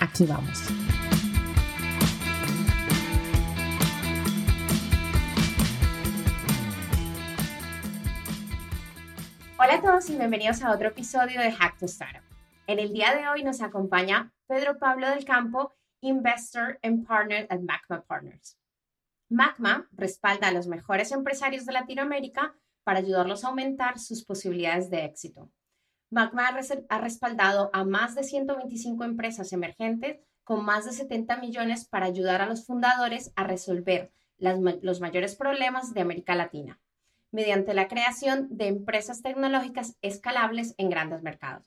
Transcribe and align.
Aquí 0.00 0.26
vamos. 0.26 0.68
Hola 9.58 9.74
a 9.74 9.82
todos 9.82 10.08
y 10.08 10.16
bienvenidos 10.16 10.62
a 10.62 10.72
otro 10.72 10.88
episodio 10.88 11.40
de 11.40 11.50
Hack 11.50 11.78
to 11.78 11.86
Startup. 11.86 12.22
En 12.68 12.78
el 12.78 12.92
día 12.92 13.12
de 13.12 13.28
hoy 13.28 13.42
nos 13.42 13.60
acompaña 13.60 14.32
Pedro 14.46 14.78
Pablo 14.78 15.08
del 15.08 15.24
Campo, 15.24 15.74
Investor 16.00 16.78
and 16.84 17.04
Partner 17.04 17.48
at 17.50 17.58
Magma 17.58 18.04
Partners. 18.06 18.56
Magma 19.28 19.88
respalda 19.92 20.48
a 20.48 20.52
los 20.52 20.68
mejores 20.68 21.10
empresarios 21.10 21.66
de 21.66 21.72
Latinoamérica 21.72 22.54
para 22.84 23.00
ayudarlos 23.00 23.44
a 23.44 23.48
aumentar 23.48 23.98
sus 23.98 24.24
posibilidades 24.24 24.90
de 24.90 25.04
éxito. 25.04 25.50
Magma 26.10 26.48
ha 26.88 27.00
respaldado 27.00 27.70
a 27.72 27.84
más 27.84 28.14
de 28.14 28.22
125 28.22 29.04
empresas 29.04 29.52
emergentes 29.52 30.20
con 30.42 30.64
más 30.64 30.86
de 30.86 30.92
70 30.92 31.36
millones 31.38 31.86
para 31.86 32.06
ayudar 32.06 32.40
a 32.40 32.46
los 32.46 32.64
fundadores 32.64 33.32
a 33.36 33.44
resolver 33.44 34.10
los 34.38 35.00
mayores 35.00 35.36
problemas 35.36 35.92
de 35.92 36.00
América 36.00 36.34
Latina, 36.34 36.80
mediante 37.30 37.74
la 37.74 37.88
creación 37.88 38.48
de 38.50 38.68
empresas 38.68 39.20
tecnológicas 39.20 39.98
escalables 40.00 40.74
en 40.78 40.88
grandes 40.88 41.22
mercados. 41.22 41.66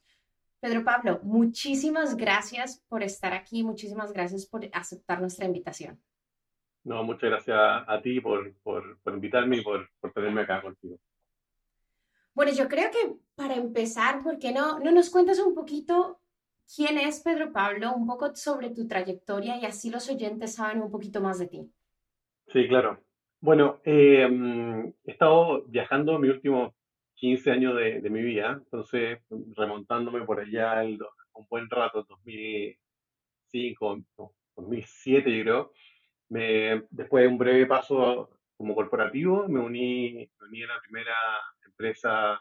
Pedro 0.61 0.83
Pablo, 0.83 1.19
muchísimas 1.23 2.15
gracias 2.15 2.83
por 2.87 3.03
estar 3.03 3.33
aquí, 3.33 3.63
muchísimas 3.63 4.13
gracias 4.13 4.45
por 4.45 4.67
aceptar 4.73 5.19
nuestra 5.19 5.45
invitación. 5.45 5.99
No, 6.83 7.03
muchas 7.03 7.29
gracias 7.29 7.57
a 7.59 8.01
ti 8.01 8.19
por, 8.19 8.55
por, 8.63 8.97
invitarme 9.05 9.57
y 9.57 9.61
por, 9.61 9.89
por 9.99 10.11
tenerme 10.11 10.41
acá 10.41 10.61
contigo. 10.61 10.97
Bueno, 12.33 12.51
yo 12.53 12.67
creo 12.67 12.89
que 12.91 13.15
para 13.35 13.55
empezar, 13.55 14.23
¿por 14.23 14.39
qué 14.39 14.51
no, 14.51 14.79
no 14.79 14.91
nos 14.91 15.09
cuentas 15.09 15.39
un 15.39 15.53
poquito 15.53 16.21
quién 16.75 16.97
es 16.97 17.21
Pedro 17.21 17.51
Pablo, 17.51 17.93
un 17.93 18.07
poco 18.07 18.33
sobre 18.35 18.71
tu 18.71 18.87
trayectoria 18.87 19.57
y 19.57 19.65
así 19.65 19.89
los 19.89 20.09
oyentes 20.09 20.55
saben 20.55 20.81
un 20.81 20.89
poquito 20.89 21.19
más 21.21 21.39
de 21.39 21.47
ti. 21.47 21.69
Sí, 22.47 22.67
claro. 22.67 23.03
Bueno, 23.39 23.81
em, 23.83 24.87
he 25.03 25.11
estado 25.11 25.63
viajando 25.65 26.17
mis 26.19 26.31
últimos 26.31 26.73
15 27.15 27.51
años 27.51 27.75
de, 27.75 28.09
mi 28.09 28.21
vida, 28.21 28.61
entonces 28.63 29.19
remontándome 29.55 30.25
por 30.25 30.39
allá 30.39 30.83
el, 30.83 30.99
un 31.33 31.47
buen 31.49 31.69
rato, 31.69 32.03
2005, 32.03 34.03
2007 34.55 35.37
yo 35.37 35.43
creo, 35.43 35.73
me, 36.29 36.83
después 36.89 37.23
de 37.23 37.27
un 37.27 37.37
breve 37.37 37.65
paso 37.65 38.29
como 38.55 38.75
corporativo, 38.75 39.47
me 39.47 39.59
uní, 39.59 40.13
me 40.13 40.29
uní 40.47 40.63
a 40.63 40.67
la 40.67 40.79
primera 40.81 41.15
empresa 41.81 42.39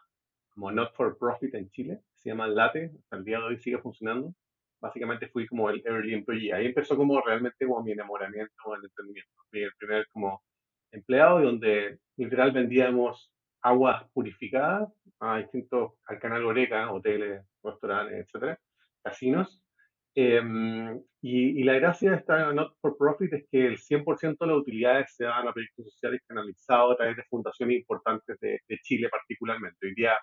como 0.50 0.70
not 0.70 0.94
for 0.94 1.16
profit 1.16 1.54
en 1.54 1.70
Chile, 1.70 2.00
se 2.16 2.28
llama 2.28 2.46
Late, 2.46 2.92
hasta 2.94 3.16
el 3.16 3.24
día 3.24 3.38
de 3.38 3.44
hoy 3.44 3.58
sigue 3.58 3.78
funcionando. 3.78 4.34
Básicamente 4.80 5.28
fui 5.28 5.46
como 5.46 5.70
el 5.70 5.82
early 5.86 6.14
employee. 6.14 6.52
Ahí 6.52 6.66
empezó 6.66 6.96
como 6.96 7.20
realmente 7.20 7.66
como 7.66 7.82
mi 7.82 7.92
enamoramiento 7.92 8.52
el 8.76 8.84
emprendimiento. 8.84 9.30
Fui 9.50 9.62
el 9.62 9.72
primer 9.78 10.06
como 10.12 10.42
empleado 10.92 11.40
donde 11.40 11.98
literal 12.16 12.52
vendíamos 12.52 13.32
aguas 13.62 14.04
purificadas 14.12 14.90
a 15.20 15.38
distintos, 15.38 15.92
al 16.06 16.18
canal 16.18 16.44
Oreca, 16.44 16.90
hoteles, 16.92 17.42
restaurantes, 17.62 18.26
etcétera, 18.26 18.58
casinos. 19.02 19.62
Em, 20.14 21.00
y, 21.22 21.62
la 21.62 21.74
gracia 21.74 22.10
de 22.10 22.16
esta 22.16 22.52
not 22.52 22.74
for 22.80 22.96
profit 22.96 23.32
es 23.32 23.46
que 23.50 23.66
el 23.66 23.78
100% 23.78 24.44
de 24.44 24.50
las 24.50 24.60
utilidades 24.60 25.14
se 25.14 25.24
dan 25.24 25.46
a 25.46 25.52
proyectos 25.52 25.86
sociales 25.92 26.20
canalizados 26.26 26.94
a 26.94 26.96
través 26.96 27.16
de 27.16 27.22
fundaciones 27.24 27.78
importantes 27.78 28.38
de, 28.40 28.60
de 28.68 28.78
Chile 28.82 29.08
particularmente. 29.08 29.86
Hoy 29.86 29.94
día 29.94 30.16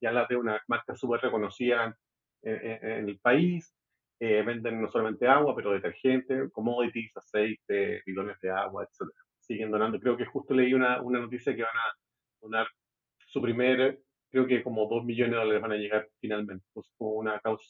ya 0.00 0.12
las 0.12 0.28
de 0.28 0.36
una 0.36 0.60
marca 0.68 0.94
súper 0.94 1.20
reconocida 1.20 1.96
en, 2.42 3.08
el 3.08 3.18
país. 3.20 3.74
Eh, 4.20 4.42
venden 4.42 4.80
no 4.80 4.88
solamente 4.88 5.26
agua, 5.26 5.54
pero 5.56 5.72
detergente, 5.72 6.50
commodities, 6.52 7.16
aceite, 7.16 8.02
bidones 8.06 8.38
de 8.40 8.50
agua, 8.50 8.84
etc. 8.84 9.10
Siguen 9.40 9.70
donando. 9.70 9.98
Creo 9.98 10.16
que 10.16 10.26
justo 10.26 10.54
leí 10.54 10.72
una, 10.74 11.02
una 11.02 11.20
noticia 11.20 11.54
que 11.54 11.62
van 11.62 11.76
a 11.76 11.92
donar 12.40 12.66
su 13.26 13.42
primer, 13.42 14.00
creo 14.30 14.46
que 14.46 14.62
como 14.62 14.88
dos 14.88 15.04
millones 15.04 15.32
de 15.32 15.38
dólares 15.38 15.62
van 15.62 15.72
a 15.72 15.76
llegar 15.76 16.08
finalmente. 16.20 16.64
Pues 16.72 16.86
como 16.96 17.12
una 17.14 17.40
causa 17.40 17.66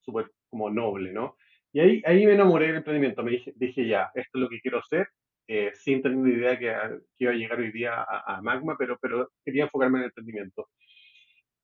súper 0.00 0.26
como 0.50 0.70
noble, 0.70 1.12
¿no? 1.12 1.36
Y 1.72 1.80
ahí, 1.80 2.02
ahí 2.06 2.26
me 2.26 2.32
enamoré 2.32 2.68
del 2.68 2.76
emprendimiento. 2.76 3.22
Me 3.22 3.32
dije, 3.32 3.52
dije 3.56 3.86
ya, 3.86 4.10
esto 4.14 4.38
es 4.38 4.40
lo 4.40 4.48
que 4.48 4.60
quiero 4.60 4.78
hacer. 4.78 5.08
Eh, 5.48 5.70
sin 5.74 6.02
tener 6.02 6.18
ni 6.18 6.32
idea 6.32 6.58
que, 6.58 6.74
que, 7.16 7.24
iba 7.24 7.32
a 7.32 7.36
llegar 7.36 7.58
hoy 7.60 7.70
día 7.70 7.94
a, 7.94 8.36
a 8.36 8.42
Magma, 8.42 8.76
pero, 8.78 8.98
pero 9.00 9.30
quería 9.44 9.64
enfocarme 9.64 9.98
en 9.98 10.04
el 10.04 10.08
emprendimiento. 10.08 10.68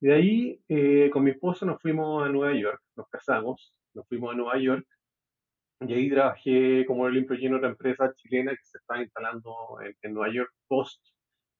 Y 0.03 0.07
de 0.07 0.13
ahí, 0.13 0.61
eh, 0.69 1.09
con 1.11 1.23
mi 1.23 1.31
esposa 1.31 1.65
nos 1.65 1.81
fuimos 1.81 2.25
a 2.25 2.29
Nueva 2.29 2.53
York, 2.57 2.81
nos 2.95 3.07
casamos, 3.09 3.73
nos 3.93 4.07
fuimos 4.07 4.33
a 4.33 4.37
Nueva 4.37 4.57
York, 4.59 4.85
y 5.79 5.93
ahí 5.93 6.09
trabajé 6.09 6.85
como 6.85 7.07
el 7.07 7.25
lleno 7.25 7.55
de 7.55 7.57
otra 7.57 7.69
empresa 7.69 8.13
chilena 8.15 8.51
que 8.51 8.63
se 8.63 8.77
está 8.79 9.01
instalando 9.01 9.55
en, 10.01 10.13
Nueva 10.13 10.33
York 10.33 10.51
post 10.67 11.01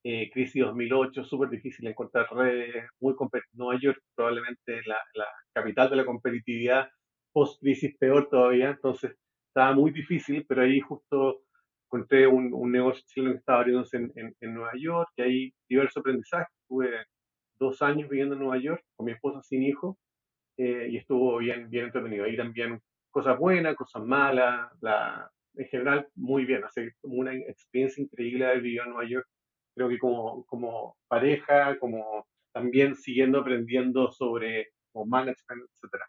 eh, 0.04 0.30
crisis 0.32 0.62
2008, 0.64 1.24
súper 1.24 1.50
difícil 1.50 1.88
encontrar 1.88 2.28
redes, 2.32 2.86
muy 3.00 3.16
Nueva 3.54 3.80
York 3.82 4.02
probablemente 4.16 4.82
la, 4.86 4.98
la 5.14 5.28
capital 5.54 5.90
de 5.90 5.96
la 5.98 6.06
competitividad, 6.06 6.90
post 7.34 7.60
crisis 7.62 7.96
peor 7.98 8.30
todavía, 8.30 8.70
entonces 8.70 9.16
estaba 9.48 9.74
muy 9.74 9.92
difícil, 9.92 10.46
pero 10.48 10.62
ahí 10.62 10.80
justo 10.80 11.42
encontré 11.88 12.26
un, 12.28 12.54
un 12.54 12.72
negocio 12.72 13.04
chileno 13.06 13.34
que 13.34 13.40
estaba 13.40 13.60
abriéndose 13.60 13.98
en, 13.98 14.36
en, 14.40 14.54
Nueva 14.54 14.72
York, 14.80 15.10
y 15.18 15.22
ahí 15.22 15.54
diversos 15.68 15.98
aprendizajes, 15.98 16.56
tuve 16.68 16.90
dos 17.60 17.82
años 17.82 18.10
viviendo 18.10 18.36
en 18.36 18.42
Nueva 18.42 18.58
York 18.58 18.84
con 18.96 19.06
mi 19.06 19.12
esposa 19.12 19.42
sin 19.44 19.64
hijo 19.64 19.98
eh, 20.58 20.88
y 20.92 20.98
estuvo 20.98 21.38
bien, 21.38 21.70
bien 21.70 21.86
entretenido. 21.86 22.26
Ahí 22.26 22.36
también 22.36 22.82
cosas 23.12 23.38
buenas, 23.38 23.76
cosas 23.76 24.04
malas, 24.04 24.72
la, 24.82 25.32
en 25.56 25.68
general 25.68 26.08
muy 26.16 26.46
bien. 26.46 26.64
Hace 26.64 26.94
una 27.04 27.34
experiencia 27.36 28.04
increíble 28.04 28.46
haber 28.46 28.62
vivido 28.62 28.84
en 28.84 28.90
Nueva 28.92 29.10
York. 29.10 29.28
Creo 29.76 29.90
que 29.90 29.98
como, 29.98 30.46
como 30.46 30.98
pareja, 31.08 31.78
como 31.80 32.28
también 32.54 32.96
siguiendo 32.96 33.40
aprendiendo 33.40 34.12
sobre 34.12 34.70
como 34.92 35.06
management, 35.06 35.64
etc. 35.82 36.02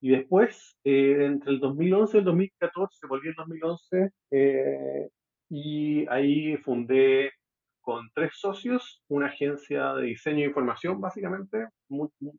Y 0.00 0.10
después, 0.10 0.78
eh, 0.84 1.24
entre 1.26 1.52
el 1.52 1.60
2011 1.60 2.16
y 2.16 2.20
el 2.20 2.24
2014, 2.24 3.06
volví 3.06 3.28
en 3.28 3.34
2011 3.36 4.10
eh, 4.30 5.08
y 5.50 6.06
ahí 6.08 6.56
fundé 6.58 7.32
con 7.80 8.10
tres 8.14 8.32
socios, 8.34 9.02
una 9.08 9.26
agencia 9.26 9.94
de 9.94 10.06
diseño 10.06 10.44
e 10.44 10.48
información, 10.48 11.00
básicamente. 11.00 11.66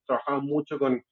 trabajamos 0.06 0.44
mucho 0.44 0.80
con, 0.80 1.04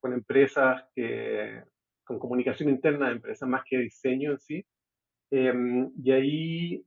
con 0.00 0.12
empresas 0.12 0.84
que, 0.94 1.62
con 2.04 2.18
comunicación 2.18 2.68
interna 2.68 3.06
de 3.08 3.16
empresas 3.16 3.48
más 3.48 3.62
que 3.68 3.78
diseño 3.78 4.32
en 4.32 4.38
sí. 4.38 4.64
Em, 5.30 5.90
y 6.02 6.12
ahí, 6.12 6.86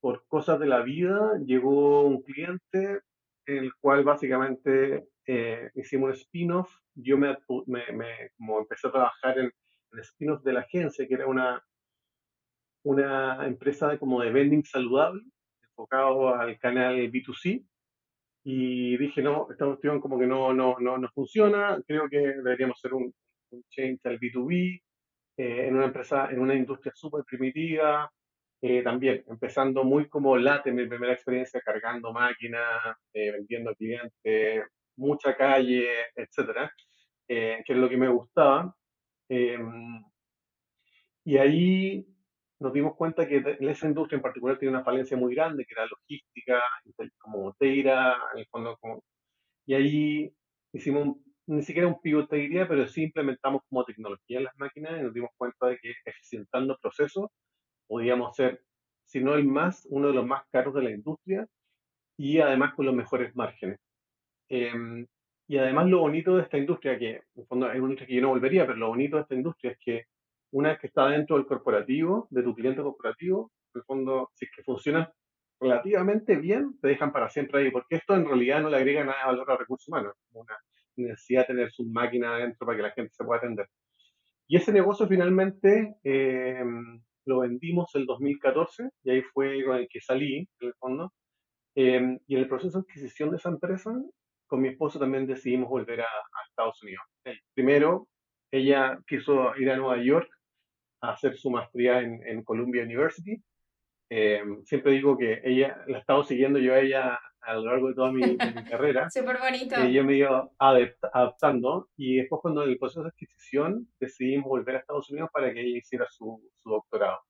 por 0.00 0.24
cosas 0.26 0.58
de 0.60 0.66
la 0.66 0.82
vida, 0.82 1.38
llegó 1.44 2.06
un 2.06 2.22
cliente 2.22 3.00
en 3.46 3.58
el 3.58 3.74
cual 3.80 4.04
básicamente 4.04 5.06
eh, 5.26 5.70
hicimos 5.74 6.08
un 6.08 6.14
spin-off. 6.14 6.70
Yo 6.94 7.16
me, 7.18 7.36
me, 7.66 8.30
como 8.36 8.60
empecé 8.60 8.88
a 8.88 8.92
trabajar 8.92 9.38
en, 9.38 9.50
el 9.92 10.00
spin-off 10.00 10.42
de 10.42 10.52
la 10.52 10.60
agencia, 10.60 11.06
que 11.06 11.14
era 11.14 11.26
una, 11.26 11.62
una 12.84 13.46
empresa 13.46 13.88
de, 13.88 13.98
como 13.98 14.22
de 14.22 14.30
vending 14.30 14.64
saludable, 14.64 15.22
enfocado 15.62 16.34
al 16.34 16.58
canal 16.58 16.96
B2C 17.10 17.64
y 18.44 18.96
dije, 18.96 19.22
no, 19.22 19.48
esta 19.50 19.66
cuestión 19.66 20.00
como 20.00 20.18
que 20.18 20.26
no, 20.26 20.52
no, 20.52 20.76
no, 20.80 20.98
no 20.98 21.08
funciona, 21.14 21.80
creo 21.86 22.08
que 22.08 22.18
deberíamos 22.18 22.78
hacer 22.78 22.94
un, 22.94 23.14
un 23.50 23.64
change 23.68 24.00
al 24.04 24.18
B2B 24.18 24.82
eh, 25.36 25.66
en 25.68 25.76
una 25.76 25.86
empresa, 25.86 26.28
en 26.30 26.40
una 26.40 26.54
industria 26.54 26.92
súper 26.94 27.24
primitiva, 27.24 28.10
eh, 28.60 28.82
también 28.82 29.24
empezando 29.28 29.84
muy 29.84 30.08
como 30.08 30.36
late, 30.36 30.72
mi 30.72 30.86
primera 30.86 31.12
experiencia 31.12 31.60
cargando 31.60 32.12
máquinas, 32.12 32.96
eh, 33.12 33.32
vendiendo 33.32 33.74
clientes, 33.74 34.64
mucha 34.96 35.36
calle, 35.36 35.88
etcétera, 36.16 36.72
que 37.26 37.64
es 37.66 37.76
lo 37.76 37.88
que 37.88 37.96
me 37.96 38.08
gustaba. 38.08 38.74
Em, 39.28 40.02
y 41.24 41.36
ahí 41.38 42.06
nos 42.60 42.72
dimos 42.72 42.94
cuenta 42.96 43.26
que 43.26 43.42
esa 43.60 43.88
industria 43.88 44.16
en 44.16 44.22
particular 44.22 44.58
tiene 44.58 44.74
una 44.74 44.84
falencia 44.84 45.16
muy 45.16 45.34
grande, 45.34 45.64
que 45.64 45.74
era 45.74 45.86
logística, 45.86 46.62
como 47.18 47.54
Teira, 47.54 48.16
en 48.34 48.40
el 48.40 48.46
fondo, 48.46 48.78
y 49.66 49.74
ahí 49.74 50.34
hicimos 50.72 51.16
ni 51.46 51.62
siquiera 51.62 51.88
un 51.88 52.00
pivot 52.00 52.28
te 52.28 52.36
diría, 52.36 52.68
pero 52.68 52.86
sí 52.86 53.04
implementamos 53.04 53.62
como 53.68 53.84
tecnología 53.84 54.38
en 54.38 54.44
las 54.44 54.56
máquinas 54.56 54.98
y 55.00 55.02
nos 55.02 55.14
dimos 55.14 55.30
cuenta 55.36 55.66
de 55.66 55.78
que 55.78 55.92
eficientando 56.04 56.78
procesos 56.80 57.30
podíamos 57.86 58.36
ser, 58.36 58.62
si 59.04 59.20
no 59.20 59.34
el 59.34 59.46
más, 59.46 59.86
uno 59.90 60.08
de 60.08 60.14
los 60.14 60.26
más 60.26 60.44
caros 60.50 60.74
de 60.74 60.82
la 60.82 60.90
industria 60.90 61.46
y 62.16 62.40
además 62.40 62.74
con 62.74 62.86
los 62.86 62.94
mejores 62.94 63.34
márgenes. 63.36 63.78
Em, 64.52 65.06
y 65.48 65.56
además 65.56 65.86
lo 65.88 66.00
bonito 66.00 66.36
de 66.36 66.42
esta 66.42 66.58
industria, 66.58 66.98
que 66.98 67.10
en 67.10 67.22
el 67.36 67.46
fondo 67.46 67.72
es 67.72 67.78
una 67.78 67.84
industria 67.84 68.06
que 68.06 68.14
yo 68.16 68.20
no 68.20 68.28
volvería, 68.28 68.66
pero 68.66 68.76
lo 68.78 68.88
bonito 68.88 69.16
de 69.16 69.22
esta 69.22 69.34
industria 69.34 69.72
es 69.72 69.78
que 69.78 70.04
una 70.50 70.68
vez 70.68 70.78
que 70.78 70.88
está 70.88 71.08
dentro 71.08 71.36
del 71.36 71.46
corporativo, 71.46 72.28
de 72.30 72.42
tu 72.42 72.54
cliente 72.54 72.82
corporativo, 72.82 73.50
en 73.74 73.78
el 73.78 73.84
fondo, 73.84 74.30
si 74.34 74.44
es 74.44 74.50
que 74.54 74.62
funciona 74.62 75.10
relativamente 75.58 76.36
bien, 76.36 76.78
te 76.82 76.88
dejan 76.88 77.12
para 77.12 77.30
siempre 77.30 77.62
ahí, 77.62 77.70
porque 77.70 77.96
esto 77.96 78.14
en 78.14 78.26
realidad 78.26 78.60
no 78.60 78.68
le 78.68 78.76
agrega 78.76 79.04
nada 79.04 79.20
de 79.20 79.26
valor 79.26 79.50
a 79.52 79.56
recursos 79.56 79.88
humanos, 79.88 80.14
una 80.32 80.58
necesidad 80.96 81.42
de 81.42 81.54
tener 81.54 81.72
su 81.72 81.86
máquina 81.86 82.34
adentro 82.34 82.66
para 82.66 82.76
que 82.76 82.82
la 82.82 82.90
gente 82.90 83.14
se 83.14 83.24
pueda 83.24 83.38
atender. 83.38 83.66
Y 84.48 84.56
ese 84.56 84.70
negocio 84.70 85.08
finalmente 85.08 85.96
eh, 86.04 86.62
lo 87.24 87.38
vendimos 87.40 87.94
el 87.94 88.04
2014 88.04 88.90
y 89.04 89.12
ahí 89.12 89.22
fue 89.22 89.64
con 89.64 89.78
el 89.78 89.88
que 89.88 90.02
salí, 90.02 90.46
en 90.60 90.68
el 90.68 90.74
fondo. 90.74 91.10
Eh, 91.74 92.18
y 92.26 92.34
en 92.34 92.40
el 92.42 92.48
proceso 92.48 92.78
de 92.78 92.82
adquisición 92.82 93.30
de 93.30 93.36
esa 93.36 93.48
empresa, 93.48 93.94
con 94.52 94.60
mi 94.60 94.68
esposo 94.68 94.98
también 94.98 95.26
decidimos 95.26 95.70
volver 95.70 96.02
a, 96.02 96.04
a 96.04 96.46
Estados 96.46 96.82
Unidos. 96.82 97.02
primero, 97.54 98.06
ella 98.52 98.98
quiso 99.06 99.56
ir 99.56 99.70
a 99.70 99.76
Nueva 99.78 99.96
York 100.02 100.28
a 101.00 101.12
hacer 101.12 101.38
su 101.38 101.50
maestría 101.50 102.00
en, 102.00 102.20
en 102.26 102.44
Columbia 102.44 102.82
University 102.84 103.42
eh, 104.14 104.42
siempre 104.66 104.92
digo 104.92 105.16
que 105.16 105.40
ella, 105.42 105.82
la 105.86 105.96
he 105.96 106.00
estado 106.00 106.22
siguiendo 106.22 106.58
yo 106.58 106.74
a 106.74 106.80
ella 106.80 107.18
a 107.40 107.54
lo 107.54 107.64
largo 107.64 107.88
de 107.88 107.94
toda 107.94 108.12
mi, 108.12 108.20
carrera. 108.70 109.08
Súper 109.08 109.38
bonito. 109.38 109.74
ella 109.76 110.02
me 110.02 110.16
iba 110.16 110.50
adaptando 110.58 111.88
y 111.96 112.16
después 112.16 112.42
cuando 112.42 112.62
en 112.62 112.72
el 112.72 112.78
proceso 112.78 113.04
de 113.04 113.08
adquisición 113.08 113.88
decidimos 113.98 114.48
volver 114.48 114.76
a 114.76 114.78
Estados 114.80 115.08
Unidos 115.08 115.30
para 115.32 115.50
que 115.54 115.62
ella 115.62 115.78
hiciera 115.78 116.06
su, 116.10 116.46
su 116.62 116.70
doctorado. 116.70 117.20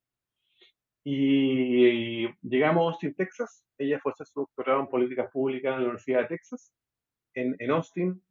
Y, 1.04 2.26
llegamos 2.42 2.82
a 2.82 2.90
Austin, 2.90 3.14
Texas. 3.14 3.64
Ella 3.78 4.00
fue 4.02 4.10
a 4.10 4.14
hacer 4.14 4.26
su 4.26 4.40
doctorado 4.40 4.80
en 4.80 4.88
políticas 4.88 5.30
públicas 5.30 5.74
en 5.74 5.82
la 5.82 5.84
Universidad 5.84 6.22
de 6.22 6.26
Texas, 6.26 6.74
en, 7.34 7.56
en 7.58 7.70
Austin. 7.70 8.23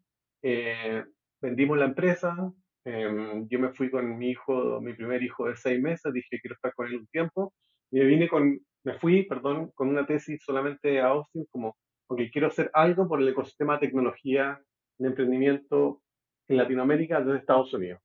Eh, 0.42 1.04
vendimos 1.42 1.78
la 1.78 1.86
empresa. 1.86 2.36
Em, 2.84 3.48
yo 3.48 3.60
me 3.60 3.74
fui 3.74 3.90
con 3.90 4.18
mi 4.18 4.32
hijo, 4.32 4.82
mi 4.82 4.94
primer 4.94 5.22
hijo 5.24 5.48
de 5.48 5.56
seis 5.56 5.82
meses. 5.82 6.14
Dije, 6.14 6.40
quiero 6.42 6.56
estar 6.56 6.74
con 6.74 6.88
él 6.88 6.98
un 6.98 7.08
tiempo 7.08 7.54
me 7.92 8.06
vine 8.06 8.30
con, 8.30 8.60
me 8.84 8.94
fui, 9.00 9.24
perdón, 9.24 9.72
con 9.76 9.90
una 9.90 10.06
tesis 10.06 10.42
solamente 10.44 11.00
a 11.00 11.08
Austin, 11.08 11.46
como, 11.52 11.78
ok, 12.08 12.22
quiero 12.32 12.48
hacer 12.48 12.72
algo 12.74 13.08
por 13.08 13.22
el 13.22 13.28
ecosistema 13.28 13.74
de 13.74 13.88
tecnología 13.88 14.62
de 14.98 15.08
emprendimiento 15.08 16.02
en 16.48 16.58
Latinoamérica 16.58 17.20
desde 17.20 17.40
Estados 17.40 17.74
Unidos. 17.74 18.02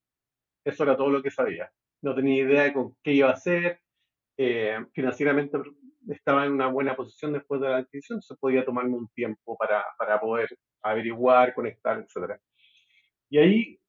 Eso 0.65 0.83
era 0.83 0.97
todo 0.97 1.09
lo 1.09 1.23
que 1.23 1.31
sabía. 1.31 1.71
No 2.01 2.13
tenía 2.13 2.43
idea 2.43 2.63
de 2.63 2.73
con 2.73 2.95
qué 3.01 3.13
iba 3.13 3.29
a 3.29 3.33
hacer. 3.33 3.79
Eh, 4.37 4.77
financieramente 4.93 5.57
estaba 6.09 6.45
en 6.45 6.53
una 6.53 6.67
buena 6.67 6.95
posición 6.95 7.33
después 7.33 7.61
de 7.61 7.69
la 7.69 7.77
adquisición, 7.77 8.17
entonces 8.17 8.37
podía 8.39 8.65
tomarme 8.65 8.95
un 8.95 9.07
tiempo 9.09 9.57
para, 9.57 9.83
para 9.97 10.19
poder 10.19 10.49
averiguar, 10.81 11.53
conectar, 11.53 11.99
etc. 11.99 12.39
Y 13.29 13.37
ahí 13.37 13.79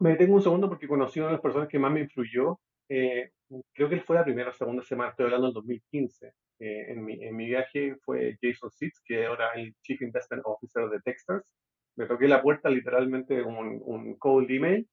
me 0.00 0.10
detengo 0.10 0.34
un 0.34 0.42
segundo 0.42 0.68
porque 0.68 0.88
conocí 0.88 1.20
a 1.20 1.22
una 1.24 1.30
de 1.30 1.36
las 1.36 1.42
personas 1.42 1.68
que 1.68 1.78
más 1.78 1.92
me 1.92 2.00
influyó 2.00 2.58
eh, 2.94 3.30
creo 3.72 3.88
que 3.88 4.00
fue 4.00 4.16
la 4.16 4.24
primera 4.24 4.50
o 4.50 4.52
segunda 4.52 4.82
semana, 4.82 5.10
estoy 5.10 5.26
hablando 5.26 5.46
del 5.46 5.54
2015. 5.54 6.26
Eh, 6.58 6.92
en, 6.92 7.04
mi, 7.04 7.24
en, 7.24 7.34
mi, 7.34 7.46
viaje 7.46 7.96
fue 8.04 8.36
Jason 8.40 8.70
Seitz, 8.70 9.00
que 9.04 9.24
ahora 9.26 9.50
el 9.54 9.74
Chief 9.82 10.00
Investment 10.02 10.42
Officer 10.44 10.88
de 10.88 11.00
Techstars. 11.00 11.44
Me 11.96 12.06
toqué 12.06 12.28
la 12.28 12.42
puerta 12.42 12.68
literalmente 12.70 13.42
un, 13.42 13.80
un 13.82 14.16
cold 14.18 14.50
email. 14.50 14.86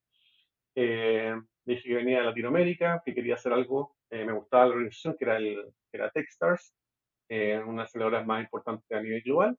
Eh, 0.74 1.34
dije 1.64 1.88
que 1.88 1.94
venía 1.94 2.18
de 2.18 2.24
Latinoamérica, 2.24 3.02
que 3.04 3.14
quería 3.14 3.34
hacer 3.34 3.52
algo. 3.52 3.96
Eh, 4.10 4.24
me 4.24 4.32
gustaba 4.32 4.66
la 4.66 4.72
organización, 4.72 5.16
que 5.18 5.24
era, 5.24 5.36
el, 5.36 5.72
era 5.92 6.10
Techstars, 6.10 6.74
una 7.66 7.86
de 7.92 8.10
las 8.10 8.26
más 8.26 8.42
importantes 8.42 8.90
a 8.90 9.02
nivel 9.02 9.22
global. 9.22 9.56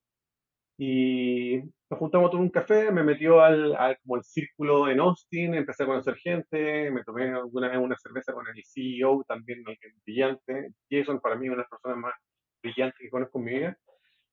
Y 0.77 1.57
nos 1.89 1.99
juntamos 1.99 2.33
a 2.33 2.37
un 2.37 2.49
café, 2.49 2.91
me 2.91 3.03
metió 3.03 3.41
al, 3.41 3.77
como 4.01 4.15
el 4.15 4.23
círculo 4.23 4.89
en 4.89 4.99
Austin, 4.99 5.53
empecé 5.53 5.83
a 5.83 5.85
conocer 5.85 6.15
gente, 6.15 6.89
me 6.89 7.03
tomé 7.03 7.29
alguna 7.29 7.69
vez 7.69 7.77
una 7.77 7.95
cerveza 7.97 8.33
con 8.33 8.47
el 8.47 8.63
CEO, 8.65 9.23
también 9.27 9.59
alguien 9.67 9.93
brillante. 10.03 10.73
Jason 10.89 11.19
para 11.19 11.35
mí 11.35 11.45
es 11.45 11.53
una 11.53 11.57
de 11.57 11.63
las 11.63 11.69
personas 11.69 11.97
más 11.97 12.13
brillantes 12.63 12.97
que 12.99 13.09
conozco 13.09 13.39
en 13.39 13.45
mi 13.45 13.51
vida. 13.51 13.77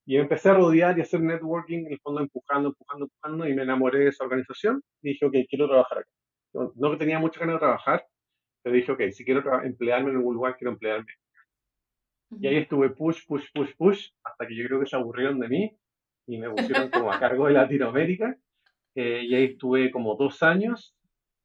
Y 0.07 0.17
empecé 0.17 0.49
a 0.49 0.55
rodear 0.55 0.97
y 0.97 1.03
hacer 1.03 1.21
networking, 1.21 1.85
en 1.85 1.93
el 1.93 2.01
fondo 2.01 2.23
empujando, 2.23 2.71
empujando, 2.71 3.05
empujando, 3.05 3.47
y 3.47 3.55
me 3.55 3.63
enamoré 3.65 3.99
de 3.99 4.09
esa 4.09 4.25
organización. 4.25 4.83
Y 5.03 5.11
dije, 5.11 5.27
ok, 5.27 5.35
quiero 5.51 5.69
trabajar 5.69 5.99
acá. 5.99 6.09
No, 6.55 6.91
que 6.93 6.97
tenía 6.97 7.19
mucha 7.19 7.41
ganas 7.41 7.57
de 7.57 7.61
trabajar, 7.61 8.07
pero 8.63 8.75
dije, 8.75 8.91
ok, 8.91 9.03
si 9.11 9.25
quiero 9.25 9.63
emplearme 9.63 10.11
en 10.11 10.17
algún 10.17 10.35
lugar, 10.35 10.57
quiero 10.57 10.73
emplearme. 10.73 11.13
Y 12.31 12.47
ahí 12.47 12.57
estuve 12.57 12.91
push, 12.91 13.27
push, 13.27 13.47
push, 13.55 13.71
push, 13.77 14.11
hasta 14.23 14.47
que 14.47 14.55
yo 14.55 14.67
creo 14.67 14.81
que 14.81 14.87
se 14.87 14.97
aburrieron 14.97 15.41
de 15.41 15.49
mí 15.49 15.79
y 16.27 16.39
me 16.39 16.51
pusieron 16.51 16.91
como 16.91 17.11
a 17.13 17.19
cargo 17.19 17.47
de 17.47 17.55
Latinoamérica. 17.55 18.37
Eh, 18.95 19.23
y 19.25 19.35
ahí 19.35 19.45
estuve 19.45 19.91
como 19.91 20.15
dos 20.17 20.43
años. 20.43 20.95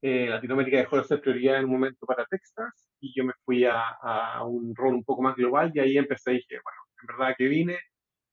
Eh, 0.02 0.28
Latinoamérica 0.28 0.76
dejó 0.76 0.98
de 0.98 1.04
ser 1.04 1.20
prioridad 1.20 1.58
en 1.58 1.64
un 1.64 1.72
momento 1.72 2.04
para 2.04 2.26
Texas 2.26 2.86
y 3.00 3.14
yo 3.16 3.24
me 3.24 3.32
fui 3.44 3.64
a, 3.64 3.80
a, 4.02 4.44
un 4.44 4.74
rol 4.76 4.94
un 4.94 5.04
poco 5.04 5.22
más 5.22 5.34
global 5.36 5.72
y 5.74 5.80
ahí 5.80 5.96
empecé 5.96 6.32
y 6.32 6.36
dije, 6.36 6.58
bueno, 6.62 6.78
en 7.00 7.06
verdad 7.06 7.34
que 7.38 7.48
vine, 7.48 7.78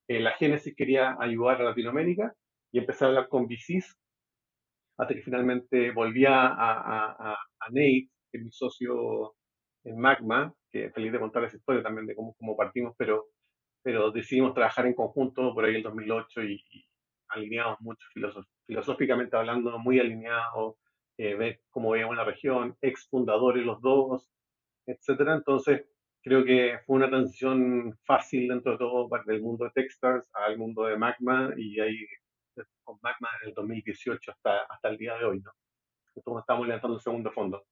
eh, 0.09 0.19
la 0.19 0.31
Génesis 0.31 0.75
quería 0.75 1.15
ayudar 1.19 1.61
a 1.61 1.65
Latinoamérica 1.65 2.33
y 2.73 2.79
empecé 2.79 3.05
a 3.05 3.07
hablar 3.07 3.29
con 3.29 3.45
VCs 3.47 3.97
hasta 4.97 5.13
que 5.13 5.21
finalmente 5.21 5.91
volví 5.91 6.25
a, 6.25 6.47
a, 6.47 7.33
a 7.33 7.69
Nate, 7.69 8.09
que 8.31 8.37
es 8.37 8.43
mi 8.43 8.51
socio 8.51 9.35
en 9.83 9.99
Magma, 9.99 10.53
que 10.69 10.89
feliz 10.91 11.11
de 11.11 11.19
contar 11.19 11.43
esa 11.43 11.57
historia 11.57 11.83
también 11.83 12.07
de 12.07 12.15
cómo, 12.15 12.35
cómo 12.37 12.55
partimos, 12.55 12.95
pero 12.97 13.27
pero 13.83 14.11
decidimos 14.11 14.53
trabajar 14.53 14.85
en 14.85 14.93
conjunto 14.93 15.53
por 15.53 15.65
ahí 15.65 15.75
el 15.75 15.83
2008 15.83 16.43
y, 16.43 16.63
alineados 17.29 17.79
mucho 17.79 18.05
filosóficamente 18.67 19.37
hablando, 19.37 19.79
muy 19.79 19.99
alineados, 19.99 20.75
eh, 21.17 21.35
ver 21.35 21.61
cómo 21.69 21.91
veíamos 21.91 22.17
la 22.17 22.25
región, 22.25 22.75
ex 22.81 23.07
fundadores 23.07 23.65
los 23.65 23.81
dos, 23.81 24.29
etcétera. 24.85 25.35
Entonces, 25.35 25.85
creo 26.21 26.43
que 26.43 26.79
fue 26.85 26.97
una 26.97 27.09
transición 27.09 27.97
fácil 28.03 28.49
dentro 28.49 28.73
de 28.73 28.77
todo 28.79 29.09
del 29.25 29.41
mundo 29.41 29.63
de 29.63 29.71
Techstars 29.71 30.29
al 30.33 30.57
mundo 30.57 30.83
de 30.83 30.97
Magma 30.97 31.53
y 31.55 31.79
ahí 31.79 32.05
con 32.83 32.99
Magma 33.01 33.29
en 33.41 33.49
el 33.49 33.53
2018 33.53 34.31
hasta, 34.31 34.63
hasta 34.63 34.89
el 34.89 34.97
día 34.97 35.17
de 35.17 35.23
hoy, 35.23 35.39
¿no? 35.39 35.51
Entonces 36.13 36.41
estamos 36.41 36.67
levantando 36.67 36.97
el 36.97 37.01
segundo 37.01 37.31
fondo. 37.31 37.63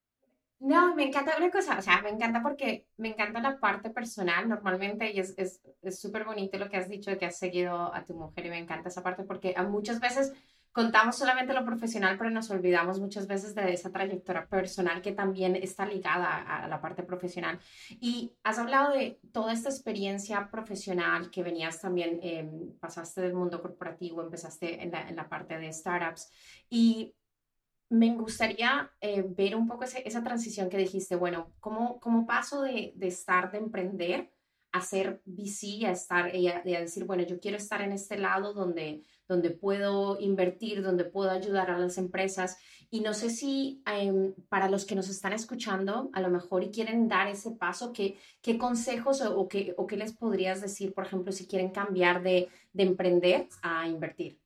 No, 0.60 0.94
me 0.94 1.06
encanta 1.06 1.38
una 1.38 1.50
cosa, 1.50 1.78
o 1.78 1.82
sea, 1.82 2.02
me 2.02 2.10
encanta 2.10 2.42
porque 2.42 2.86
me 2.98 3.10
encanta 3.10 3.40
la 3.40 3.60
parte 3.60 3.92
personal 3.92 4.50
normalmente 4.50 5.10
y 5.10 5.20
es 5.20 5.62
súper 5.92 6.22
es, 6.24 6.28
bonito 6.28 6.58
lo 6.58 6.70
que 6.70 6.76
has 6.76 6.90
dicho 6.90 7.10
de 7.10 7.18
que 7.18 7.26
has 7.26 7.38
seguido 7.38 7.94
a 7.94 8.04
tu 8.04 8.14
mujer 8.14 8.46
y 8.46 8.50
me 8.50 8.58
encanta 8.58 8.90
esa 8.90 9.02
parte 9.02 9.24
porque 9.24 9.56
muchas 9.70 10.02
veces 10.02 10.34
contamos 10.74 11.16
solamente 11.16 11.54
lo 11.54 11.66
profesional, 11.66 12.18
pero 12.18 12.30
nos 12.30 12.50
olvidamos 12.52 13.00
muchas 13.00 13.26
veces 13.26 13.56
de 13.56 13.74
esa 13.74 13.92
trayectoria 13.92 14.48
personal 14.48 15.02
que 15.02 15.14
también 15.14 15.56
está 15.56 15.86
ligada 15.86 16.42
a 16.42 16.68
la 16.68 16.82
parte 16.82 17.04
profesional. 17.04 17.60
Y 18.00 18.34
has 18.44 18.60
hablado 18.60 18.94
de 18.94 19.20
toda 19.32 19.54
esta 19.54 19.70
experiencia 19.70 20.50
profesional 20.52 21.32
que 21.32 21.42
venías 21.42 21.82
también, 21.82 22.20
eh, 22.22 22.50
pasaste 22.80 23.22
del 23.22 23.34
mundo 23.34 23.62
corporativo, 23.62 24.22
empezaste 24.22 24.84
en 24.84 25.16
la 25.16 25.30
parte 25.30 25.58
de 25.58 25.72
startups 25.72 26.30
y 26.70 27.16
me 27.90 28.16
gustaría 28.16 28.92
eh, 29.02 29.24
ver 29.28 29.56
un 29.56 29.68
poco 29.68 29.84
esa 29.84 30.24
transición 30.24 30.70
que 30.70 30.78
dijiste, 30.78 31.16
bueno, 31.16 31.54
¿cómo, 31.60 32.00
cómo 32.00 32.26
paso 32.26 32.62
de, 32.62 32.94
de, 32.96 33.08
estar, 33.08 33.52
de 33.52 33.58
emprender, 33.58 34.32
a 34.72 34.82
ser 34.82 35.22
VC, 35.26 35.88
a 35.88 35.92
estar, 35.92 36.36
y 36.36 36.48
a, 36.48 36.62
decir, 36.62 37.06
bueno, 37.06 37.24
yo 37.24 37.40
quiero 37.40 37.58
estar 37.58 37.82
en 37.82 37.92
este 37.92 38.20
lado 38.20 38.54
donde, 38.54 39.02
donde 39.28 39.50
puedo 39.50 40.20
invertir, 40.20 40.84
donde 40.84 41.06
puedo 41.06 41.32
ayudar 41.32 41.72
a 41.72 41.80
las 41.80 41.98
empresas? 41.98 42.58
Y 42.92 43.02
no 43.02 43.16
sé 43.16 43.32
si 43.32 43.82
em, 43.88 44.36
para 44.48 44.70
los 44.70 44.86
que 44.86 44.94
nos 44.94 45.10
están 45.10 45.34
escuchando, 45.34 46.12
a 46.14 46.22
lo 46.22 46.30
mejor 46.30 46.64
y 46.64 46.70
quieren 46.70 47.08
dar 47.08 47.28
ese 47.28 47.52
paso, 47.52 47.92
¿qué, 47.92 48.18
qué 48.44 48.60
consejos 48.60 49.22
o, 49.22 49.48
qué, 49.48 49.74
o 49.78 49.88
qué 49.88 49.98
les 49.98 50.16
podrías 50.16 50.62
decir, 50.62 50.94
por 50.94 51.06
ejemplo, 51.06 51.32
si 51.32 51.48
quieren 51.48 51.72
cambiar 51.72 52.22
de, 52.22 52.50
de 52.72 52.84
emprender 52.84 53.48
a 53.64 53.88
invertir? 53.88 54.40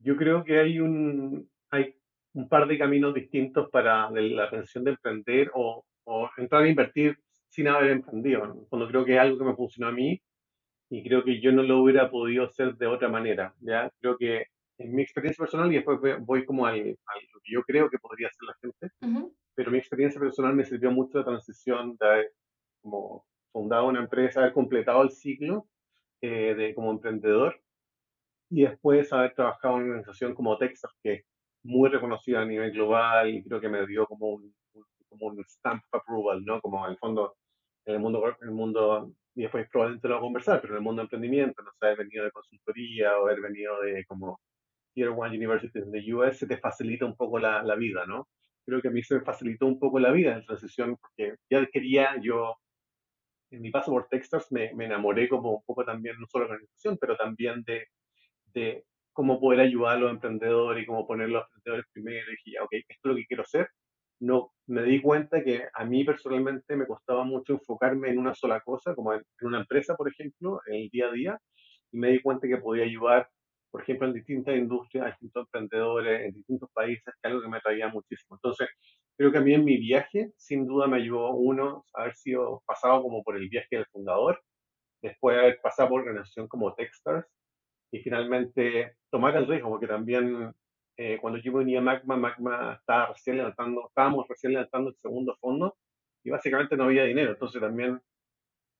Yo 0.00 0.16
creo 0.16 0.44
que 0.44 0.60
hay 0.60 0.78
un, 0.78 1.50
hay 1.70 1.97
un 2.34 2.48
par 2.48 2.66
de 2.66 2.78
caminos 2.78 3.14
distintos 3.14 3.68
para 3.70 4.10
la 4.10 4.44
atención 4.44 4.84
de 4.84 4.92
emprender 4.92 5.50
o, 5.54 5.84
entrar 6.36 6.62
a 6.62 6.68
invertir 6.68 7.18
sin 7.48 7.68
haber 7.68 7.90
emprendido. 7.90 8.66
Cuando 8.68 8.88
creo 8.88 9.04
que 9.04 9.14
es 9.14 9.20
algo 9.20 9.38
que 9.38 9.44
me 9.44 9.56
funcionó 9.56 9.88
a 9.88 9.92
mí 9.92 10.20
y 10.90 11.02
creo 11.06 11.22
que 11.24 11.40
yo 11.40 11.52
no 11.52 11.62
lo 11.62 11.82
hubiera 11.82 12.10
podido 12.10 12.44
hacer 12.44 12.76
de 12.76 12.86
otra 12.86 13.08
manera. 13.08 13.54
¿ya? 13.60 13.90
Creo 14.00 14.16
que 14.16 14.46
en 14.78 14.94
mi 14.94 15.02
experiencia 15.02 15.42
personal, 15.42 15.70
y 15.70 15.76
después 15.76 15.98
voy 16.20 16.44
como 16.44 16.64
al, 16.64 16.78
lo 16.78 17.40
que 17.42 17.52
yo 17.52 17.62
creo 17.62 17.90
que 17.90 17.98
podría 17.98 18.28
hacer 18.28 18.46
la 18.46 18.54
gente, 18.60 19.34
pero 19.54 19.70
mi 19.70 19.78
experiencia 19.78 20.20
personal 20.20 20.54
me 20.54 20.64
sirvió 20.64 20.90
mucho 20.90 21.18
la 21.18 21.24
transición 21.24 21.96
de 21.98 22.06
haber 22.06 22.32
como 22.80 23.26
fundado 23.52 23.88
una 23.88 24.00
empresa, 24.00 24.40
haber 24.40 24.52
completado 24.52 25.02
el 25.02 25.10
ciclo 25.10 25.66
eh, 26.20 26.54
de 26.54 26.74
como 26.74 26.92
emprendedor 26.92 27.60
y 28.50 28.62
después 28.62 29.12
haber 29.12 29.34
trabajado 29.34 29.76
en 29.76 29.82
una 29.82 29.90
organización 29.90 30.34
como 30.34 30.56
Texas, 30.58 30.92
que 31.02 31.24
muy 31.68 31.90
reconocido 31.90 32.38
a 32.40 32.46
nivel 32.46 32.72
global 32.72 33.28
y 33.28 33.44
creo 33.44 33.60
que 33.60 33.68
me 33.68 33.86
dio 33.86 34.06
como 34.06 34.30
un, 34.30 34.54
como 35.08 35.26
un 35.26 35.44
stamp 35.44 35.82
approval, 35.92 36.42
¿no? 36.44 36.60
Como 36.60 36.84
en 36.86 36.92
el 36.92 36.98
fondo, 36.98 37.36
en 37.84 37.94
el 37.94 38.00
mundo, 38.00 38.26
en 38.40 38.48
el 38.48 38.54
mundo, 38.54 39.12
y 39.34 39.42
después 39.42 39.68
probablemente 39.70 40.08
lo 40.08 40.14
vamos 40.14 40.24
a 40.24 40.28
conversar, 40.28 40.60
pero 40.62 40.74
en 40.74 40.78
el 40.78 40.84
mundo 40.84 41.00
de 41.00 41.04
emprendimiento, 41.04 41.62
no 41.62 41.70
sé, 41.78 41.86
haber 41.86 41.98
venido 41.98 42.24
de 42.24 42.30
consultoría 42.30 43.18
o 43.18 43.26
haber 43.26 43.42
venido 43.42 43.80
de 43.82 44.04
como 44.06 44.40
Tier 44.94 45.10
One 45.10 45.36
Universities 45.36 45.84
en 45.84 45.92
the 45.92 46.14
US, 46.14 46.38
se 46.38 46.46
te 46.46 46.56
facilita 46.56 47.04
un 47.04 47.16
poco 47.16 47.38
la, 47.38 47.62
la 47.62 47.76
vida, 47.76 48.06
¿no? 48.06 48.28
Creo 48.64 48.80
que 48.80 48.88
a 48.88 48.90
mí 48.90 49.02
se 49.02 49.16
me 49.16 49.20
facilitó 49.20 49.66
un 49.66 49.78
poco 49.78 49.98
la 49.98 50.10
vida 50.10 50.34
en 50.34 50.44
transición 50.46 50.96
porque 50.96 51.36
ya 51.50 51.66
quería 51.66 52.16
yo 52.22 52.56
en 53.50 53.62
mi 53.62 53.70
paso 53.70 53.90
por 53.90 54.08
Texas 54.08 54.50
me, 54.50 54.72
me, 54.74 54.86
enamoré 54.86 55.28
como 55.28 55.56
un 55.56 55.62
poco 55.64 55.84
también, 55.84 56.16
no 56.18 56.26
solo 56.26 56.44
de 56.44 56.48
la 56.48 56.54
organización, 56.54 56.98
pero 57.00 57.16
también 57.16 57.62
de, 57.64 57.86
de, 58.52 58.84
cómo 59.18 59.40
poder 59.40 59.58
ayudar 59.58 59.96
a 59.96 59.98
los 59.98 60.12
emprendedores 60.12 60.84
y 60.84 60.86
cómo 60.86 61.04
poner 61.04 61.28
los 61.28 61.42
emprendedores 61.42 61.86
primero. 61.92 62.30
Y 62.30 62.36
dije, 62.36 62.60
ok, 62.60 62.68
esto 62.72 62.92
es 62.92 63.10
lo 63.10 63.16
que 63.16 63.26
quiero 63.26 63.42
hacer. 63.42 63.68
No, 64.20 64.52
me 64.68 64.84
di 64.84 65.02
cuenta 65.02 65.42
que 65.42 65.66
a 65.74 65.84
mí 65.84 66.04
personalmente 66.04 66.76
me 66.76 66.86
costaba 66.86 67.24
mucho 67.24 67.54
enfocarme 67.54 68.10
en 68.10 68.18
una 68.18 68.32
sola 68.36 68.60
cosa, 68.60 68.94
como 68.94 69.12
en, 69.12 69.18
en 69.40 69.48
una 69.48 69.58
empresa, 69.58 69.96
por 69.96 70.08
ejemplo, 70.08 70.60
en 70.68 70.82
el 70.82 70.88
día 70.90 71.08
a 71.08 71.10
día, 71.10 71.38
y 71.90 71.98
me 71.98 72.10
di 72.10 72.20
cuenta 72.20 72.46
que 72.46 72.58
podía 72.58 72.84
ayudar, 72.84 73.28
por 73.72 73.82
ejemplo, 73.82 74.06
en 74.06 74.14
distintas 74.14 74.56
industrias, 74.56 75.06
a 75.06 75.10
distintos 75.10 75.46
emprendedores, 75.46 76.20
en 76.26 76.34
distintos 76.34 76.70
países, 76.72 77.02
que 77.04 77.10
es 77.10 77.24
algo 77.24 77.42
que 77.42 77.48
me 77.48 77.56
atraía 77.56 77.88
muchísimo. 77.88 78.36
Entonces, 78.36 78.68
creo 79.16 79.32
que 79.32 79.38
a 79.38 79.40
mí 79.40 79.52
en 79.52 79.64
mi 79.64 79.78
viaje, 79.78 80.30
sin 80.36 80.64
duda 80.64 80.86
me 80.86 80.98
ayudó 80.98 81.30
uno, 81.30 81.84
haber 81.92 82.14
sido 82.14 82.62
pasado 82.66 83.02
como 83.02 83.24
por 83.24 83.36
el 83.36 83.48
viaje 83.48 83.78
del 83.78 83.86
fundador, 83.86 84.40
después 85.02 85.36
haber 85.36 85.60
pasado 85.60 85.88
por 85.88 86.02
organización 86.02 86.46
como 86.46 86.72
Techstars, 86.74 87.26
y 87.90 88.00
finalmente 88.00 88.96
tomar 89.10 89.36
el 89.36 89.46
riesgo, 89.46 89.70
porque 89.70 89.86
también 89.86 90.52
eh, 90.96 91.18
cuando 91.20 91.38
yo 91.38 91.52
venía 91.52 91.78
a 91.78 91.82
Magma, 91.82 92.16
Magma 92.16 92.74
estaba 92.74 93.06
recién 93.06 93.36
levantando, 93.36 93.86
estábamos 93.88 94.26
recién 94.28 94.52
levantando 94.52 94.90
el 94.90 94.96
segundo 94.96 95.36
fondo 95.40 95.76
y 96.24 96.30
básicamente 96.30 96.76
no 96.76 96.84
había 96.84 97.04
dinero. 97.04 97.32
Entonces 97.32 97.60
también 97.60 98.00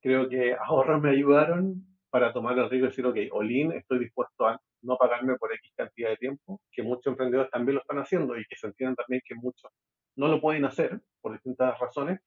creo 0.03 0.29
que 0.29 0.55
ahorros 0.67 1.01
me 1.01 1.11
ayudaron 1.11 1.87
para 2.11 2.33
tomar 2.33 2.59
el 2.59 2.69
riesgo 2.71 2.87
y 2.87 2.91
decir, 2.91 3.07
ok, 3.07 3.17
Olin, 3.33 3.73
estoy 3.73 4.01
dispuesto 4.01 4.47
a 4.47 4.61
no 4.83 4.97
pagarme 4.97 5.37
por 5.37 5.53
X 5.53 5.73
cantidad 5.77 6.11
de 6.11 6.17
tiempo, 6.17 6.61
que 6.73 6.83
muchos 6.83 7.07
emprendedores 7.07 7.51
también 7.51 7.77
lo 7.77 7.81
están 7.83 7.99
haciendo 7.99 8.37
y 8.39 8.45
que 8.47 8.57
se 8.57 8.69
entienden 8.69 8.97
también 8.97 9.23
que 9.25 9.35
muchos 9.35 9.71
no 10.17 10.29
lo 10.29 10.41
pueden 10.41 10.65
hacer 10.65 11.01
por 11.21 11.33
distintas 11.33 11.79
razones, 11.79 12.21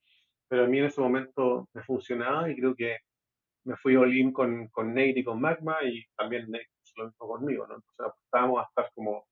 pero 0.47 0.65
a 0.65 0.67
mí 0.67 0.79
en 0.79 0.85
ese 0.85 1.01
momento 1.01 1.67
me 1.73 1.83
funcionaba 1.83 2.49
y 2.49 2.55
creo 2.55 2.75
que 2.75 2.97
me 3.65 3.75
fui 3.77 3.95
all 3.95 4.33
con, 4.33 4.67
con 4.69 4.89
Nate 4.89 5.19
y 5.19 5.23
con 5.23 5.39
Magma 5.39 5.77
y 5.83 6.03
también 6.17 6.49
Nate 6.49 6.67
hizo 6.83 6.93
lo 6.97 7.05
mismo 7.07 7.27
conmigo, 7.27 7.67
¿no? 7.67 7.75
Entonces 7.75 7.99
apostábamos 7.99 8.59
a 8.61 8.67
estar 8.67 8.91
como 8.93 9.25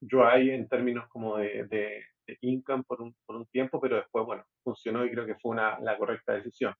dry 0.00 0.50
en 0.50 0.68
términos 0.68 1.08
como 1.08 1.38
de, 1.38 1.64
de, 1.66 2.04
de 2.26 2.38
income 2.40 2.84
por 2.84 3.00
un, 3.00 3.14
por 3.24 3.36
un, 3.36 3.46
tiempo, 3.46 3.80
pero 3.80 3.96
después, 3.96 4.24
bueno, 4.26 4.44
funcionó 4.64 5.04
y 5.04 5.10
creo 5.10 5.26
que 5.26 5.36
fue 5.36 5.52
una, 5.52 5.78
la 5.80 5.96
correcta 5.96 6.34
decisión. 6.34 6.74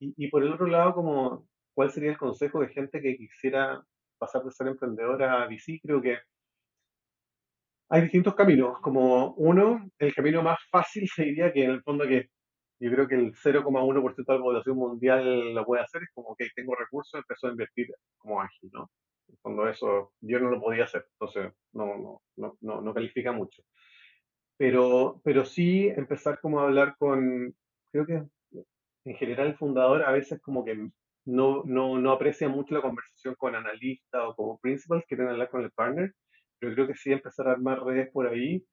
Y, 0.00 0.14
y, 0.16 0.28
por 0.28 0.42
el 0.42 0.52
otro 0.52 0.66
lado, 0.66 0.94
como, 0.94 1.46
¿cuál 1.74 1.90
sería 1.90 2.10
el 2.10 2.18
consejo 2.18 2.60
de 2.60 2.68
gente 2.70 3.00
que 3.00 3.16
quisiera 3.16 3.84
pasar 4.18 4.42
de 4.42 4.50
ser 4.50 4.68
emprendedora 4.68 5.42
a 5.42 5.46
VC? 5.46 5.80
Creo 5.82 6.02
que 6.02 6.18
hay 7.90 8.02
distintos 8.02 8.34
caminos, 8.34 8.78
como 8.80 9.34
uno, 9.34 9.90
el 9.98 10.14
camino 10.14 10.42
más 10.42 10.58
fácil 10.70 11.08
se 11.14 11.24
diría 11.24 11.52
que 11.52 11.64
en 11.64 11.70
el 11.70 11.82
fondo 11.82 12.06
que 12.06 12.30
yo 12.80 12.90
creo 12.90 13.06
que 13.06 13.14
el 13.14 13.34
0,1% 13.34 14.32
de 14.32 14.38
la 14.38 14.44
población 14.44 14.76
mundial 14.76 15.54
lo 15.54 15.64
puede 15.66 15.82
hacer, 15.82 16.02
es 16.02 16.10
como 16.14 16.34
que 16.34 16.48
tengo 16.54 16.74
recursos, 16.74 17.20
empezó 17.20 17.46
a 17.46 17.50
invertir 17.50 17.88
como 18.18 18.40
ágil, 18.40 18.70
¿no? 18.72 18.90
Fondo 19.42 19.68
eso 19.68 20.12
yo 20.20 20.40
no 20.40 20.50
lo 20.50 20.60
podía 20.60 20.84
hacer, 20.84 21.06
entonces 21.12 21.52
no, 21.72 22.20
no, 22.36 22.56
no, 22.60 22.80
no 22.80 22.94
califica 22.94 23.32
mucho. 23.32 23.62
Pero, 24.56 25.20
pero 25.24 25.44
sí 25.44 25.88
empezar 25.88 26.40
como 26.40 26.60
a 26.60 26.64
hablar 26.64 26.96
con, 26.98 27.54
creo 27.92 28.06
que 28.06 28.24
en 29.04 29.14
general 29.16 29.48
el 29.48 29.56
fundador 29.56 30.02
a 30.02 30.12
veces 30.12 30.40
como 30.40 30.64
que 30.64 30.90
no, 31.26 31.62
no, 31.64 31.98
no 31.98 32.12
aprecia 32.12 32.48
mucho 32.48 32.74
la 32.74 32.82
conversación 32.82 33.34
con 33.36 33.54
analistas 33.54 34.22
o 34.26 34.34
como 34.34 34.58
principals, 34.58 35.04
quieren 35.06 35.28
hablar 35.28 35.50
con 35.50 35.62
el 35.62 35.70
partner, 35.70 36.14
pero 36.58 36.74
creo 36.74 36.86
que 36.86 36.94
sí 36.94 37.12
empezar 37.12 37.48
a 37.48 37.52
armar 37.52 37.84
redes 37.84 38.10
por 38.10 38.26
ahí 38.26 38.64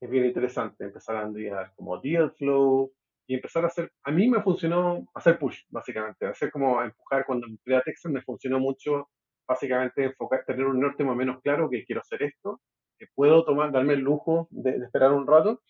es 0.00 0.10
bien 0.10 0.24
interesante, 0.24 0.84
empezar 0.84 1.16
a 1.16 1.22
andar 1.22 1.72
como 1.76 2.00
deal 2.00 2.32
flow, 2.32 2.92
y 3.30 3.34
empezar 3.34 3.62
a 3.62 3.68
hacer, 3.68 3.92
a 4.02 4.10
mí 4.10 4.28
me 4.28 4.42
funcionó 4.42 5.06
hacer 5.14 5.38
push, 5.38 5.60
básicamente, 5.68 6.26
hacer 6.26 6.50
como 6.50 6.82
empujar 6.82 7.24
cuando 7.24 7.46
entré 7.46 7.76
a 7.76 7.80
Texas, 7.80 8.10
me 8.10 8.22
funcionó 8.22 8.58
mucho, 8.58 9.08
básicamente, 9.46 10.02
enfocar, 10.02 10.44
tener 10.44 10.66
un 10.66 10.80
norte 10.80 11.04
más 11.04 11.12
o 11.12 11.16
menos 11.16 11.40
claro 11.40 11.70
que 11.70 11.84
quiero 11.84 12.00
hacer 12.00 12.24
esto, 12.24 12.60
que 12.98 13.06
puedo 13.14 13.44
tomar, 13.44 13.70
darme 13.70 13.92
el 13.92 14.00
lujo 14.00 14.48
de, 14.50 14.80
de 14.80 14.84
esperar 14.84 15.12
un 15.12 15.28
rato 15.28 15.62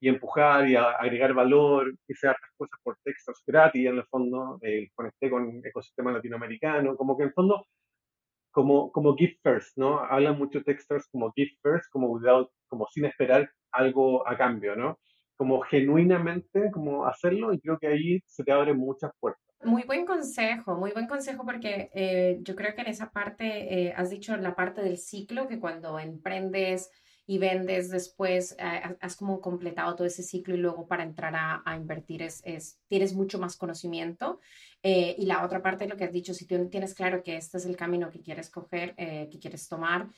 y 0.00 0.08
empujar 0.08 0.70
y 0.70 0.76
a, 0.76 0.92
agregar 0.92 1.34
valor, 1.34 1.94
hice 2.08 2.28
hartas 2.28 2.48
cosas 2.56 2.80
por 2.82 2.96
Texas 3.04 3.42
gratis 3.46 3.86
en 3.86 3.98
el 3.98 4.06
fondo, 4.06 4.58
eh, 4.62 4.88
conecté 4.94 5.28
con 5.28 5.60
ecosistema 5.66 6.12
latinoamericano, 6.12 6.96
como 6.96 7.14
que 7.14 7.24
en 7.24 7.28
el 7.28 7.34
fondo, 7.34 7.66
como, 8.50 8.90
como 8.90 9.14
gift 9.16 9.38
first, 9.42 9.76
¿no? 9.76 9.98
Hablan 9.98 10.38
mucho 10.38 10.62
Texas 10.62 11.06
como 11.12 11.30
gift 11.32 11.58
first, 11.62 11.90
como 11.90 12.08
without, 12.08 12.50
como 12.68 12.86
sin 12.86 13.04
esperar 13.04 13.50
algo 13.70 14.26
a 14.26 14.34
cambio, 14.38 14.74
¿no? 14.76 14.98
Como 15.36 15.60
genuinamente 15.60 16.70
como 16.72 17.06
hacerlo 17.06 17.52
y 17.52 17.60
creo 17.60 17.78
que 17.78 17.88
ahí 17.88 18.22
se 18.26 18.42
te 18.42 18.52
abren 18.52 18.76
muchas 18.76 19.12
puertas. 19.20 19.46
Muy 19.62 19.82
buen 19.84 20.04
consejo, 20.04 20.76
muy 20.76 20.92
buen 20.92 21.06
consejo 21.06 21.44
porque 21.44 21.90
eh, 21.94 22.38
yo 22.42 22.54
creo 22.54 22.74
que 22.74 22.82
en 22.82 22.88
esa 22.88 23.10
parte, 23.10 23.86
eh, 23.86 23.94
has 23.96 24.10
dicho 24.10 24.36
la 24.36 24.54
parte 24.54 24.82
del 24.82 24.98
ciclo, 24.98 25.48
que 25.48 25.58
cuando 25.58 25.98
emprendes 25.98 26.90
y 27.26 27.38
vendes 27.38 27.90
después, 27.90 28.54
eh, 28.58 28.96
has 29.00 29.16
como 29.16 29.40
completado 29.40 29.96
todo 29.96 30.06
ese 30.06 30.22
ciclo 30.22 30.54
y 30.54 30.58
luego 30.58 30.86
para 30.86 31.02
entrar 31.02 31.34
a, 31.34 31.62
a 31.64 31.76
invertir 31.76 32.22
es, 32.22 32.42
es, 32.44 32.78
tienes 32.86 33.14
mucho 33.14 33.38
más 33.38 33.56
conocimiento. 33.56 34.40
Y 34.82 35.26
la 35.26 35.44
otra 35.44 35.62
parte, 35.62 35.88
lo 35.88 35.96
que 35.96 36.04
has 36.04 36.12
dicho, 36.12 36.32
si 36.32 36.46
tú 36.46 36.68
tienes 36.68 36.94
claro 36.94 37.24
que 37.24 37.36
este 37.36 37.58
es 37.58 37.66
el 37.66 37.74
camino 37.74 38.08
que 38.08 38.20
quieres 38.20 38.50
coger, 38.50 38.94
que 38.94 39.38
quieres 39.40 39.68
tomar, 39.68 40.10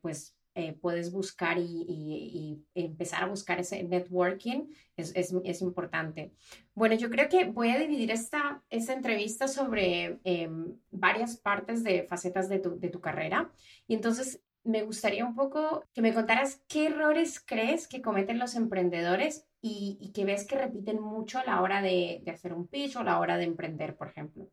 pues 0.00 0.35
eh, 0.58 0.72
puedes 0.72 1.12
buscar 1.12 1.58
y, 1.58 1.84
y, 1.86 2.64
y, 2.74 2.84
empezar 2.86 3.22
a 3.22 3.26
buscar 3.26 3.60
ese 3.60 3.82
networking 3.82 4.68
es, 4.96 5.14
es, 5.14 5.34
es, 5.44 5.60
importante. 5.60 6.32
Bueno, 6.74 6.94
yo 6.94 7.10
creo 7.10 7.28
que 7.28 7.44
voy 7.44 7.68
a 7.68 7.78
dividir 7.78 8.10
esta, 8.10 8.62
esta 8.70 8.94
entrevista 8.94 9.48
sobre 9.48 10.18
eh, 10.24 10.48
varias 10.90 11.36
partes 11.36 11.84
de 11.84 12.04
facetas 12.04 12.48
de 12.48 12.60
tu, 12.60 12.80
de 12.80 12.88
tu 12.88 13.02
carrera. 13.02 13.52
Y 13.86 13.96
entonces 13.96 14.40
me 14.64 14.82
gustaría 14.82 15.26
un 15.26 15.36
poco 15.36 15.84
que 15.92 16.00
me 16.00 16.14
contaras 16.14 16.64
qué 16.68 16.86
errores 16.86 17.38
crees 17.38 17.86
que 17.86 18.00
cometen 18.00 18.38
los 18.38 18.54
emprendedores 18.54 19.46
y, 19.60 19.98
y 20.00 20.12
que 20.12 20.24
ves 20.24 20.46
que 20.46 20.56
repiten 20.56 21.02
mucho 21.02 21.38
a 21.38 21.44
la 21.44 21.60
hora 21.60 21.82
de, 21.82 22.22
de, 22.24 22.30
hacer 22.30 22.54
un 22.54 22.66
pitch 22.66 22.96
o 22.96 23.00
a 23.00 23.04
la 23.04 23.20
hora 23.20 23.36
de 23.36 23.44
emprender, 23.44 23.94
por 23.94 24.08
ejemplo. 24.08 24.48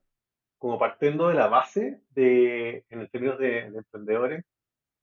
Como 0.57 0.77
partiendo 0.77 1.29
de 1.29 1.36
la 1.36 1.48
base 1.48 2.01
de, 2.10 2.83
en 2.89 3.07
términos 3.07 3.39
de, 3.39 3.72
de 3.72 3.77
emprendedores, 3.77 4.43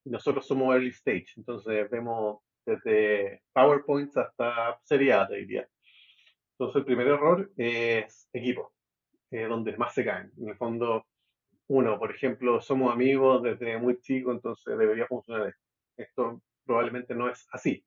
nosotros 0.04 0.46
somos 0.46 0.74
early 0.74 0.90
stage, 0.90 1.26
entonces 1.36 1.90
vemos 1.90 2.40
desde 2.64 3.42
PowerPoints 3.52 4.16
hasta 4.16 4.78
serie 4.84 5.12
A, 5.12 5.26
te 5.26 5.36
diría. 5.36 5.68
Entonces 6.52 6.76
el 6.80 6.84
primer 6.84 7.06
error 7.08 7.50
es 7.56 8.28
equipo, 8.32 8.72
eh, 9.30 9.46
donde 9.46 9.76
más 9.76 9.94
se 9.94 10.04
caen. 10.04 10.30
En 10.38 10.48
el 10.48 10.56
fondo, 10.56 11.06
uno, 11.68 11.98
por 11.98 12.14
ejemplo, 12.14 12.60
somos 12.60 12.92
amigos 12.92 13.42
desde 13.42 13.78
muy 13.78 13.98
chico, 14.00 14.32
entonces 14.32 14.76
debería 14.76 15.06
funcionar 15.06 15.48
esto. 15.48 15.62
Esto 15.96 16.42
probablemente 16.64 17.14
no 17.14 17.28
es 17.28 17.46
así. 17.52 17.84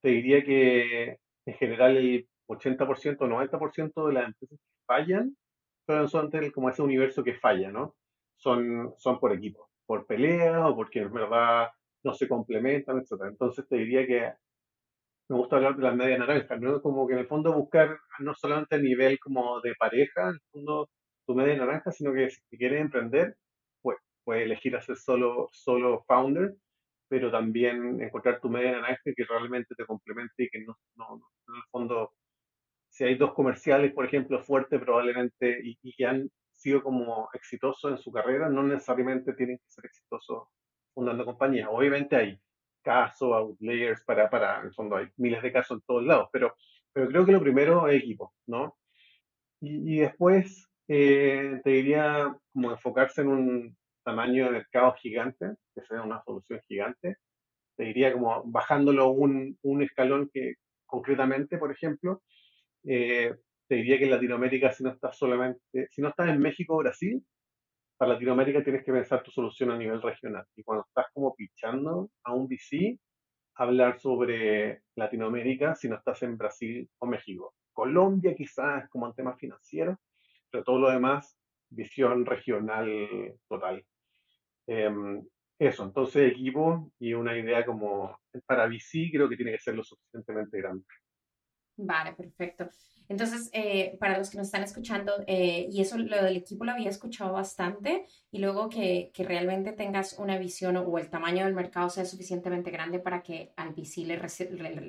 Te 0.00 0.10
diría 0.10 0.44
que 0.44 1.18
en 1.46 1.54
general 1.54 1.96
el 1.96 2.28
80%, 2.48 3.18
90% 3.18 4.06
de 4.06 4.12
las 4.12 4.26
empresas 4.26 4.58
que 4.58 4.84
fallan 4.86 5.36
son 6.08 6.30
como 6.52 6.68
ese 6.68 6.82
universo 6.82 7.24
que 7.24 7.34
falla, 7.34 7.70
¿no? 7.70 7.96
Son, 8.36 8.94
son 8.98 9.18
por 9.18 9.32
equipo 9.32 9.67
por 9.88 10.06
pelea 10.06 10.68
o 10.68 10.76
porque 10.76 11.00
en 11.00 11.12
verdad 11.12 11.68
no 12.04 12.12
se 12.14 12.28
complementan, 12.28 12.98
etc. 12.98 13.22
Entonces 13.30 13.66
te 13.66 13.76
diría 13.76 14.06
que 14.06 14.32
me 15.30 15.36
gusta 15.36 15.56
hablar 15.56 15.76
de 15.76 15.82
las 15.82 15.96
medias 15.96 16.18
naranjas, 16.18 16.60
¿no? 16.60 16.82
Como 16.82 17.06
que 17.06 17.14
en 17.14 17.20
el 17.20 17.26
fondo 17.26 17.54
buscar 17.54 17.98
no 18.18 18.34
solamente 18.34 18.76
a 18.76 18.78
nivel 18.78 19.18
como 19.18 19.60
de 19.62 19.74
pareja, 19.76 20.24
en 20.24 20.34
el 20.34 20.40
fondo 20.52 20.90
tu 21.26 21.34
media 21.34 21.56
naranja, 21.56 21.90
sino 21.90 22.12
que 22.12 22.30
si 22.30 22.58
quieres 22.58 22.82
emprender, 22.82 23.36
pues 23.82 23.96
puedes 24.24 24.44
elegir 24.44 24.76
hacer 24.76 24.96
solo, 24.96 25.48
solo 25.52 26.04
founder, 26.06 26.54
pero 27.08 27.30
también 27.30 28.02
encontrar 28.02 28.40
tu 28.40 28.50
media 28.50 28.72
naranja 28.72 29.00
que 29.16 29.24
realmente 29.24 29.74
te 29.74 29.86
complemente 29.86 30.44
y 30.44 30.48
que 30.50 30.60
no, 30.64 30.76
no, 30.96 31.16
no 31.16 31.26
en 31.48 31.56
el 31.56 31.62
fondo, 31.70 32.12
si 32.90 33.04
hay 33.04 33.16
dos 33.16 33.32
comerciales, 33.32 33.92
por 33.94 34.04
ejemplo, 34.04 34.42
fuertes 34.42 34.80
probablemente 34.80 35.60
y, 35.62 35.78
y 35.82 35.94
que 35.94 36.06
han 36.06 36.30
sido 36.58 36.82
como 36.82 37.28
exitosos 37.32 37.92
en 37.92 37.98
su 37.98 38.10
carrera, 38.12 38.48
no 38.48 38.62
necesariamente 38.62 39.32
tienen 39.34 39.58
que 39.58 39.68
ser 39.68 39.86
exitosos 39.86 40.48
fundando 40.94 41.24
compañías. 41.24 41.68
Obviamente 41.70 42.16
hay 42.16 42.40
casos, 42.82 43.32
outlayers, 43.32 44.02
para, 44.04 44.28
para, 44.30 44.60
en 44.60 44.66
el 44.66 44.74
fondo 44.74 44.96
hay 44.96 45.08
miles 45.16 45.42
de 45.42 45.52
casos 45.52 45.78
en 45.78 45.82
todos 45.86 46.04
lados, 46.04 46.28
pero, 46.32 46.54
pero 46.92 47.08
creo 47.08 47.26
que 47.26 47.32
lo 47.32 47.40
primero 47.40 47.88
es 47.88 48.02
equipo, 48.02 48.34
¿no? 48.46 48.76
Y, 49.60 49.96
y 49.96 50.00
después 50.00 50.68
eh, 50.88 51.60
te 51.62 51.70
diría 51.70 52.34
como 52.52 52.70
enfocarse 52.72 53.20
en 53.20 53.28
un 53.28 53.76
tamaño 54.04 54.46
de 54.46 54.52
mercado 54.52 54.94
gigante, 54.94 55.54
que 55.74 55.82
sea 55.82 56.02
una 56.02 56.22
solución 56.24 56.60
gigante, 56.66 57.16
te 57.76 57.84
diría 57.84 58.12
como 58.12 58.42
bajándolo 58.44 59.10
un, 59.10 59.58
un 59.62 59.82
escalón 59.82 60.30
que 60.32 60.54
concretamente, 60.86 61.58
por 61.58 61.70
ejemplo, 61.70 62.22
eh, 62.84 63.34
te 63.68 63.76
diría 63.76 63.98
que 63.98 64.04
en 64.04 64.10
Latinoamérica, 64.10 64.72
si 64.72 64.82
no 64.82 64.90
estás 64.90 65.16
solamente, 65.16 65.60
si 65.90 66.00
no 66.00 66.08
estás 66.08 66.28
en 66.28 66.40
México 66.40 66.74
o 66.74 66.78
Brasil, 66.78 67.22
para 67.96 68.12
Latinoamérica 68.14 68.62
tienes 68.62 68.84
que 68.84 68.92
pensar 68.92 69.22
tu 69.22 69.30
solución 69.30 69.70
a 69.70 69.76
nivel 69.76 70.00
regional. 70.00 70.46
Y 70.56 70.62
cuando 70.62 70.84
estás 70.86 71.06
como 71.12 71.34
pichando 71.34 72.10
a 72.24 72.32
un 72.32 72.46
VC, 72.48 72.98
hablar 73.56 73.98
sobre 73.98 74.82
Latinoamérica 74.94 75.74
si 75.74 75.88
no 75.88 75.96
estás 75.96 76.22
en 76.22 76.38
Brasil 76.38 76.88
o 76.98 77.06
México. 77.06 77.54
Colombia 77.72 78.34
quizás 78.34 78.88
como 78.88 79.06
un 79.06 79.14
tema 79.14 79.36
financiero, 79.36 79.98
pero 80.50 80.64
todo 80.64 80.78
lo 80.78 80.90
demás, 80.90 81.36
visión 81.68 82.24
regional 82.24 83.36
total. 83.48 83.84
Em, 84.66 85.26
eso, 85.58 85.84
entonces 85.84 86.30
equipo 86.30 86.92
y 87.00 87.14
una 87.14 87.36
idea 87.36 87.66
como 87.66 88.20
para 88.46 88.66
VC 88.66 89.10
creo 89.12 89.28
que 89.28 89.36
tiene 89.36 89.52
que 89.52 89.58
ser 89.58 89.74
lo 89.74 89.82
suficientemente 89.82 90.58
grande. 90.58 90.84
Vale, 91.76 92.12
perfecto. 92.14 92.70
Entonces, 93.08 93.48
eh, 93.52 93.96
para 93.98 94.18
los 94.18 94.28
que 94.28 94.36
nos 94.36 94.48
están 94.48 94.62
escuchando, 94.62 95.12
eh, 95.26 95.66
y 95.70 95.80
eso 95.80 95.96
lo 95.96 96.22
del 96.22 96.36
equipo 96.36 96.64
lo 96.64 96.72
había 96.72 96.90
escuchado 96.90 97.32
bastante, 97.32 98.06
y 98.30 98.38
luego 98.38 98.68
que, 98.68 99.10
que, 99.14 99.24
realmente 99.24 99.72
tengas 99.72 100.18
una 100.18 100.38
visión 100.38 100.76
o 100.76 100.98
el 100.98 101.08
tamaño 101.08 101.44
del 101.44 101.54
mercado 101.54 101.88
sea 101.88 102.04
suficientemente 102.04 102.70
grande 102.70 102.98
para 102.98 103.22
que 103.22 103.52
al 103.56 103.70
VC 103.70 104.04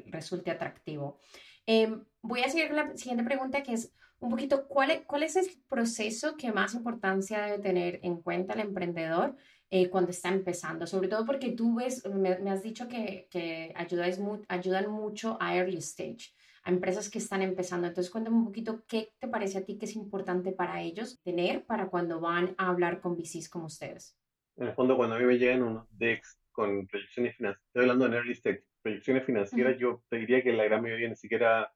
resulte 0.07 0.51
atractivo. 0.51 1.19
Em, 1.65 2.03
voy 2.21 2.41
a 2.41 2.49
seguir 2.49 2.67
con 2.67 2.77
la 2.77 2.97
siguiente 2.97 3.23
pregunta, 3.23 3.63
que 3.63 3.73
es 3.73 3.93
un 4.19 4.29
poquito, 4.31 4.67
¿cuál 4.67 4.91
es, 4.91 5.01
¿cuál 5.05 5.23
es 5.23 5.37
el 5.37 5.47
proceso 5.69 6.35
que 6.35 6.51
más 6.51 6.73
importancia 6.73 7.41
debe 7.41 7.59
tener 7.59 7.99
en 8.03 8.21
cuenta 8.21 8.53
el 8.53 8.59
emprendedor 8.59 9.37
eh, 9.69 9.89
cuando 9.89 10.11
está 10.11 10.27
empezando? 10.29 10.87
Sobre 10.87 11.07
todo 11.07 11.25
porque 11.25 11.51
tú 11.51 11.75
ves, 11.75 12.05
me, 12.05 12.37
me 12.39 12.51
has 12.51 12.63
dicho 12.63 12.89
que, 12.89 13.29
que 13.31 13.73
ayudan 13.75 14.91
mucho 14.91 15.37
a 15.39 15.55
early 15.55 15.77
stage 15.77 16.33
a 16.69 16.71
empresas 16.71 17.09
que 17.09 17.17
están 17.17 17.41
empezando. 17.41 17.87
Entonces, 17.87 18.11
cuéntame 18.11 18.37
un 18.37 18.45
poquito 18.45 18.83
qué 18.87 19.09
te 19.19 19.27
parece 19.27 19.57
a 19.57 19.65
ti 19.65 19.77
que 19.77 19.85
es 19.85 19.95
importante 19.95 20.51
para 20.51 20.81
ellos 20.81 21.19
tener 21.23 21.65
para 21.65 21.89
cuando 21.89 22.19
van 22.19 22.55
a 22.57 22.69
hablar 22.69 23.01
con 23.01 23.15
VCs 23.17 23.49
como 23.49 23.65
ustedes. 23.65 24.17
En 24.55 24.67
el 24.67 24.73
fondo, 24.73 24.95
cuando 24.95 25.15
a 25.15 25.19
mí 25.19 25.25
me 25.25 25.37
llegan 25.37 25.63
unos 25.63 25.87
DEX 25.97 26.39
con 26.51 26.87
proyecciones 26.87 27.35
financieras, 27.35 27.65
estoy 27.67 27.81
hablando 27.83 28.09
de 28.09 28.17
early 28.17 28.33
stage, 28.33 28.63
proyecciones 28.81 29.25
financieras, 29.25 29.77
yo 29.79 30.03
te 30.09 30.17
diría 30.17 30.43
que 30.43 30.53
la 30.53 30.65
gran 30.65 30.81
mayoría 30.81 31.09
ni 31.09 31.15
siquiera 31.15 31.71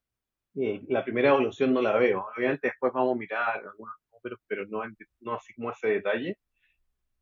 eh, 0.56 0.84
la 0.88 1.04
primera 1.04 1.30
evolución 1.30 1.74
no 1.74 1.82
la 1.82 1.98
veo. 1.98 2.26
Obviamente 2.38 2.68
después 2.68 2.94
vamos 2.94 3.16
a 3.16 3.20
mirar 3.20 3.66
algunos 3.66 3.94
números, 4.12 4.40
pero 4.48 4.66
no, 4.68 4.84
no 5.22 5.34
así 5.34 5.54
como 5.54 5.72
ese 5.72 5.88
detalle. 5.88 6.38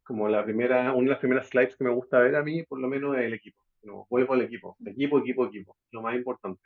Como 0.03 0.27
la 0.27 0.43
primera, 0.43 0.91
una 0.93 1.03
de 1.03 1.09
las 1.11 1.19
primeras 1.19 1.47
slides 1.47 1.75
que 1.77 1.83
me 1.83 1.91
gusta 1.91 2.19
ver 2.19 2.35
a 2.35 2.43
mí, 2.43 2.63
por 2.63 2.79
lo 2.79 2.87
menos, 2.87 3.17
es 3.17 3.23
el 3.23 3.33
equipo. 3.33 3.61
No, 3.83 4.05
vuelvo 4.09 4.33
al 4.33 4.41
equipo. 4.41 4.75
Equipo, 4.85 5.19
equipo, 5.19 5.45
equipo. 5.45 5.77
Lo 5.91 6.01
más 6.01 6.15
importante. 6.15 6.61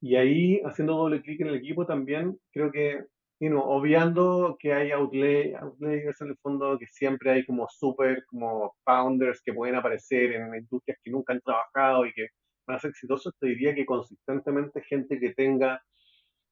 Y 0.00 0.16
ahí, 0.16 0.60
haciendo 0.64 0.96
doble 0.96 1.20
clic 1.22 1.40
en 1.42 1.48
el 1.48 1.56
equipo 1.56 1.84
también, 1.86 2.38
creo 2.52 2.72
que, 2.72 3.04
you 3.38 3.58
obviando 3.58 4.56
que 4.58 4.72
hay 4.72 4.90
outlay, 4.92 5.54
outlayers 5.54 6.20
en 6.20 6.28
el 6.28 6.36
fondo, 6.38 6.78
que 6.78 6.86
siempre 6.86 7.30
hay 7.30 7.46
como 7.46 7.66
super, 7.68 8.24
como 8.26 8.74
founders 8.84 9.42
que 9.42 9.52
pueden 9.52 9.76
aparecer 9.76 10.32
en 10.32 10.54
industrias 10.54 10.98
que 11.02 11.10
nunca 11.10 11.32
han 11.32 11.40
trabajado 11.40 12.06
y 12.06 12.12
que 12.12 12.28
van 12.66 12.76
a 12.76 12.80
ser 12.80 12.90
exitosos, 12.90 13.34
te 13.38 13.48
diría 13.48 13.74
que 13.74 13.86
consistentemente 13.86 14.82
gente 14.82 15.18
que 15.18 15.34
tenga 15.34 15.82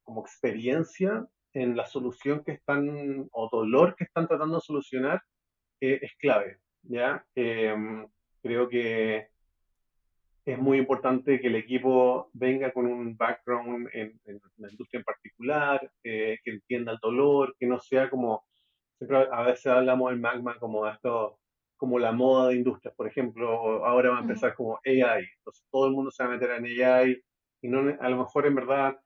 como 0.02 0.22
experiencia 0.22 1.26
en 1.52 1.76
la 1.76 1.86
solución 1.86 2.42
que 2.44 2.52
están, 2.52 3.28
o 3.32 3.48
dolor 3.50 3.94
que 3.96 4.04
están 4.04 4.26
tratando 4.28 4.56
de 4.56 4.62
solucionar, 4.62 5.22
eh, 5.80 5.98
es 6.02 6.12
clave, 6.18 6.58
¿ya? 6.82 7.24
Em, 7.34 8.06
creo 8.42 8.68
que 8.68 9.28
es 10.52 10.58
muy 10.58 10.78
importante 10.78 11.40
que 11.40 11.48
el 11.48 11.56
equipo 11.56 12.30
venga 12.32 12.72
con 12.72 12.86
un 12.86 13.14
background 13.16 13.88
en, 13.92 14.18
la 14.56 14.70
industria 14.70 14.98
en 14.98 15.04
particular, 15.04 15.92
eh, 16.02 16.38
que 16.42 16.50
entienda 16.52 16.92
el 16.92 16.98
dolor, 17.02 17.54
que 17.58 17.66
no 17.66 17.78
sea 17.78 18.08
como, 18.08 18.46
siempre 18.96 19.28
a 19.30 19.42
veces 19.42 19.66
hablamos 19.66 20.10
en 20.10 20.22
Magma 20.22 20.58
como 20.58 20.88
esto, 20.88 21.38
como 21.76 21.98
la 21.98 22.12
moda 22.12 22.48
de 22.48 22.56
industrias, 22.56 22.94
por 22.94 23.06
ejemplo, 23.06 23.84
ahora 23.84 24.10
va 24.10 24.18
a 24.18 24.22
empezar 24.22 24.54
como 24.54 24.80
AI, 24.86 25.26
entonces 25.36 25.66
todo 25.70 25.86
el 25.86 25.92
mundo 25.92 26.10
se 26.10 26.24
va 26.24 26.30
a 26.30 26.32
meter 26.32 26.50
en 26.52 26.64
AI 26.64 27.22
y 27.60 27.68
no, 27.68 27.94
a 28.00 28.08
lo 28.08 28.16
mejor 28.16 28.46
en 28.46 28.54
verdad 28.54 28.98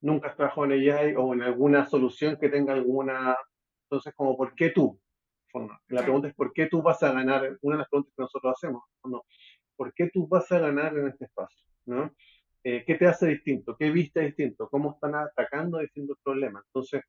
nunca 0.00 0.28
has 0.28 0.36
trabajado 0.36 0.64
en 0.66 0.72
AI 0.72 1.14
o 1.16 1.32
en 1.32 1.42
alguna 1.42 1.86
solución 1.86 2.36
que 2.40 2.48
tenga 2.48 2.72
alguna, 2.72 3.36
entonces 3.84 4.12
como, 4.16 4.36
¿por 4.36 4.52
qué 4.56 4.70
tú? 4.70 5.00
La 5.88 6.02
pregunta 6.02 6.28
es, 6.28 6.34
¿por 6.34 6.52
qué 6.52 6.66
tú 6.66 6.82
vas 6.82 7.02
a 7.02 7.12
ganar? 7.12 7.56
Una 7.62 7.76
de 7.76 7.78
las 7.78 7.88
preguntas 7.88 8.12
que 8.16 8.22
nosotros 8.22 8.54
hacemos. 8.56 8.82
No, 9.04 9.24
¿por 9.78 9.94
qué 9.94 10.10
tú 10.12 10.26
vas 10.26 10.50
a 10.50 10.58
ganar 10.58 10.98
en 10.98 11.06
este 11.06 11.26
espacio? 11.26 11.66
¿no? 11.86 12.12
Eh, 12.64 12.84
¿Qué 12.84 12.96
te 12.96 13.06
hace 13.06 13.28
distinto? 13.28 13.76
¿Qué 13.78 13.90
viste 13.90 14.20
distinto? 14.20 14.68
¿Cómo 14.68 14.92
están 14.92 15.14
atacando 15.14 15.78
distintos 15.78 16.18
problemas? 16.22 16.64
Entonces, 16.66 17.02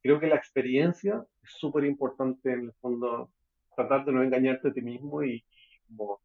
creo 0.00 0.20
que 0.20 0.28
la 0.28 0.36
experiencia 0.36 1.22
es 1.42 1.50
súper 1.50 1.84
importante 1.84 2.52
en 2.52 2.60
el 2.66 2.72
fondo, 2.80 3.30
tratar 3.74 4.04
de 4.04 4.12
no 4.12 4.22
engañarte 4.22 4.68
a 4.68 4.72
ti 4.72 4.80
mismo 4.80 5.22
y, 5.24 5.44
como 5.88 6.20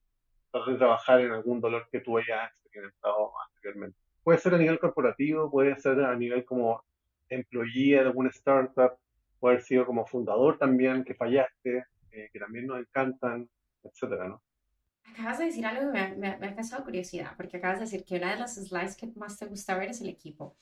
tratar 0.52 0.74
de 0.74 0.80
trabajar 0.80 1.22
en 1.22 1.32
algún 1.32 1.60
dolor 1.60 1.88
que 1.92 2.00
tú 2.00 2.18
hayas 2.18 2.52
experimentado 2.64 3.32
anteriormente. 3.48 3.98
Puede 4.24 4.38
ser 4.38 4.54
a 4.54 4.58
nivel 4.60 4.80
corporativo, 4.80 5.50
puede 5.50 5.76
ser 5.80 6.00
a 6.02 6.16
nivel 6.16 6.46
como 6.46 6.84
employee 7.30 7.96
de 7.96 8.00
alguna 8.02 8.30
startup, 8.30 8.98
puede 9.40 9.56
haber 9.56 9.66
sido 9.66 9.86
como 9.86 10.06
fundador 10.06 10.58
también, 10.60 11.04
que 11.04 11.16
fallaste, 11.16 11.86
eh, 12.12 12.30
que 12.32 12.40
también 12.40 12.68
nos 12.68 12.80
encantan, 12.80 13.50
etcétera, 13.84 14.28
¿no? 14.28 14.42
Acabas 15.18 15.40
de 15.40 15.46
decir 15.46 15.66
algo 15.66 15.92
que 15.92 16.16
me, 16.16 16.28
ha 16.28 16.56
causado 16.56 16.84
curiosidad, 16.84 17.32
porque 17.36 17.58
acabas 17.58 17.80
de 17.80 17.86
decir 17.86 18.06
que 18.06 18.18
una 18.18 18.32
de 18.32 18.40
las 18.40 18.54
slides 18.54 18.96
que 18.96 19.08
más 19.16 19.38
te 19.40 19.48
gusta 19.48 19.76
ver 19.76 19.90
es 19.90 20.02
el 20.02 20.10
equipo. 20.10 20.56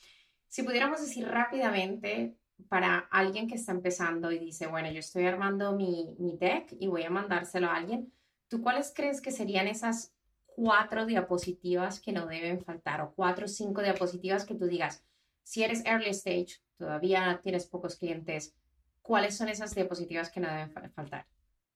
Si 0.48 0.64
pudiéramos 0.64 1.02
decir 1.02 1.28
rápidamente 1.28 2.38
para 2.70 3.00
alguien 3.12 3.50
que 3.50 3.56
está 3.56 3.74
empezando 3.74 4.32
y 4.32 4.40
dice, 4.40 4.68
bueno, 4.68 4.90
yo 4.90 5.00
estoy 5.00 5.26
armando 5.26 5.76
mi, 5.76 6.16
mi 6.20 6.38
deck 6.38 6.74
y 6.80 6.88
voy 6.88 7.04
a 7.04 7.10
mandárselo 7.10 7.68
a 7.68 7.76
alguien, 7.76 8.14
¿tú 8.48 8.62
cuáles 8.62 8.94
crees 8.96 9.20
que 9.20 9.32
serían 9.32 9.68
esas 9.68 10.14
cuatro 10.46 11.06
diapositivas 11.06 12.00
que 12.00 12.14
no 12.14 12.26
deben 12.26 12.62
faltar 12.62 13.02
o 13.02 13.14
cuatro 13.14 13.46
o 13.46 13.50
cinco 13.50 13.82
diapositivas 13.82 14.46
que 14.46 14.56
tú 14.56 14.68
digas, 14.68 15.04
si 15.44 15.64
eres 15.64 15.86
early 15.86 16.12
stage, 16.12 16.62
todavía 16.78 17.42
tienes 17.44 17.68
pocos 17.68 17.98
clientes, 17.98 18.56
¿cuáles 19.02 19.36
son 19.36 19.50
esas 19.50 19.76
diapositivas 19.76 20.30
que 20.30 20.40
no 20.40 20.48
deben 20.48 20.72
faltar? 20.94 21.26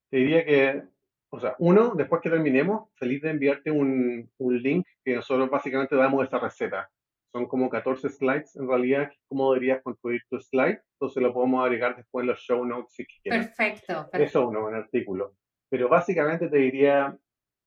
Te 0.10 0.18
diría 0.18 0.46
que 0.46 0.84
o 1.32 1.40
sea, 1.40 1.56
uno, 1.60 1.94
después 1.96 2.22
que 2.22 2.30
terminemos, 2.30 2.90
feliz 2.96 3.22
de 3.22 3.30
enviarte 3.30 3.70
un, 3.70 4.32
un 4.38 4.62
link 4.62 4.88
que 5.04 5.16
nosotros 5.16 5.50
básicamente 5.50 5.96
damos 5.96 6.24
esta 6.24 6.40
receta. 6.40 6.90
Son 7.32 7.48
como 7.48 7.70
14 7.70 8.10
slides 8.10 8.56
en 8.56 8.68
realidad, 8.68 9.12
cómo 9.28 9.54
deberías 9.54 9.84
construir 9.84 10.24
tu 10.30 10.40
slide. 10.40 10.82
Entonces 10.94 11.22
lo 11.22 11.32
podemos 11.32 11.64
agregar 11.64 11.96
después 11.96 12.24
en 12.24 12.30
los 12.30 12.40
show 12.40 12.66
notes 12.66 12.94
si 12.94 13.06
quieres. 13.06 13.48
Perfecto, 13.48 14.10
Eso 14.14 14.48
uno, 14.48 14.66
un 14.66 14.74
artículo. 14.74 15.36
Pero 15.70 15.88
básicamente 15.88 16.48
te 16.48 16.58
diría 16.58 17.16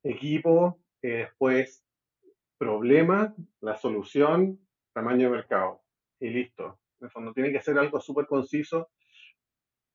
equipo, 0.02 0.80
eh, 1.00 1.28
después 1.28 1.86
problema, 2.58 3.34
la 3.60 3.76
solución, 3.76 4.58
tamaño 4.92 5.30
de 5.30 5.36
mercado. 5.36 5.82
Y 6.18 6.30
listo. 6.30 6.80
En 7.00 7.06
el 7.06 7.10
fondo 7.10 7.32
tiene 7.32 7.52
que 7.52 7.60
ser 7.60 7.78
algo 7.78 8.00
súper 8.00 8.26
conciso 8.26 8.90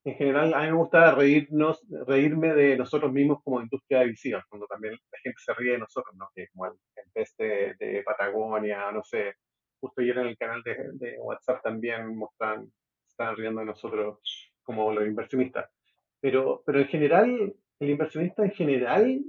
en 0.07 0.15
general, 0.15 0.53
a 0.53 0.61
mí 0.61 0.67
me 0.67 0.77
gusta 0.77 1.13
reírnos, 1.13 1.85
reírme 2.07 2.53
de 2.53 2.77
nosotros 2.77 3.11
mismos 3.11 3.43
como 3.43 3.59
industria 3.59 3.99
de 3.99 4.07
visión, 4.07 4.41
cuando 4.47 4.65
también 4.65 4.93
la 4.93 5.19
gente 5.21 5.37
se 5.43 5.53
ríe 5.53 5.73
de 5.73 5.79
nosotros, 5.79 6.15
¿no? 6.15 6.29
Que 6.33 6.47
como 6.47 6.67
el, 6.67 6.73
vez 7.13 7.35
de, 7.37 8.03
Patagonia, 8.05 8.89
no 8.93 9.03
sé, 9.03 9.33
justo 9.81 10.01
ayer 10.01 10.17
en 10.19 10.27
el 10.27 10.37
canal 10.37 10.63
de, 10.63 11.17
WhatsApp 11.19 11.61
también 11.61 12.15
mostran, 12.15 12.71
están 13.05 13.35
riendo 13.35 13.59
de 13.59 13.65
nosotros 13.65 14.19
como 14.63 14.93
los 14.93 15.05
inversionistas. 15.05 15.69
Pero, 16.21 16.63
pero 16.65 16.79
en 16.79 16.87
general, 16.87 17.53
el 17.79 17.89
inversionista 17.89 18.45
en 18.45 18.51
general 18.51 19.21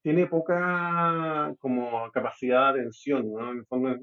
tiene 0.00 0.28
poca 0.28 1.52
como 1.58 2.08
capacidad 2.12 2.72
de 2.72 2.82
atención, 2.82 3.32
¿no? 3.32 3.50
En 3.50 3.58
el 3.58 3.66
fondo, 3.66 3.98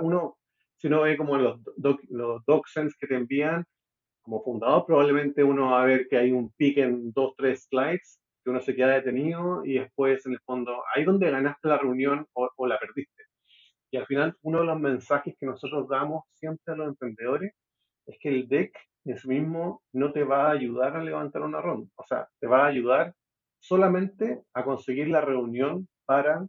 uno, 0.00 0.38
si 0.76 0.86
uno 0.86 1.02
ve 1.02 1.18
como 1.18 1.36
los, 1.36 1.60
doc, 1.76 2.00
los 2.08 2.42
docsense 2.46 2.96
que 2.98 3.06
te 3.06 3.16
envían, 3.16 3.66
como 4.22 4.42
fundador 4.42 4.86
probablemente 4.86 5.42
uno 5.44 5.70
va 5.70 5.82
a 5.82 5.86
ver 5.86 6.06
que 6.08 6.16
hay 6.16 6.32
un 6.32 6.50
pic 6.52 6.78
en 6.78 7.12
dos, 7.12 7.34
tres 7.36 7.66
slides, 7.68 8.20
que 8.42 8.50
uno 8.50 8.60
se 8.60 8.74
queda 8.74 8.94
detenido 8.94 9.64
y 9.64 9.78
después 9.78 10.24
en 10.26 10.32
el 10.32 10.40
fondo, 10.40 10.82
ahí 10.94 11.04
donde 11.04 11.30
ganaste 11.30 11.68
la 11.68 11.78
reunión 11.78 12.26
o, 12.32 12.66
la 12.66 12.78
perdiste. 12.78 13.24
Y 13.90 13.96
al 13.96 14.06
final 14.06 14.36
uno 14.42 14.60
de 14.60 14.66
los 14.66 14.80
mensajes 14.80 15.34
que 15.38 15.46
nosotros 15.46 15.88
damos 15.88 16.24
siempre 16.34 16.72
a 16.72 16.76
los 16.76 16.88
emprendedores 16.88 17.52
es 18.06 18.18
que 18.20 18.28
el 18.28 18.48
deck 18.48 18.76
en 19.04 19.18
sí 19.18 19.28
mismo 19.28 19.82
no 19.92 20.12
te 20.12 20.24
va 20.24 20.48
a 20.48 20.52
ayudar 20.52 20.96
a 20.96 21.02
levantar 21.02 21.42
una 21.42 21.60
ronda, 21.60 21.90
o 21.96 22.04
sea, 22.04 22.28
te 22.38 22.46
va 22.46 22.64
a 22.64 22.68
ayudar 22.68 23.14
solamente 23.58 24.42
a 24.54 24.64
conseguir 24.64 25.08
la 25.08 25.20
reunión 25.20 25.88
para 26.04 26.46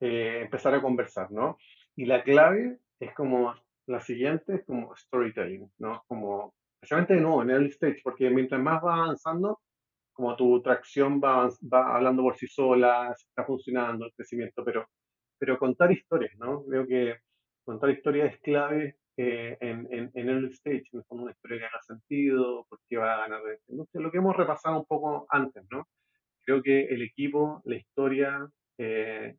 eh, 0.00 0.40
empezar 0.42 0.74
a 0.74 0.82
conversar, 0.82 1.30
¿no? 1.30 1.56
Y 1.96 2.06
la 2.06 2.22
clave 2.22 2.78
es 3.00 3.14
como 3.14 3.54
la 3.86 4.00
siguiente, 4.00 4.56
es 4.56 4.64
como 4.64 4.94
storytelling, 4.96 5.70
¿no? 5.78 6.02
Como 6.06 6.54
especialmente 6.84 7.14
de 7.14 7.20
nuevo 7.20 7.42
en 7.42 7.50
early 7.50 7.70
stage, 7.70 8.00
porque 8.04 8.28
mientras 8.30 8.60
más 8.60 8.82
va 8.84 8.96
avanzando, 9.04 9.60
como 10.12 10.36
tu 10.36 10.62
tracción 10.62 11.20
va, 11.20 11.48
va 11.72 11.96
hablando 11.96 12.22
por 12.22 12.36
sí 12.36 12.46
sola, 12.46 13.12
está 13.16 13.44
funcionando 13.44 14.06
el 14.06 14.12
crecimiento, 14.12 14.62
pero, 14.64 14.86
pero 15.38 15.58
contar 15.58 15.90
historias, 15.90 16.36
¿no? 16.38 16.62
Creo 16.64 16.86
que 16.86 17.16
contar 17.64 17.90
historias 17.90 18.34
es 18.34 18.40
clave 18.40 18.96
eh, 19.16 19.56
en, 19.60 19.88
en, 19.90 20.10
en 20.14 20.28
early 20.28 20.52
stage, 20.52 20.84
en 20.92 21.02
una 21.08 21.32
historia 21.32 21.58
que 21.58 21.64
haga 21.64 21.82
sentido, 21.82 22.66
por 22.68 22.78
qué 22.86 22.98
va 22.98 23.14
a 23.14 23.28
ganar 23.28 23.40
lo 23.66 24.10
que 24.10 24.18
hemos 24.18 24.36
repasado 24.36 24.78
un 24.78 24.84
poco 24.84 25.26
antes, 25.30 25.64
¿no? 25.70 25.88
Creo 26.44 26.62
que 26.62 26.84
el 26.84 27.00
equipo, 27.00 27.62
la 27.64 27.76
historia 27.76 28.46
eh, 28.76 29.36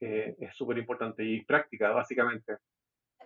eh, 0.00 0.36
es 0.40 0.56
súper 0.56 0.78
importante 0.78 1.22
y 1.22 1.44
práctica, 1.44 1.90
básicamente. 1.90 2.56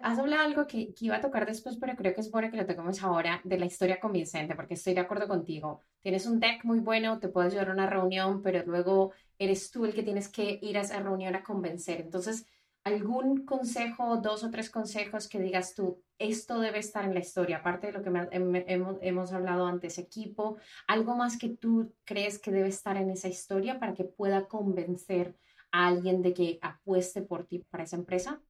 Has 0.03 0.19
hablado 0.19 0.43
algo 0.43 0.67
que, 0.67 0.95
que, 0.95 1.07
iba 1.07 1.17
a 1.17 1.21
tocar 1.21 1.47
después, 1.47 1.77
pero 1.77 1.97
creo 1.97 2.15
que 2.15 2.21
es 2.21 2.31
bueno 2.31 2.51
que 2.51 2.57
lo 2.57 2.67
toquemos 2.67 3.03
ahora, 3.03 3.41
de 3.45 3.59
la 3.59 3.67
historia 3.67 4.01
convincente, 4.01 4.55
porque 4.55 4.75
estoy 4.75 4.95
de 4.95 5.01
acuerdo 5.01 5.29
contigo. 5.29 5.81
Tienes 6.03 6.27
un 6.27 6.39
deck 6.41 6.65
muy 6.65 6.81
bueno, 6.81 7.19
te 7.19 7.29
puedes 7.29 7.53
llevar 7.53 7.71
a 7.71 7.73
una 7.73 7.87
reunión, 7.87 8.43
pero 8.43 8.65
luego 8.67 9.13
eres 9.39 9.71
tú 9.71 9.85
el 9.85 9.95
que 9.95 10.03
tienes 10.03 10.29
que 10.29 10.59
ir 10.63 10.79
a 10.79 10.83
esa 10.83 11.01
reunión 11.01 11.35
a 11.35 11.43
convencer. 11.43 12.01
Entonces, 12.01 12.47
¿algún 12.85 13.45
consejo, 13.45 14.17
dos 14.19 14.45
o 14.45 14.51
tres 14.51 14.71
consejos 14.71 15.29
que 15.29 15.41
digas 15.41 15.75
tú, 15.75 16.03
esto 16.19 16.61
debe 16.61 16.79
estar 16.79 17.05
en 17.05 17.15
la 17.15 17.21
historia, 17.21 17.59
aparte 17.59 17.89
de 17.89 17.93
lo 17.95 18.03
que 18.03 18.11
hemos, 18.31 18.97
hemos 19.03 19.33
hablado 19.33 19.67
antes, 19.67 19.99
equipo, 19.99 20.57
algo 20.87 21.17
más 21.17 21.39
que 21.39 21.49
tú 21.49 21.93
crees 22.05 22.39
que 22.39 22.53
debe 22.53 22.69
estar 22.69 22.97
en 22.97 23.11
esa 23.11 23.29
historia 23.29 23.79
para 23.79 23.95
que 23.95 24.05
pueda 24.05 24.47
convencer 24.47 25.37
a 25.73 25.89
alguien 25.89 26.23
de 26.23 26.33
que 26.33 26.59
apueste 26.63 27.23
por 27.23 27.47
ti 27.47 27.59
para 27.71 27.85
esa 27.85 27.97
empresa? 27.97 28.41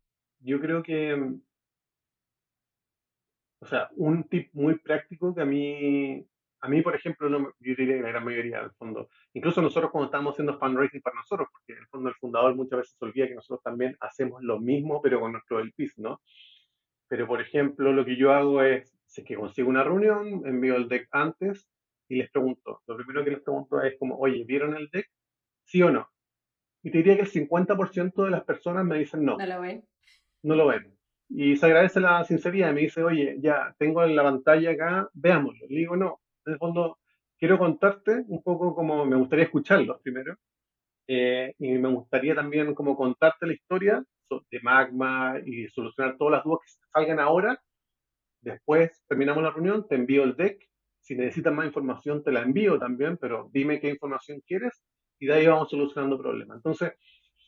Yo 0.40 0.60
creo 0.60 0.82
que, 0.82 1.14
o 3.60 3.66
sea, 3.66 3.88
un 3.96 4.24
tip 4.24 4.50
muy 4.52 4.78
práctico 4.78 5.34
que 5.34 5.42
a 5.42 5.46
mí 5.46 6.26
a 6.60 6.68
mí, 6.68 6.82
por 6.82 6.94
ejemplo, 6.94 7.28
no, 7.28 7.38
yo 7.60 7.74
diría 7.76 7.96
que 7.96 8.02
la 8.02 8.08
gran 8.08 8.24
mayoría 8.24 8.60
del 8.60 8.72
fondo, 8.72 9.08
incluso 9.34 9.62
nosotros 9.62 9.90
cuando 9.92 10.06
estamos 10.06 10.34
haciendo 10.34 10.58
fundraising 10.58 11.00
para 11.02 11.16
nosotros, 11.16 11.48
porque 11.52 11.74
en 11.74 11.78
el 11.78 11.86
fondo 11.86 12.08
el 12.08 12.14
fundador 12.16 12.54
muchas 12.56 12.78
veces 12.80 12.96
olvida 13.00 13.28
que 13.28 13.34
nosotros 13.34 13.62
también 13.62 13.96
hacemos 14.00 14.42
lo 14.42 14.58
mismo, 14.58 15.00
pero 15.02 15.20
con 15.20 15.32
nuestro 15.32 15.60
LPs, 15.60 15.98
¿no? 15.98 16.20
Pero, 17.08 17.26
por 17.26 17.40
ejemplo, 17.40 17.92
lo 17.92 18.04
que 18.04 18.16
yo 18.16 18.32
hago 18.32 18.62
es, 18.62 18.92
si 19.06 19.20
es 19.20 19.26
que 19.26 19.36
consigo 19.36 19.68
una 19.68 19.84
reunión, 19.84 20.42
envío 20.44 20.76
el 20.76 20.88
deck 20.88 21.08
antes 21.12 21.68
y 22.08 22.16
les 22.16 22.30
pregunto. 22.30 22.82
Lo 22.86 22.96
primero 22.96 23.24
que 23.24 23.30
les 23.30 23.42
pregunto 23.42 23.80
es 23.82 23.96
como, 23.98 24.18
oye, 24.18 24.44
¿vieron 24.44 24.76
el 24.76 24.88
deck? 24.90 25.08
¿Sí 25.62 25.82
o 25.82 25.90
no? 25.90 26.08
Y 26.82 26.90
te 26.90 26.98
diría 26.98 27.16
que 27.16 27.22
el 27.22 27.30
50% 27.30 28.24
de 28.24 28.30
las 28.30 28.44
personas 28.44 28.84
me 28.84 28.98
dicen 28.98 29.24
no. 29.24 29.36
No 29.36 29.46
lo 29.46 29.60
ven. 29.60 29.84
No 30.46 30.54
lo 30.54 30.68
ven. 30.68 30.96
Y 31.28 31.56
se 31.56 31.66
agradece 31.66 31.98
la 32.00 32.22
sinceridad. 32.24 32.72
Me 32.72 32.82
dice, 32.82 33.02
oye, 33.02 33.36
ya 33.40 33.74
tengo 33.78 34.04
en 34.04 34.14
la 34.14 34.22
pantalla 34.22 34.70
acá, 34.70 35.10
veámoslo. 35.12 35.66
Le 35.68 35.78
digo, 35.80 35.96
no, 35.96 36.20
en 36.44 36.52
el 36.52 36.58
fondo, 36.58 36.98
quiero 37.36 37.58
contarte 37.58 38.24
un 38.28 38.42
poco 38.44 38.72
como 38.74 39.04
me 39.04 39.16
gustaría 39.16 39.46
escucharlos 39.46 40.00
primero. 40.02 40.36
Eh, 41.08 41.52
y 41.58 41.72
me 41.78 41.88
gustaría 41.88 42.34
también 42.36 42.74
como 42.74 42.96
contarte 42.96 43.46
la 43.46 43.54
historia 43.54 44.04
de 44.50 44.60
Magma 44.60 45.36
y 45.44 45.68
solucionar 45.68 46.16
todas 46.16 46.32
las 46.32 46.44
dudas 46.44 46.60
que 46.64 46.88
salgan 46.92 47.18
ahora. 47.18 47.60
Después 48.40 49.02
terminamos 49.08 49.42
la 49.42 49.50
reunión, 49.50 49.86
te 49.88 49.96
envío 49.96 50.22
el 50.22 50.36
deck. 50.36 50.62
Si 51.00 51.16
necesitas 51.16 51.52
más 51.52 51.66
información, 51.66 52.22
te 52.22 52.30
la 52.30 52.42
envío 52.42 52.78
también, 52.78 53.16
pero 53.16 53.50
dime 53.52 53.80
qué 53.80 53.90
información 53.90 54.40
quieres 54.46 54.84
y 55.18 55.26
de 55.26 55.34
ahí 55.34 55.46
vamos 55.48 55.70
solucionando 55.70 56.18
problemas. 56.18 56.58
Entonces, 56.58 56.92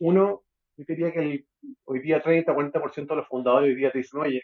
uno, 0.01 0.43
yo 0.79 0.85
diría 0.87 1.13
que 1.13 1.45
hoy 1.85 2.01
día 2.01 2.23
30, 2.23 2.55
40% 2.55 3.09
de 3.09 3.17
los 3.17 3.27
fundadores 3.27 3.71
hoy 3.71 3.75
día 3.75 3.91
te 3.91 3.99
dicen, 3.99 4.21
oye, 4.21 4.43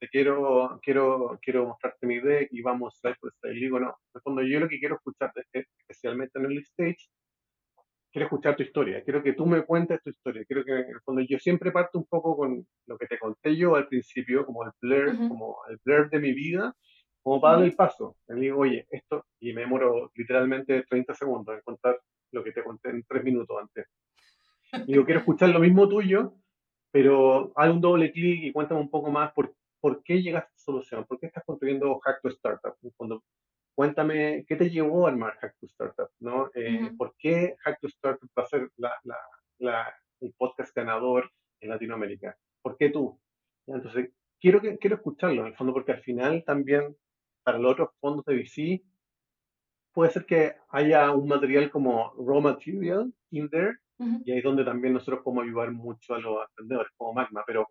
te 0.00 0.08
quiero, 0.08 0.80
quiero, 0.82 1.38
quiero 1.40 1.66
mostrarte 1.66 2.06
mi 2.06 2.18
deck 2.18 2.48
y 2.50 2.60
vamos 2.60 2.98
a 3.04 3.14
por 3.14 3.32
Y 3.54 3.60
digo, 3.60 3.78
no, 3.78 3.88
en 3.88 4.16
el 4.16 4.20
fondo 4.20 4.42
yo 4.42 4.60
lo 4.60 4.68
que 4.68 4.80
quiero 4.80 4.96
escuchar, 4.96 5.32
especialmente 5.52 6.38
en 6.38 6.46
el 6.46 6.58
stage, 6.58 7.08
quiero 8.10 8.26
escuchar 8.26 8.56
tu 8.56 8.64
historia, 8.64 9.02
quiero 9.04 9.22
que 9.22 9.34
tú 9.34 9.46
me 9.46 9.62
cuentes 9.62 10.02
tu 10.02 10.10
historia, 10.10 10.44
quiero 10.44 10.64
que 10.64 10.72
en 10.72 10.90
el 10.90 11.00
fondo 11.02 11.22
yo 11.22 11.38
siempre 11.38 11.70
parto 11.70 11.98
un 11.98 12.06
poco 12.06 12.36
con 12.36 12.66
lo 12.86 12.98
que 12.98 13.06
te 13.06 13.18
conté 13.18 13.56
yo 13.56 13.76
al 13.76 13.86
principio, 13.86 14.44
como 14.44 14.64
el 14.64 14.72
blur, 14.80 15.28
como 15.28 15.58
el 15.68 15.78
blur 15.84 16.10
de 16.10 16.18
mi 16.18 16.32
vida, 16.32 16.74
como 17.22 17.40
para 17.40 17.58
dar 17.58 17.64
el 17.64 17.74
paso. 17.74 18.16
Le 18.26 18.40
digo, 18.40 18.58
oye, 18.58 18.86
esto, 18.90 19.24
y 19.38 19.52
me 19.52 19.62
demoro 19.62 20.10
literalmente 20.16 20.82
30 20.82 21.14
segundos 21.14 21.54
en 21.54 21.60
contar 21.62 22.00
lo 22.32 22.42
que 22.42 22.52
te 22.52 22.64
conté 22.64 22.90
en 22.90 23.04
3 23.04 23.22
minutos 23.22 23.56
antes. 23.60 23.86
Digo, 24.86 25.04
quiero 25.04 25.20
escuchar 25.20 25.50
lo 25.50 25.60
mismo 25.60 25.88
tuyo, 25.88 26.34
pero 26.90 27.52
haz 27.56 27.70
un 27.70 27.80
doble 27.80 28.12
clic 28.12 28.44
y 28.44 28.52
cuéntame 28.52 28.80
un 28.80 28.90
poco 28.90 29.10
más 29.10 29.32
por 29.32 29.54
¿por 29.86 30.02
qué 30.02 30.20
llegaste 30.20 30.48
a 30.48 30.54
esta 30.56 30.64
solución? 30.64 31.04
¿Por 31.04 31.20
qué 31.20 31.26
estás 31.26 31.44
construyendo 31.44 31.98
Hack 32.00 32.20
to 32.20 32.28
Startup? 32.30 32.74
Cuando, 32.96 33.22
cuéntame, 33.72 34.44
¿qué 34.48 34.56
te 34.56 34.68
llevó 34.68 35.06
a 35.06 35.10
armar 35.10 35.38
Hack 35.38 35.56
to 35.60 35.66
Startup? 35.66 36.10
¿no? 36.18 36.50
Eh, 36.54 36.90
¿Por 36.98 37.14
qué 37.16 37.54
Hack 37.60 37.78
to 37.80 37.86
Startup 37.86 38.28
va 38.36 38.42
a 38.42 38.46
ser 38.46 38.68
la, 38.78 38.92
la, 39.04 39.16
la, 39.58 39.94
el 40.20 40.34
podcast 40.36 40.74
ganador 40.74 41.30
en 41.60 41.70
Latinoamérica? 41.70 42.36
¿Por 42.62 42.76
qué 42.76 42.90
tú? 42.90 43.20
Entonces, 43.68 44.10
quiero, 44.40 44.60
que, 44.60 44.76
quiero 44.78 44.96
escucharlo 44.96 45.42
en 45.42 45.48
el 45.48 45.56
fondo 45.56 45.72
porque 45.72 45.92
al 45.92 46.02
final 46.02 46.42
también 46.44 46.96
para 47.44 47.58
los 47.58 47.70
otros 47.70 47.90
fondos 48.00 48.24
de 48.24 48.34
VC 48.34 48.82
puede 49.92 50.10
ser 50.10 50.26
que 50.26 50.56
haya 50.70 51.12
un 51.12 51.28
material 51.28 51.70
como 51.70 52.12
raw 52.18 52.40
material 52.40 53.12
in 53.30 53.48
there 53.50 53.76
y 53.98 54.30
ahí 54.30 54.38
es 54.38 54.44
donde 54.44 54.64
también 54.64 54.94
nosotros 54.94 55.22
podemos 55.24 55.44
ayudar 55.44 55.72
mucho 55.72 56.14
a 56.14 56.18
los 56.18 56.48
emprendedores 56.48 56.92
como 56.96 57.14
Magma, 57.14 57.42
pero 57.46 57.68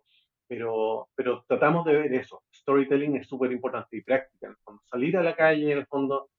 pero, 0.48 1.08
pero 1.14 1.44
tratamos 1.48 1.84
de 1.84 1.92
ver 1.92 2.14
eso. 2.14 2.42
Storytelling 2.54 3.16
es 3.16 3.26
súper 3.26 3.50
importante 3.52 3.96
y 3.96 4.02
práctica. 4.02 4.46
En 4.46 4.52
el 4.52 4.58
fondo. 4.58 4.82
Salir 4.84 5.16
a 5.16 5.22
la 5.22 5.34
calle, 5.34 5.72
en 5.72 5.78
el 5.78 5.86
fondo, 5.86 6.30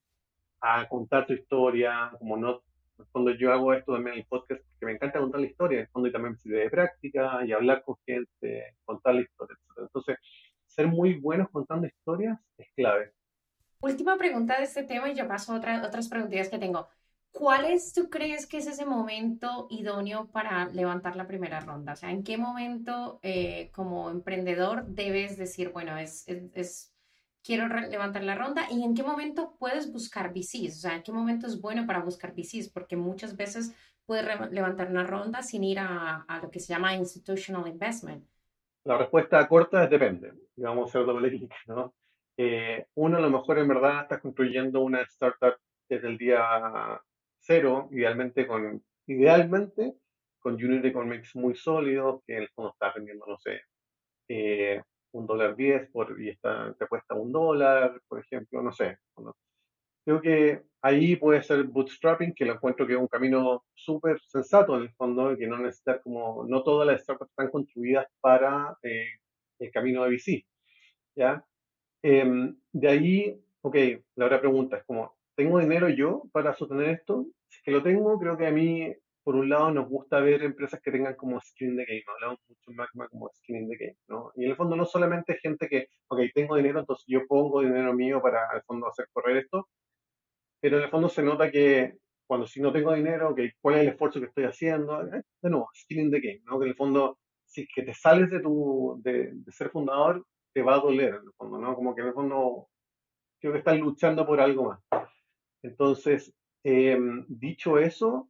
a 0.61 0.87
contar 0.87 1.25
tu 1.25 1.33
historia, 1.33 2.11
como 2.17 2.37
no, 2.37 2.61
en 2.97 3.05
el 3.05 3.05
fondo 3.07 3.31
yo 3.31 3.51
hago 3.51 3.73
esto 3.73 3.93
también 3.93 4.15
en 4.15 4.19
el 4.21 4.27
podcast 4.27 4.61
porque 4.61 4.85
me 4.85 4.93
encanta 4.93 5.19
contar 5.19 5.41
la 5.41 5.47
historia, 5.47 5.79
en 5.79 5.85
el 5.85 5.89
fondo 5.89 6.07
y 6.07 6.11
también 6.11 6.33
me 6.33 6.37
sirve 6.39 6.59
de 6.59 6.69
práctica 6.69 7.45
y 7.45 7.51
hablar 7.51 7.83
con 7.83 7.95
gente, 8.05 8.75
contar 8.85 9.15
la 9.15 9.21
historia, 9.21 9.55
etc. 9.55 9.77
Entonces, 9.83 10.17
ser 10.65 10.87
muy 10.87 11.19
buenos 11.19 11.49
contando 11.51 11.87
historias 11.87 12.39
es 12.57 12.67
clave. 12.75 13.11
Última 13.81 14.17
pregunta 14.17 14.57
de 14.57 14.63
este 14.63 14.83
tema 14.83 15.09
y 15.09 15.15
yo 15.15 15.27
paso 15.27 15.53
a 15.53 15.57
otra, 15.57 15.83
otras 15.85 16.09
preguntas 16.09 16.49
que 16.49 16.57
tengo. 16.57 16.87
¿Cuál 17.37 17.65
es, 17.65 17.93
tú 17.93 18.09
crees 18.09 18.47
que 18.47 18.57
es 18.57 18.65
ese 18.65 18.83
momento 18.83 19.67
idóneo 19.69 20.25
para 20.31 20.69
levantar 20.69 21.15
la 21.15 21.27
primera 21.27 21.59
ronda? 21.59 21.93
O 21.93 21.95
sea, 21.95 22.09
¿en 22.09 22.23
qué 22.23 22.35
momento 22.35 23.19
eh, 23.21 23.69
como 23.75 24.09
emprendedor 24.09 24.87
debes 24.87 25.37
decir, 25.37 25.69
bueno, 25.69 25.95
es, 25.99 26.27
es, 26.27 26.95
quiero 27.43 27.67
levantar 27.67 28.23
la 28.23 28.33
ronda 28.33 28.63
y 28.71 28.83
en 28.83 28.95
qué 28.95 29.03
momento 29.03 29.55
puedes 29.59 29.93
buscar 29.93 30.33
VCs? 30.33 30.77
O 30.77 30.79
sea, 30.79 30.95
¿en 30.95 31.03
qué 31.03 31.11
momento 31.11 31.45
es 31.45 31.61
bueno 31.61 31.85
para 31.85 31.99
buscar 31.99 32.33
VCs? 32.33 32.69
Porque 32.69 32.95
muchas 32.95 33.37
veces 33.37 33.71
puedes 34.07 34.25
levantar 34.49 34.89
una 34.89 35.03
ronda 35.03 35.43
sin 35.43 35.63
ir 35.63 35.77
a, 35.77 36.25
lo 36.41 36.49
que 36.49 36.59
se 36.59 36.73
llama 36.73 36.95
institutional 36.95 37.67
investment. 37.67 38.25
La 38.83 38.97
respuesta 38.97 39.47
corta 39.47 39.83
es 39.83 39.91
depende. 39.91 40.33
Vamos 40.55 40.87
a 40.87 40.89
hacer 40.89 41.05
doble 41.05 41.29
clic, 41.29 41.53
¿no? 41.67 41.93
Eh, 42.35 42.87
uno, 42.95 43.17
a 43.17 43.21
lo 43.21 43.29
mejor 43.29 43.59
en 43.59 43.67
verdad 43.67 44.01
estás 44.01 44.21
construyendo 44.21 44.81
una 44.81 45.01
startup 45.01 45.53
desde 45.87 46.07
el 46.07 46.17
día 46.17 46.99
cero, 47.47 47.87
idealmente 47.91 48.45
con, 48.45 48.83
idealmente 49.07 49.95
con 50.39 50.55
unit 50.55 50.85
economics 50.85 51.35
muy 51.35 51.55
sólidos, 51.55 52.21
que 52.25 52.35
en 52.35 52.43
el 52.43 52.49
fondo 52.49 52.71
está 52.71 52.93
vendiendo, 52.93 53.25
no 53.25 53.37
sé, 53.37 53.61
eh, 54.29 54.81
un 55.13 55.25
dólar 55.25 55.55
diez 55.55 55.89
por, 55.91 56.21
y 56.21 56.35
te 56.35 56.87
cuesta 56.87 57.15
un 57.15 57.31
dólar, 57.31 58.01
por 58.07 58.19
ejemplo, 58.19 58.61
no 58.61 58.71
sé. 58.71 58.97
Creo 60.05 60.21
que 60.21 60.63
ahí 60.81 61.15
puede 61.15 61.41
ser 61.43 61.63
bootstrapping, 61.63 62.33
que 62.33 62.45
lo 62.45 62.53
encuentro 62.53 62.85
que 62.85 62.93
es 62.93 62.99
un 62.99 63.07
camino 63.07 63.65
súper 63.73 64.19
sensato 64.21 64.75
en 64.77 64.83
el 64.83 64.93
fondo, 64.93 65.35
que 65.37 65.47
no 65.47 65.57
necesita 65.57 66.01
como, 66.01 66.45
no 66.47 66.63
todas 66.63 66.87
las 66.87 67.01
startups 67.01 67.31
están 67.31 67.49
construidas 67.49 68.05
para 68.21 68.77
eh, 68.83 69.07
el 69.59 69.71
camino 69.71 70.03
de 70.03 70.11
VC. 70.11 70.45
¿ya? 71.15 71.43
Em, 72.03 72.55
de 72.71 72.87
ahí, 72.87 73.41
ok, 73.61 73.75
la 74.15 74.25
otra 74.27 74.39
pregunta 74.39 74.77
es 74.77 74.83
como, 74.85 75.17
¿tengo 75.35 75.59
dinero 75.59 75.89
yo 75.89 76.23
para 76.31 76.53
sostener 76.53 76.89
esto? 76.89 77.25
Que 77.63 77.71
lo 77.71 77.83
tengo, 77.83 78.19
creo 78.19 78.37
que 78.37 78.47
a 78.47 78.51
mí, 78.51 78.93
por 79.23 79.35
un 79.35 79.49
lado, 79.49 79.71
nos 79.71 79.89
gusta 79.89 80.19
ver 80.19 80.43
empresas 80.43 80.79
que 80.81 80.91
tengan 80.91 81.15
como 81.15 81.39
skin 81.41 81.71
in 81.71 81.77
the 81.77 81.85
game. 81.85 82.03
Hablamos 82.07 82.39
mucho 82.47 82.71
en 82.71 82.75
Magma 82.75 83.07
como 83.09 83.29
skin 83.29 83.57
in 83.57 83.69
the 83.69 83.77
game, 83.77 83.97
¿no? 84.07 84.31
Y 84.35 84.45
en 84.45 84.51
el 84.51 84.55
fondo 84.55 84.75
no 84.75 84.85
solamente 84.85 85.37
gente 85.41 85.67
que, 85.67 85.87
ok, 86.07 86.21
tengo 86.33 86.55
dinero, 86.55 86.79
entonces 86.79 87.05
yo 87.07 87.25
pongo 87.27 87.61
dinero 87.61 87.93
mío 87.93 88.21
para, 88.21 88.49
al 88.49 88.63
fondo, 88.63 88.87
hacer 88.87 89.07
correr 89.11 89.37
esto, 89.37 89.67
pero 90.61 90.77
en 90.77 90.83
el 90.83 90.89
fondo 90.89 91.09
se 91.09 91.23
nota 91.23 91.51
que 91.51 91.97
cuando 92.27 92.45
si 92.45 92.61
no 92.61 92.71
tengo 92.73 92.93
dinero, 92.93 93.29
ok, 93.29 93.39
¿cuál 93.61 93.75
es 93.75 93.81
el 93.81 93.87
esfuerzo 93.89 94.19
que 94.19 94.27
estoy 94.27 94.43
haciendo? 94.43 95.01
Eh, 95.03 95.23
de 95.41 95.49
nuevo, 95.49 95.69
skin 95.73 96.01
in 96.01 96.11
the 96.11 96.19
game, 96.19 96.41
¿no? 96.45 96.59
Que 96.59 96.65
en 96.65 96.71
el 96.71 96.75
fondo, 96.75 97.19
si 97.45 97.61
es 97.61 97.69
que 97.73 97.83
te 97.83 97.93
sales 97.93 98.29
de 98.29 98.41
tu, 98.41 98.99
de, 99.03 99.31
de 99.33 99.51
ser 99.51 99.69
fundador, 99.69 100.25
te 100.53 100.61
va 100.61 100.75
a 100.75 100.79
doler, 100.79 101.09
en 101.09 101.27
el 101.27 101.33
fondo, 101.37 101.57
¿no? 101.57 101.75
Como 101.75 101.95
que 101.95 102.01
en 102.01 102.07
el 102.07 102.13
fondo 102.13 102.67
creo 103.39 103.53
que 103.53 103.59
estás 103.59 103.77
luchando 103.79 104.25
por 104.25 104.41
algo 104.41 104.65
más. 104.65 104.79
Entonces, 105.61 106.33
em, 106.63 107.25
dicho 107.27 107.77
eso, 107.79 108.29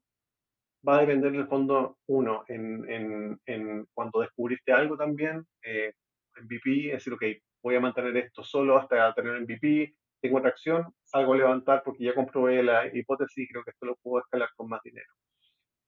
va 0.87 0.97
a 0.97 1.01
depender 1.01 1.33
en 1.33 1.41
el 1.41 1.47
fondo, 1.47 1.97
uno, 2.07 2.43
en 2.47 3.87
cuando 3.93 4.21
descubriste 4.21 4.71
algo 4.71 4.97
también, 4.97 5.45
eh, 5.63 5.93
MVP, 6.41 6.87
es 6.87 6.93
decir, 6.93 7.13
ok, 7.13 7.23
voy 7.63 7.75
a 7.75 7.79
mantener 7.79 8.15
esto 8.17 8.43
solo 8.43 8.77
hasta 8.77 9.13
tener 9.13 9.41
MVP, 9.41 9.95
tengo 10.21 10.41
tracción, 10.41 10.93
salgo 11.03 11.33
a 11.33 11.37
levantar 11.37 11.83
porque 11.83 12.03
ya 12.03 12.15
comprobé 12.15 12.63
la 12.63 12.87
hipótesis 12.95 13.43
y 13.43 13.47
creo 13.47 13.63
que 13.63 13.71
esto 13.71 13.85
lo 13.85 13.95
puedo 13.97 14.23
escalar 14.23 14.49
con 14.55 14.69
más 14.69 14.81
dinero, 14.83 15.11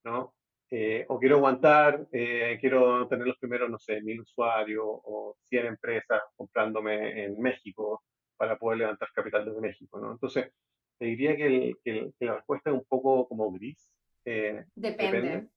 ¿no? 0.03 0.33
Eh, 0.71 1.05
o 1.09 1.19
quiero 1.19 1.37
aguantar, 1.37 2.07
eh, 2.11 2.57
quiero 2.61 3.07
tener 3.07 3.25
los 3.25 3.37
primeros, 3.39 3.71
no 3.71 3.79
sé, 3.79 4.01
mil 4.01 4.21
usuarios 4.21 4.85
o 4.85 5.35
100 5.49 5.65
empresas 5.65 6.21
comprándome 6.35 7.23
en 7.25 7.39
México 7.41 8.03
para 8.37 8.57
poder 8.57 8.79
levantar 8.79 9.09
capital 9.13 9.45
desde 9.45 9.61
México, 9.61 9.99
¿no? 9.99 10.11
Entonces, 10.11 10.51
te 10.99 11.05
diría 11.05 11.35
que, 11.35 11.75
la 12.19 12.35
respuesta 12.35 12.69
es 12.69 12.75
un 12.75 12.85
poco 12.85 13.27
como 13.27 13.51
gris. 13.51 13.91
Eh, 14.25 14.65
depende. 14.75 15.47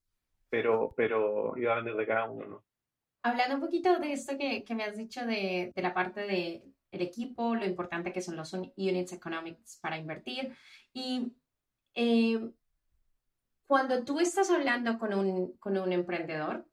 Pero, 0.48 0.94
pero 0.96 1.56
iba 1.56 1.72
a 1.72 1.76
depender 1.76 1.96
de 1.96 2.06
cada 2.06 2.30
uno, 2.30 2.46
¿no? 2.46 2.64
Hablando 3.22 3.56
un 3.56 3.60
poquito 3.60 3.98
de 3.98 4.12
esto 4.12 4.36
que, 4.38 4.64
que 4.64 4.74
me 4.74 4.84
has 4.84 4.96
dicho 4.96 5.26
de, 5.26 5.72
de 5.74 5.82
la 5.82 5.94
parte 5.94 6.22
del 6.22 6.62
el 6.90 7.00
equipo, 7.00 7.54
lo 7.54 7.64
importante 7.64 8.12
que 8.12 8.20
son 8.20 8.36
los 8.36 8.52
units 8.52 9.14
economics 9.14 9.78
para 9.80 9.96
invertir 9.96 10.54
y 10.92 11.32
cuando 13.72 14.04
tú 14.04 14.20
estás 14.20 14.50
hablando 14.50 14.98
con 14.98 15.14
un, 15.14 15.56
con 15.56 15.78
un 15.78 15.94
emprendedor, 15.94 16.66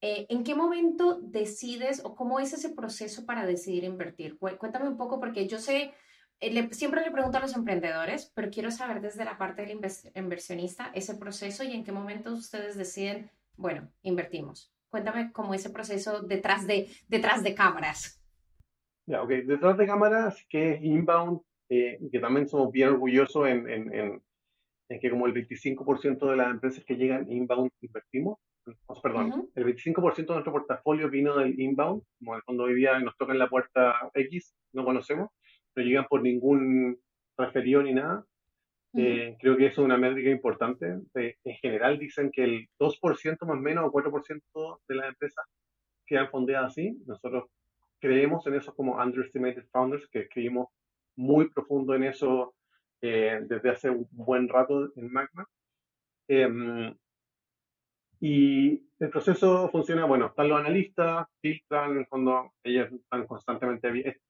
eh, 0.00 0.24
¿en 0.30 0.44
qué 0.44 0.54
momento 0.54 1.20
decides 1.20 2.00
o 2.02 2.14
cómo 2.14 2.40
es 2.40 2.54
ese 2.54 2.70
proceso 2.70 3.26
para 3.26 3.44
decidir 3.44 3.84
invertir? 3.84 4.38
Cuéntame 4.38 4.88
un 4.88 4.96
poco 4.96 5.20
porque 5.20 5.46
yo 5.46 5.58
sé, 5.58 5.92
eh, 6.40 6.68
siempre 6.72 7.02
le 7.02 7.10
pregunto 7.10 7.38
a 7.38 7.40
los 7.40 7.56
emprendedores, 7.56 8.32
pero 8.34 8.50
quiero 8.50 8.70
saber 8.70 9.00
desde 9.00 9.24
la 9.24 9.38
parte 9.38 9.62
del 9.62 9.80
inversionista 10.14 10.90
ese 10.94 11.16
proceso 11.16 11.64
y 11.64 11.72
en 11.72 11.84
qué 11.84 11.92
momento 11.92 12.32
ustedes 12.32 12.76
deciden, 12.76 13.30
bueno, 13.56 13.90
invertimos. 14.02 14.72
Cuéntame 14.88 15.32
cómo 15.32 15.54
ese 15.54 15.70
proceso 15.70 16.22
detrás 16.22 16.66
de, 16.66 16.88
detrás 17.08 17.42
de 17.42 17.54
cámaras. 17.54 18.22
Ya, 19.06 19.22
ok. 19.22 19.30
Detrás 19.46 19.76
de 19.76 19.86
cámaras, 19.86 20.46
que 20.48 20.74
es 20.74 20.82
inbound, 20.82 21.40
eh, 21.68 21.98
que 22.10 22.18
también 22.18 22.48
somos 22.48 22.72
bien 22.72 22.88
orgullosos 22.88 23.48
en, 23.48 23.68
en 23.68 24.22
en 24.88 25.00
que 25.00 25.10
como 25.10 25.26
el 25.26 25.34
25% 25.34 26.30
de 26.30 26.36
las 26.36 26.50
empresas 26.50 26.84
que 26.84 26.96
llegan 26.96 27.30
inbound 27.30 27.70
invertimos, 27.80 28.38
perdón, 29.02 29.50
el 29.54 29.64
25% 29.64 30.14
de 30.14 30.24
nuestro 30.26 30.52
portafolio 30.52 31.10
vino 31.10 31.36
del 31.36 31.58
inbound, 31.58 32.02
como 32.18 32.36
el 32.36 32.42
fondo 32.42 32.64
hoy 32.64 32.74
día 32.74 32.98
nos 32.98 33.16
tocan 33.16 33.38
la 33.38 33.48
puerta 33.48 34.10
X, 34.14 34.54
no 34.72 34.84
conocemos, 34.84 35.30
no 35.78 35.84
llegan 35.84 36.06
por 36.06 36.22
ningún 36.22 36.98
referido 37.36 37.82
ni 37.82 37.94
nada. 37.94 38.24
Eh, 38.94 39.36
creo 39.38 39.56
que 39.56 39.66
eso 39.66 39.82
es 39.82 39.84
una 39.84 39.96
métrica 39.96 40.30
importante. 40.30 40.98
en 41.14 41.54
general 41.56 41.98
dicen 41.98 42.30
que 42.32 42.44
el 42.44 42.68
2% 42.78 43.46
más 43.46 43.56
o 43.56 43.60
menos 43.60 43.84
o 43.86 43.92
4% 43.92 44.80
de 44.88 44.94
las 44.94 45.08
empresas 45.08 45.44
quedan 46.06 46.30
fondeadas 46.30 46.72
así. 46.72 46.98
Nosotros 47.06 47.44
creemos 48.00 48.46
en 48.46 48.54
eso 48.54 48.74
como 48.74 48.96
underestimated 48.96 49.66
founders, 49.70 50.08
que 50.08 50.20
escribimos 50.20 50.68
muy 51.16 51.48
profundo 51.50 51.94
en 51.94 52.04
eso 52.04 52.54
eh, 53.00 53.40
desde 53.42 53.70
hace 53.70 53.90
un 53.90 54.08
buen 54.10 54.48
rato 54.48 54.92
en 54.96 55.12
Magma. 55.12 55.46
Em, 56.26 56.94
y 58.20 58.82
el 58.98 59.10
proceso 59.10 59.68
funciona, 59.70 60.04
bueno, 60.04 60.26
están 60.26 60.48
los 60.48 60.58
analistas, 60.58 61.28
filtran, 61.40 61.92
en 61.92 61.98
el 61.98 62.06
fondo, 62.06 62.52
ellos 62.64 62.90
están 62.92 63.26
constantemente... 63.26 64.20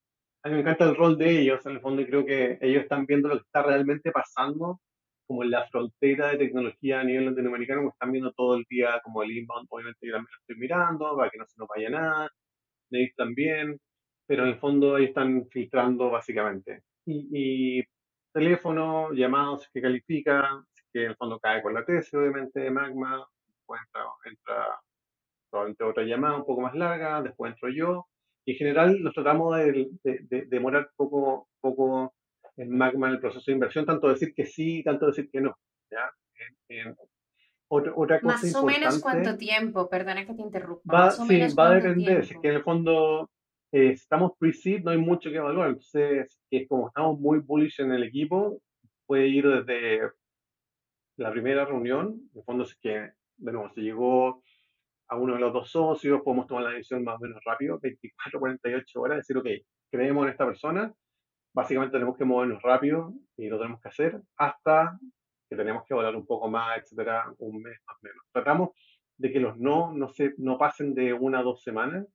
A 0.44 0.48
mí 0.48 0.54
me 0.54 0.60
encanta 0.60 0.84
el 0.84 0.96
rol 0.96 1.18
de 1.18 1.40
ellos, 1.40 1.64
en 1.66 1.72
el 1.72 1.80
fondo, 1.80 2.02
y 2.02 2.06
creo 2.06 2.24
que 2.24 2.58
ellos 2.60 2.82
están 2.82 3.06
viendo 3.06 3.28
lo 3.28 3.36
que 3.36 3.42
está 3.42 3.62
realmente 3.62 4.10
pasando 4.12 4.80
como 5.26 5.44
en 5.44 5.50
la 5.50 5.66
frontera 5.68 6.28
de 6.30 6.38
tecnología 6.38 7.00
a 7.00 7.04
nivel 7.04 7.26
latinoamericano, 7.26 7.82
que 7.82 7.88
están 7.88 8.12
viendo 8.12 8.32
todo 8.32 8.54
el 8.54 8.64
día 8.68 8.98
como 9.04 9.22
el 9.22 9.30
inbound, 9.30 9.66
obviamente 9.68 10.06
yo 10.06 10.12
también 10.14 10.30
lo 10.32 10.40
estoy 10.40 10.56
mirando, 10.56 11.16
para 11.16 11.30
que 11.30 11.38
no 11.38 11.46
se 11.46 11.58
nos 11.58 11.68
vaya 11.68 11.90
nada, 11.90 12.30
ellos 12.90 13.14
también, 13.16 13.78
pero 14.26 14.44
en 14.44 14.50
el 14.50 14.58
fondo 14.58 14.96
ellos 14.96 15.10
están 15.10 15.46
filtrando 15.50 16.10
básicamente. 16.10 16.82
Y, 17.04 17.80
y 17.80 17.84
teléfono, 18.32 19.12
llamados 19.12 19.68
que 19.72 19.82
califica, 19.82 20.64
que 20.92 21.04
en 21.04 21.10
el 21.10 21.16
fondo 21.16 21.38
cae 21.38 21.62
con 21.62 21.74
la 21.74 21.84
tesis, 21.84 22.14
obviamente, 22.14 22.60
de 22.60 22.70
Magma, 22.70 23.26
después 23.46 23.80
entra, 24.24 24.80
probablemente 25.50 25.84
otra 25.84 26.04
llamada 26.04 26.36
un 26.36 26.46
poco 26.46 26.62
más 26.62 26.74
larga, 26.74 27.22
después 27.22 27.52
entro 27.52 27.68
yo, 27.68 28.06
en 28.52 28.56
general 28.56 29.02
nos 29.02 29.14
tratamos 29.14 29.56
de, 29.56 29.88
demorar 30.48 30.90
poco, 30.96 31.48
poco 31.60 32.14
en 32.56 32.76
Magma 32.76 33.08
en 33.08 33.14
el 33.14 33.20
proceso 33.20 33.44
de 33.46 33.52
inversión, 33.52 33.86
tanto 33.86 34.08
decir 34.08 34.32
que 34.34 34.46
sí, 34.46 34.82
tanto 34.82 35.06
decir 35.06 35.28
que 35.30 35.40
no. 35.40 35.56
¿ya? 35.90 36.10
otra, 37.68 38.20
cosa 38.20 38.34
más 38.34 38.54
o 38.54 38.64
menos 38.64 39.00
cuánto 39.00 39.36
tiempo, 39.36 39.88
perdona 39.88 40.26
que 40.26 40.34
te 40.34 40.42
interrumpa. 40.42 40.82
Va, 40.92 41.04
más 41.06 41.20
o 41.20 41.26
sí, 41.26 41.40
va 41.58 41.68
a 41.68 41.74
depender, 41.74 42.20
es 42.20 42.28
que 42.40 42.48
en 42.48 42.54
el 42.54 42.62
fondo 42.62 43.30
eh, 43.72 43.90
estamos 43.90 44.32
pre-seed, 44.38 44.82
no 44.82 44.90
hay 44.90 44.98
mucho 44.98 45.30
que 45.30 45.36
evaluar. 45.36 45.68
Entonces, 45.68 46.40
es 46.50 46.68
como 46.68 46.88
estamos 46.88 47.20
muy 47.20 47.40
bullish 47.40 47.80
en 47.80 47.92
el 47.92 48.02
equipo, 48.02 48.60
puede 49.06 49.28
ir 49.28 49.46
desde 49.46 50.10
la 51.16 51.30
primera 51.30 51.64
reunión, 51.64 52.30
en 52.34 52.44
fondo 52.44 52.64
es 52.64 52.74
que, 52.76 53.10
de 53.36 53.52
nuevo, 53.52 53.68
se 53.74 53.80
llegó 53.80 54.42
a 55.08 55.16
uno 55.16 55.34
de 55.34 55.40
los 55.40 55.52
dos 55.52 55.70
socios, 55.70 56.20
podemos 56.22 56.46
tomar 56.46 56.64
la 56.64 56.70
decisión 56.70 57.04
más 57.04 57.16
o 57.16 57.20
menos 57.20 57.42
rápido, 57.44 57.78
24, 57.80 58.38
48 58.40 59.00
horas, 59.00 59.18
decir, 59.18 59.36
ok, 59.36 59.46
creemos 59.90 60.24
en 60.24 60.30
esta 60.30 60.46
persona, 60.46 60.92
básicamente 61.54 61.92
tenemos 61.92 62.16
que 62.16 62.24
movernos 62.24 62.62
rápido 62.62 63.14
y 63.36 63.48
lo 63.48 63.58
tenemos 63.58 63.80
que 63.80 63.88
hacer 63.88 64.20
hasta 64.36 64.98
que 65.48 65.56
tenemos 65.56 65.84
que 65.86 65.94
evaluar 65.94 66.14
un 66.14 66.26
poco 66.26 66.48
más, 66.48 66.78
etcétera, 66.78 67.32
un 67.38 67.62
mes 67.62 67.78
más 67.86 67.96
o 67.96 68.00
menos. 68.02 68.24
Tratamos 68.32 68.70
de 69.16 69.32
que 69.32 69.40
los 69.40 69.58
no 69.58 69.92
no, 69.92 70.08
se, 70.08 70.34
no 70.36 70.58
pasen 70.58 70.94
de 70.94 71.12
una 71.12 71.40
a 71.40 71.42
dos 71.42 71.62
semanas. 71.62 72.06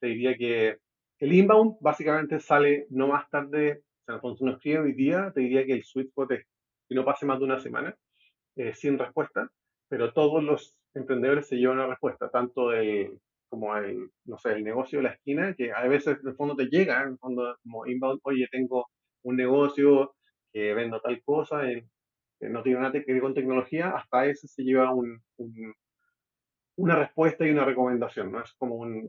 Te 0.00 0.08
diría 0.08 0.36
que 0.36 0.78
el 1.18 1.32
inbound 1.32 1.76
básicamente 1.80 2.40
sale 2.40 2.86
no 2.90 3.08
más 3.08 3.28
tarde, 3.28 3.82
o 3.82 4.04
sea, 4.06 4.18
cuando 4.20 4.38
uno 4.40 4.52
escribe 4.52 4.78
hoy 4.78 4.94
día, 4.94 5.30
te 5.34 5.40
diría 5.40 5.66
que 5.66 5.74
el 5.74 5.84
sweet 5.84 6.08
spot 6.08 6.32
es 6.32 6.46
que 6.88 6.94
no 6.94 7.04
pase 7.04 7.26
más 7.26 7.38
de 7.38 7.44
una 7.44 7.60
semana 7.60 7.94
eh, 8.56 8.74
sin 8.74 8.98
respuesta, 8.98 9.50
pero 9.88 10.12
todos 10.12 10.42
los 10.42 10.74
emprendedores 10.94 11.46
se 11.48 11.56
llevan 11.56 11.78
una 11.78 11.86
respuesta, 11.86 12.30
tanto 12.30 12.72
el, 12.72 13.18
como 13.48 13.76
el, 13.76 14.10
no 14.24 14.38
sé, 14.38 14.52
el 14.52 14.64
negocio 14.64 14.98
de 14.98 15.04
la 15.04 15.10
esquina, 15.10 15.54
que 15.54 15.72
a 15.72 15.86
veces 15.86 16.18
en 16.22 16.28
el 16.28 16.36
fondo 16.36 16.56
te 16.56 16.66
llega, 16.66 17.02
en 17.02 17.10
el 17.10 17.18
fondo 17.18 17.56
como 17.62 17.86
inbound, 17.86 18.20
oye, 18.22 18.48
tengo 18.50 18.88
un 19.22 19.36
negocio 19.36 20.14
que 20.52 20.74
vendo 20.74 21.00
tal 21.00 21.22
cosa, 21.22 21.62
que 21.62 22.48
no 22.48 22.62
tiene 22.62 22.80
nada 22.80 22.92
que 22.92 23.12
ver 23.12 23.20
con 23.22 23.34
tecnología, 23.34 23.90
hasta 23.90 24.26
ese 24.26 24.48
se 24.48 24.62
lleva 24.62 24.92
un, 24.92 25.22
una 26.76 26.96
respuesta 26.96 27.46
y 27.46 27.50
una 27.50 27.64
recomendación, 27.64 28.32
¿no? 28.32 28.42
Es 28.42 28.52
como 28.54 28.76
un, 28.76 29.08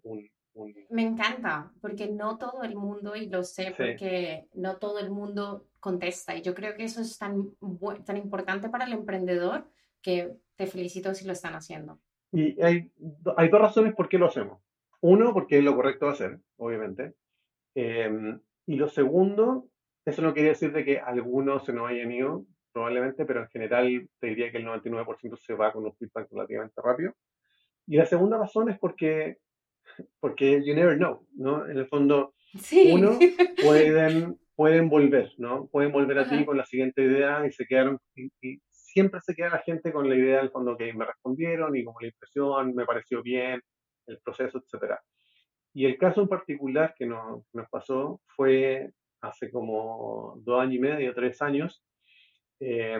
me 0.89 1.03
encanta, 1.03 1.71
porque 1.79 2.09
no 2.09 2.37
todo 2.37 2.63
el 2.63 2.75
mundo, 2.75 3.15
y 3.15 3.29
lo 3.29 3.43
sé 3.43 3.73
porque 3.75 4.47
no 4.53 4.77
todo 4.77 4.99
el 4.99 5.09
mundo 5.09 5.67
contesta, 5.79 6.35
y 6.35 6.41
yo 6.41 6.53
creo 6.53 6.75
que 6.75 6.83
eso 6.83 7.01
es 7.01 7.17
tan, 7.17 7.51
tan 8.05 8.17
importante 8.17 8.69
para 8.69 8.85
el 8.85 8.91
emprendedor 8.91 9.65
que 10.01 10.31
te 10.55 10.67
felicito 10.67 11.13
si 11.13 11.25
lo 11.25 11.33
están 11.33 11.53
haciendo. 11.53 11.99
Y 12.31 12.61
hay, 12.61 12.91
hay 13.37 13.49
dos 13.49 13.61
razones 13.61 13.93
por 13.93 14.09
qué 14.09 14.17
lo 14.17 14.27
hacemos. 14.27 14.61
Uno, 15.01 15.33
porque 15.33 15.57
es 15.57 15.63
lo 15.63 15.75
correcto 15.75 16.05
de 16.05 16.11
hacer, 16.11 16.39
obviamente. 16.57 17.13
Em, 17.75 18.39
y 18.67 18.75
lo 18.75 18.87
segundo, 18.87 19.67
eso 20.05 20.21
no 20.21 20.33
quiere 20.33 20.49
decir 20.49 20.71
de 20.71 20.85
que 20.85 20.99
algunos 20.99 21.65
se 21.65 21.73
nos 21.73 21.89
hayan 21.89 22.11
ido, 22.11 22.45
probablemente, 22.71 23.25
pero 23.25 23.41
en 23.41 23.49
general 23.49 24.09
te 24.19 24.27
diría 24.27 24.51
que 24.51 24.57
el 24.57 24.65
99% 24.65 25.37
se 25.37 25.53
va 25.53 25.73
con 25.73 25.85
un 25.85 25.95
feedback 25.95 26.29
relativamente 26.31 26.81
rápido. 26.81 27.13
Y 27.87 27.97
la 27.97 28.05
segunda 28.05 28.37
razón 28.37 28.69
es 28.69 28.77
porque 28.79 29.39
porque 30.19 30.63
you 30.63 30.73
never 30.73 30.97
know, 30.97 31.25
¿no? 31.35 31.67
En 31.69 31.77
el 31.77 31.87
fondo, 31.87 32.33
uno, 32.91 33.17
pueden, 33.63 34.37
pueden 34.55 34.89
volver, 34.89 35.31
¿no? 35.37 35.67
Pueden 35.67 35.91
volver 35.91 36.19
a 36.19 36.29
ti 36.29 36.45
con 36.45 36.57
la 36.57 36.65
siguiente 36.65 37.03
idea 37.03 37.45
y 37.45 37.51
se 37.51 37.65
quedaron, 37.65 37.99
y, 38.15 38.61
siempre 38.91 39.19
se 39.21 39.35
queda 39.35 39.49
la 39.49 39.59
gente 39.59 39.91
con 39.91 40.09
la 40.09 40.15
idea 40.15 40.39
del 40.39 40.51
fondo 40.51 40.77
que 40.77 40.93
me 40.93 41.05
respondieron 41.05 41.75
y 41.75 41.83
como 41.83 41.99
la 41.99 42.07
impresión, 42.07 42.75
me 42.75 42.85
pareció 42.85 43.21
bien, 43.23 43.61
el 44.07 44.19
proceso, 44.19 44.59
etcétera. 44.59 45.01
Y 45.73 45.85
el 45.85 45.97
caso 45.97 46.21
en 46.21 46.27
particular 46.27 46.93
que 46.97 47.05
nos, 47.05 47.43
nos 47.53 47.69
pasó 47.69 48.21
fue 48.35 48.91
hace 49.21 49.51
como 49.51 50.35
dos 50.43 50.61
años 50.61 50.75
y 50.75 50.79
medio, 50.79 51.13
tres 51.13 51.41
años, 51.41 51.83
eh, 52.59 52.97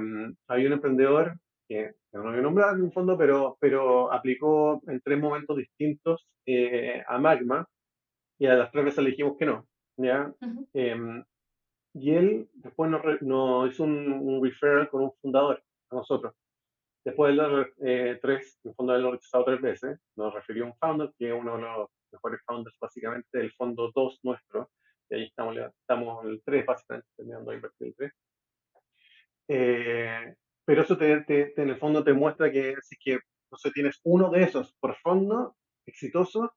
había 0.47 0.67
un 0.67 0.73
emprendedor 0.73 1.35
que, 1.67 1.93
no 2.13 2.23
voy 2.23 2.37
a 2.37 2.41
nombrar 2.41 2.75
en 2.75 2.83
un 2.83 2.91
fondo, 2.91 3.17
pero, 3.17 3.57
pero 3.59 4.11
aplicó 4.11 4.81
en 4.87 5.01
tres 5.01 5.19
momentos 5.19 5.57
distintos 5.57 6.27
eh, 6.45 7.03
a 7.07 7.17
Magma 7.17 7.67
y 8.39 8.47
a 8.47 8.55
las 8.55 8.71
tres 8.71 8.85
veces 8.85 9.03
le 9.03 9.11
dijimos 9.11 9.37
que 9.37 9.45
no. 9.45 9.67
¿ya? 9.97 10.33
Em, 10.73 11.23
y 11.93 12.11
él 12.11 12.49
después 12.53 12.89
nos, 12.89 13.71
hizo 13.71 13.83
un, 13.83 14.41
referral 14.43 14.89
con 14.89 15.03
un 15.03 15.11
fundador, 15.21 15.63
nosotros. 16.11 16.35
Después 17.03 17.35
de 17.35 17.41
los 17.41 17.67
eh, 17.79 18.19
tres, 18.21 18.59
el 18.63 18.75
fondo 18.75 18.97
lo 18.97 19.11
rechazado 19.11 19.45
tres 19.45 19.61
veces, 19.61 19.99
nos 20.15 20.33
refirió 20.33 20.65
un 20.65 20.75
founder, 20.75 21.11
que 21.17 21.29
es 21.29 21.33
uno 21.33 21.55
de 21.55 21.61
los 21.63 21.89
mejores 22.11 22.41
founders 22.45 22.77
básicamente 22.79 23.37
del 23.37 23.51
fondo 23.53 23.91
2 23.95 24.19
nuestro, 24.23 24.69
y 25.09 25.15
ahí 25.15 25.23
estamos, 25.23 25.57
estamos 25.57 26.25
el 26.25 26.41
3 26.45 26.65
básicamente, 26.65 27.07
terminando 27.15 27.51
de 27.51 27.57
invertir 27.57 27.87
el 27.87 27.95
3. 27.95 28.11
Eh, 29.47 30.35
pero 30.63 30.83
eso 30.83 30.95
te, 30.97 31.25
en 31.27 31.69
el 31.69 31.77
fondo 31.77 32.03
te 32.03 32.13
muestra 32.13 32.51
que 32.51 32.75
si 32.81 32.95
que 32.97 33.19
no 33.51 33.57
sé, 33.57 33.71
tienes 33.71 33.99
uno 34.03 34.29
de 34.29 34.43
esos 34.43 34.73
por 34.79 34.95
fondo 34.97 35.57
exitoso, 35.85 36.53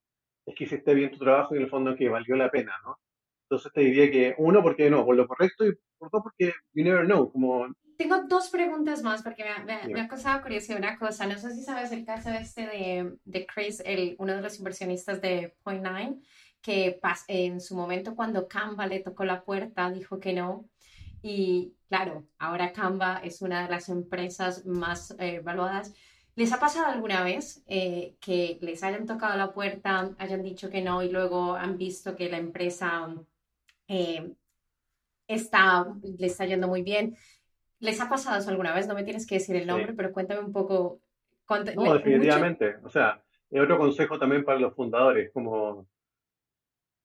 es 0.46 0.54
que 0.54 0.64
hiciste 0.64 0.94
bien 0.94 1.10
tu 1.10 1.18
trabajo 1.18 1.54
y 1.54 1.58
en 1.58 1.64
el 1.64 1.70
fondo 1.70 1.96
que 1.96 2.08
valió 2.08 2.36
la 2.36 2.50
pena, 2.50 2.72
¿no? 2.84 2.98
Entonces 3.44 3.72
te 3.72 3.80
diría 3.80 4.10
que 4.10 4.34
uno, 4.38 4.62
porque 4.62 4.90
no, 4.90 5.04
por 5.04 5.16
lo 5.16 5.26
correcto 5.26 5.66
y 5.66 5.74
por 5.98 6.10
dos, 6.10 6.22
porque 6.22 6.52
you 6.74 6.84
never 6.84 7.04
know, 7.04 7.32
como 7.32 7.66
dos 8.34 8.48
preguntas 8.48 9.02
más 9.02 9.22
porque 9.22 9.44
me, 9.64 10.00
ha 10.00 10.08
causado 10.08 10.42
curiosidad 10.42 10.78
una 10.78 10.98
cosa. 10.98 11.26
No 11.26 11.38
sé 11.38 11.54
si 11.54 11.62
sabes 11.62 11.92
el 11.92 12.04
caso 12.04 12.30
este 12.30 12.66
de, 12.66 13.16
de 13.24 13.46
Chris, 13.46 13.80
el, 13.84 14.16
uno 14.18 14.34
de 14.34 14.42
los 14.42 14.58
inversionistas 14.58 15.20
de 15.20 15.54
Point 15.62 15.84
Nine, 15.84 16.20
que 16.60 16.98
en 17.28 17.60
su 17.60 17.76
momento 17.76 18.16
cuando 18.16 18.48
Canva 18.48 18.86
le 18.86 19.00
tocó 19.00 19.24
la 19.24 19.42
puerta 19.42 19.90
dijo 19.90 20.18
que 20.18 20.32
no. 20.32 20.68
Y 21.22 21.74
claro, 21.88 22.26
ahora 22.38 22.72
Canva 22.72 23.20
es 23.22 23.40
una 23.40 23.62
de 23.62 23.70
las 23.70 23.88
empresas 23.88 24.66
más 24.66 25.12
eh, 25.12 25.36
evaluadas. 25.36 25.94
¿Les 26.36 26.52
ha 26.52 26.58
pasado 26.58 26.86
alguna 26.86 27.22
vez 27.22 27.62
eh, 27.66 28.16
que 28.20 28.58
les 28.60 28.82
hayan 28.82 29.06
tocado 29.06 29.36
la 29.36 29.52
puerta, 29.52 30.10
hayan 30.18 30.42
dicho 30.42 30.68
que 30.68 30.82
no 30.82 31.02
y 31.02 31.10
luego 31.10 31.54
han 31.54 31.78
visto 31.78 32.16
que 32.16 32.28
la 32.28 32.38
empresa 32.38 33.14
eh, 33.86 34.32
está, 35.28 35.86
le 36.02 36.26
está 36.26 36.44
yendo 36.46 36.66
muy 36.66 36.82
bien? 36.82 37.16
¿Les 37.84 38.00
ha 38.00 38.08
pasado 38.08 38.38
eso 38.38 38.48
alguna 38.48 38.74
vez? 38.74 38.88
No 38.88 38.94
me 38.94 39.04
tienes 39.04 39.26
que 39.26 39.34
decir 39.34 39.56
el 39.56 39.66
nombre, 39.66 39.92
pero 39.92 40.10
cuéntame 40.10 40.40
un 40.40 40.52
poco. 40.52 41.00
No, 41.76 41.92
definitivamente. 41.92 42.76
O 42.82 42.88
sea, 42.88 43.22
es 43.50 43.60
otro 43.60 43.76
consejo 43.76 44.18
también 44.18 44.42
para 44.42 44.58
los 44.58 44.74
fundadores, 44.74 45.30
como 45.32 45.86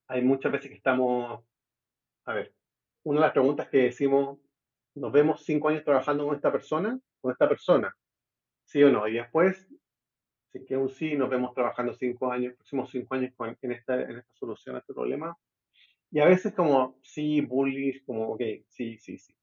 hay 0.08 0.22
muchas 0.22 0.54
veces 0.54 0.70
que 0.70 0.78
estamos, 0.78 1.44
a 2.24 2.34
ver, 2.34 2.54
una 3.04 3.20
de 3.20 3.26
las 3.26 3.34
preguntas 3.34 3.68
que 3.68 3.80
decimos, 3.80 4.40
¿nos 4.96 5.12
vemos 5.12 5.44
cinco 5.44 5.68
años 5.68 5.84
trabajando 5.84 6.26
con 6.26 6.36
esta 6.38 6.50
persona? 6.50 6.98
Con 7.20 7.34
esta 7.34 7.50
persona, 7.50 7.94
¿sí 8.64 8.82
o 8.82 8.90
no? 8.90 9.06
Y 9.06 9.16
después, 9.16 9.68
si 10.48 10.60
es 10.60 10.66
que 10.66 10.78
un 10.78 10.88
sí, 10.88 11.14
nos 11.16 11.30
vemos 11.30 11.54
trabajando 11.54 11.94
cinco 11.94 12.32
años, 12.32 12.54
próximos 12.56 12.90
cinco 12.90 13.16
años 13.16 13.34
en, 13.62 13.72
esta, 13.74 14.02
en 14.02 14.20
esta 14.20 14.34
solución 14.34 14.78
a 14.78 14.80
este 14.80 14.94
problema. 14.94 15.38
Y 16.10 16.20
a 16.22 16.26
veces 16.26 16.54
como, 16.54 16.98
sí, 17.04 17.42
bullish, 17.42 18.06
como, 18.06 18.30
ok, 18.30 18.42
sí, 18.70 18.98
sí, 18.98 19.18
sí. 19.18 19.36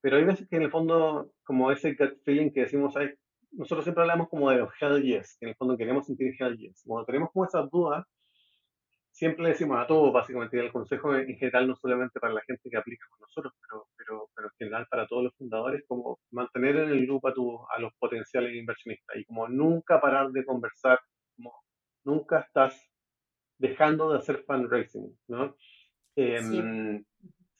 Pero 0.00 0.16
hay 0.16 0.24
veces 0.24 0.48
que 0.48 0.56
en 0.56 0.62
el 0.62 0.70
fondo, 0.70 1.30
como 1.44 1.70
ese 1.72 1.94
gut 1.94 2.22
feeling 2.24 2.50
que 2.50 2.60
decimos, 2.60 2.96
ahí, 2.96 3.10
nosotros 3.52 3.84
siempre 3.84 4.02
hablamos 4.02 4.28
como 4.28 4.50
de 4.50 4.58
los 4.58 4.70
hell 4.80 5.02
yes, 5.02 5.36
que 5.38 5.46
en 5.46 5.50
el 5.50 5.56
fondo 5.56 5.76
queremos 5.76 6.06
sentir 6.06 6.34
hell 6.38 6.56
yes. 6.56 6.82
Cuando 6.86 7.06
tenemos 7.06 7.30
como 7.32 7.46
esas 7.46 7.68
dudas, 7.70 8.04
siempre 9.18 9.42
le 9.42 9.48
decimos 9.50 9.78
a 9.80 9.86
todos, 9.86 10.12
básicamente, 10.12 10.56
y 10.56 10.60
el 10.60 10.72
consejo 10.72 11.16
en 11.16 11.36
general, 11.36 11.66
no 11.66 11.74
solamente 11.74 12.20
para 12.20 12.34
la 12.34 12.42
gente 12.46 12.70
que 12.70 12.76
aplica 12.76 13.04
con 13.10 13.20
nosotros, 13.20 13.52
pero, 13.60 13.86
pero, 13.96 14.30
pero 14.34 14.48
en 14.48 14.54
general 14.58 14.86
para 14.88 15.08
todos 15.08 15.24
los 15.24 15.34
fundadores, 15.36 15.82
como 15.88 16.20
mantener 16.30 16.76
en 16.76 16.90
el 16.90 17.04
grupo 17.04 17.28
a, 17.28 17.34
tu, 17.34 17.58
a 17.76 17.80
los 17.80 17.92
potenciales 17.98 18.54
inversionistas 18.54 19.16
y 19.16 19.24
como 19.24 19.48
nunca 19.48 20.00
parar 20.00 20.30
de 20.30 20.44
conversar, 20.44 21.00
como 21.34 21.52
nunca 22.04 22.40
estás 22.40 22.80
dejando 23.58 24.12
de 24.12 24.18
hacer 24.18 24.44
fundraising, 24.46 25.18
¿no? 25.26 25.56
Em, 26.14 27.04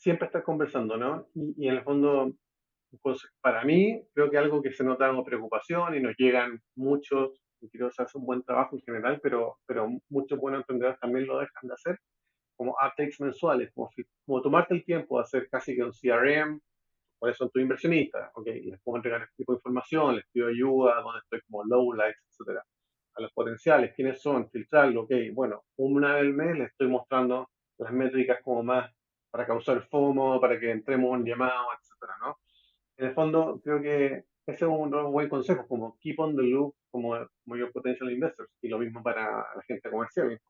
siempre 0.09 0.25
estar 0.25 0.43
conversando, 0.43 0.97
¿no? 0.97 1.29
Y, 1.35 1.55
y, 1.59 1.69
en 1.69 1.75
el 1.75 1.83
fondo, 1.83 2.33
pues 3.03 3.19
para 3.43 3.63
mí, 3.63 4.03
creo 4.15 4.31
que 4.31 4.39
algo 4.39 4.63
que 4.63 4.73
se 4.73 4.83
nota 4.83 5.07
como 5.09 5.23
preocupación 5.23 5.95
y 5.95 6.01
nos 6.01 6.15
llegan 6.17 6.63
muchos, 6.77 7.43
y 7.61 7.69
quiero 7.69 7.89
hacer 7.89 8.07
un 8.15 8.25
buen 8.25 8.43
trabajo 8.43 8.75
en 8.75 8.81
general, 8.81 9.21
pero, 9.23 9.59
pero 9.67 9.87
muchos 10.09 10.39
buenos 10.39 10.61
emprendedores 10.61 10.99
también 10.99 11.27
lo 11.27 11.41
dejan 11.41 11.69
de 11.69 11.75
hacer, 11.75 11.99
como 12.57 12.73
updates 12.73 13.21
mensuales, 13.21 13.71
como, 13.75 13.91
como 14.25 14.41
tomarte 14.41 14.73
el 14.73 14.85
tiempo 14.87 15.19
de 15.19 15.25
hacer 15.25 15.47
casi 15.51 15.77
que 15.77 15.85
un 15.85 15.93
CRM, 15.93 16.59
cuáles 17.19 17.37
son 17.37 17.51
tus 17.51 17.61
inversionistas, 17.61 18.31
ok, 18.35 18.47
les 18.47 18.81
puedo 18.83 18.97
entregar 18.97 19.21
este 19.21 19.37
tipo 19.37 19.53
de 19.53 19.57
información, 19.57 20.17
les 20.17 20.25
pido 20.33 20.49
ayuda, 20.49 21.03
donde 21.03 21.19
estoy 21.19 21.41
como 21.43 21.65
low 21.65 21.93
lights, 21.93 22.25
etcétera. 22.31 22.65
A 23.17 23.21
los 23.21 23.33
potenciales, 23.35 23.93
quiénes 23.95 24.23
son, 24.23 24.49
filtrarlo, 24.49 25.03
ok, 25.03 25.13
bueno, 25.35 25.65
una 25.77 26.15
vez 26.15 26.23
al 26.23 26.33
mes 26.33 26.59
les 26.59 26.71
estoy 26.71 26.89
mostrando 26.89 27.51
las 27.79 27.93
métricas 27.93 28.39
como 28.43 28.63
más 28.63 28.91
para 29.31 29.47
causar 29.47 29.83
FOMO, 29.83 30.41
para 30.41 30.59
que 30.59 30.71
entremos 30.71 31.19
en 31.19 31.27
llamado, 31.27 31.67
etcétera, 31.79 32.15
¿no? 32.21 32.39
En 32.97 33.07
el 33.07 33.15
fondo, 33.15 33.61
creo 33.63 33.81
que 33.81 34.25
ese 34.47 34.65
es 34.65 34.71
un 34.71 34.91
buen 35.13 35.29
consejo, 35.29 35.67
como 35.67 35.99
keep 36.01 36.19
on 36.19 36.35
the 36.35 36.43
loop 36.43 36.75
como, 36.91 37.15
como 37.45 37.73
potential 37.73 38.11
investors, 38.11 38.51
y 38.63 38.69
lo 38.69 38.79
mismo 38.79 39.03
para 39.03 39.47
la 39.55 39.63
gente 39.67 39.91
comercial. 39.91 40.41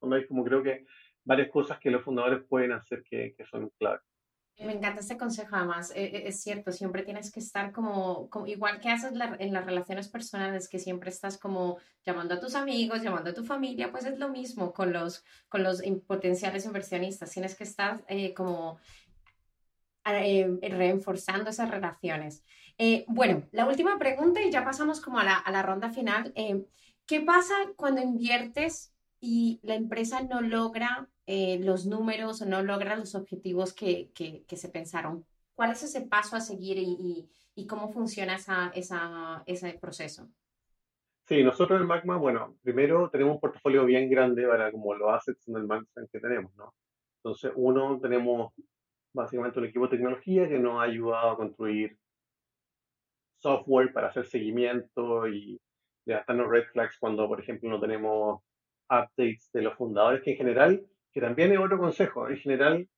Donde 0.00 0.16
hay 0.16 0.26
como 0.26 0.44
creo 0.44 0.62
que 0.62 0.86
varias 1.24 1.50
cosas 1.50 1.78
que 1.78 1.90
los 1.90 2.02
fundadores 2.02 2.42
pueden 2.48 2.72
hacer 2.72 3.02
que, 3.02 3.34
que 3.36 3.44
son 3.44 3.70
claves. 3.78 4.00
Me 4.60 4.74
encanta 4.74 5.00
este 5.00 5.16
consejo, 5.16 5.56
además, 5.56 5.90
e, 5.94 6.04
e, 6.04 6.28
es 6.28 6.42
cierto, 6.42 6.70
siempre 6.70 7.02
tienes 7.02 7.32
que 7.32 7.40
estar 7.40 7.72
como, 7.72 8.28
igual 8.46 8.78
que 8.78 8.90
haces 8.90 9.12
en 9.38 9.52
las 9.52 9.64
relaciones 9.64 10.08
personales, 10.08 10.68
que 10.68 10.78
siempre 10.78 11.08
estás 11.08 11.38
como 11.38 11.78
llamando 12.04 12.34
a 12.34 12.40
tus 12.40 12.54
amigos, 12.54 13.02
llamando 13.02 13.30
a 13.30 13.34
tu 13.34 13.42
familia, 13.42 13.90
pues 13.90 14.04
es 14.04 14.18
lo 14.18 14.28
mismo 14.28 14.74
con 14.74 14.92
los, 14.92 15.24
con 15.48 15.62
los 15.62 15.82
potenciales 16.06 16.66
inversionistas, 16.66 17.30
tienes 17.30 17.54
que 17.54 17.64
estar 17.64 18.04
eh, 18.06 18.34
como 18.34 18.78
eh, 20.04 20.58
reforzando 20.62 21.48
esas 21.48 21.70
relaciones. 21.70 22.44
Eh, 22.76 23.06
bueno, 23.08 23.48
la 23.52 23.66
última 23.66 23.98
pregunta 23.98 24.42
y 24.42 24.50
ya 24.50 24.62
pasamos 24.62 25.00
como 25.00 25.18
a 25.20 25.24
la, 25.24 25.36
a 25.36 25.50
la 25.50 25.62
ronda 25.62 25.90
final. 25.90 26.34
¿Qué 27.06 27.20
pasa 27.22 27.54
cuando 27.76 28.02
inviertes 28.02 28.89
y 29.20 29.60
la 29.62 29.74
empresa 29.74 30.22
no 30.22 30.40
logra 30.40 31.08
eh, 31.26 31.58
los 31.62 31.86
números 31.86 32.40
o 32.42 32.46
no 32.46 32.62
logran 32.62 33.00
los 33.00 33.14
objetivos 33.14 33.74
que, 33.74 34.10
que, 34.14 34.56
se 34.56 34.68
pensaron. 34.68 35.24
¿Cuál 35.54 35.72
es 35.72 35.82
ese 35.82 36.02
paso 36.02 36.36
a 36.36 36.40
seguir 36.40 36.78
y, 36.78 37.28
y, 37.54 37.66
cómo 37.66 37.92
funciona 37.92 38.36
esa, 38.36 38.72
esa, 38.74 39.42
ese 39.46 39.74
proceso? 39.74 40.28
Sí, 41.26 41.44
nosotros 41.44 41.80
en 41.80 41.86
Magma, 41.86 42.16
bueno, 42.16 42.56
primero 42.62 43.10
tenemos 43.10 43.34
un 43.34 43.40
portafolio 43.40 43.84
bien 43.84 44.08
grande 44.10 44.46
para 44.46 44.72
como 44.72 44.94
los 44.94 45.10
assets 45.12 45.46
en 45.48 45.56
el 45.56 45.66
management 45.66 46.10
que 46.10 46.18
tenemos, 46.18 46.54
¿no? 46.56 46.74
Entonces, 47.22 47.52
uno, 47.54 48.00
tenemos 48.00 48.52
básicamente 49.12 49.58
un 49.58 49.66
equipo 49.66 49.84
de 49.84 49.96
tecnología 49.96 50.48
que 50.48 50.58
nos 50.58 50.80
ha 50.80 50.84
ayudado 50.84 51.30
a 51.30 51.36
construir 51.36 51.96
software 53.38 53.92
para 53.92 54.08
hacer 54.08 54.26
seguimiento 54.26 55.28
y 55.28 55.60
levantarnos 56.06 56.48
red 56.48 56.64
flags 56.72 56.98
cuando, 56.98 57.28
por 57.28 57.40
ejemplo, 57.40 57.68
no 57.68 57.80
tenemos 57.80 58.42
updates 58.90 59.50
de 59.52 59.62
los 59.62 59.74
fundadores, 59.76 60.22
que 60.22 60.32
en 60.32 60.36
general 60.36 60.86
que 61.12 61.20
también 61.20 61.52
es 61.52 61.58
otro 61.58 61.78
consejo. 61.78 62.28
En 62.28 62.36
general, 62.36 62.88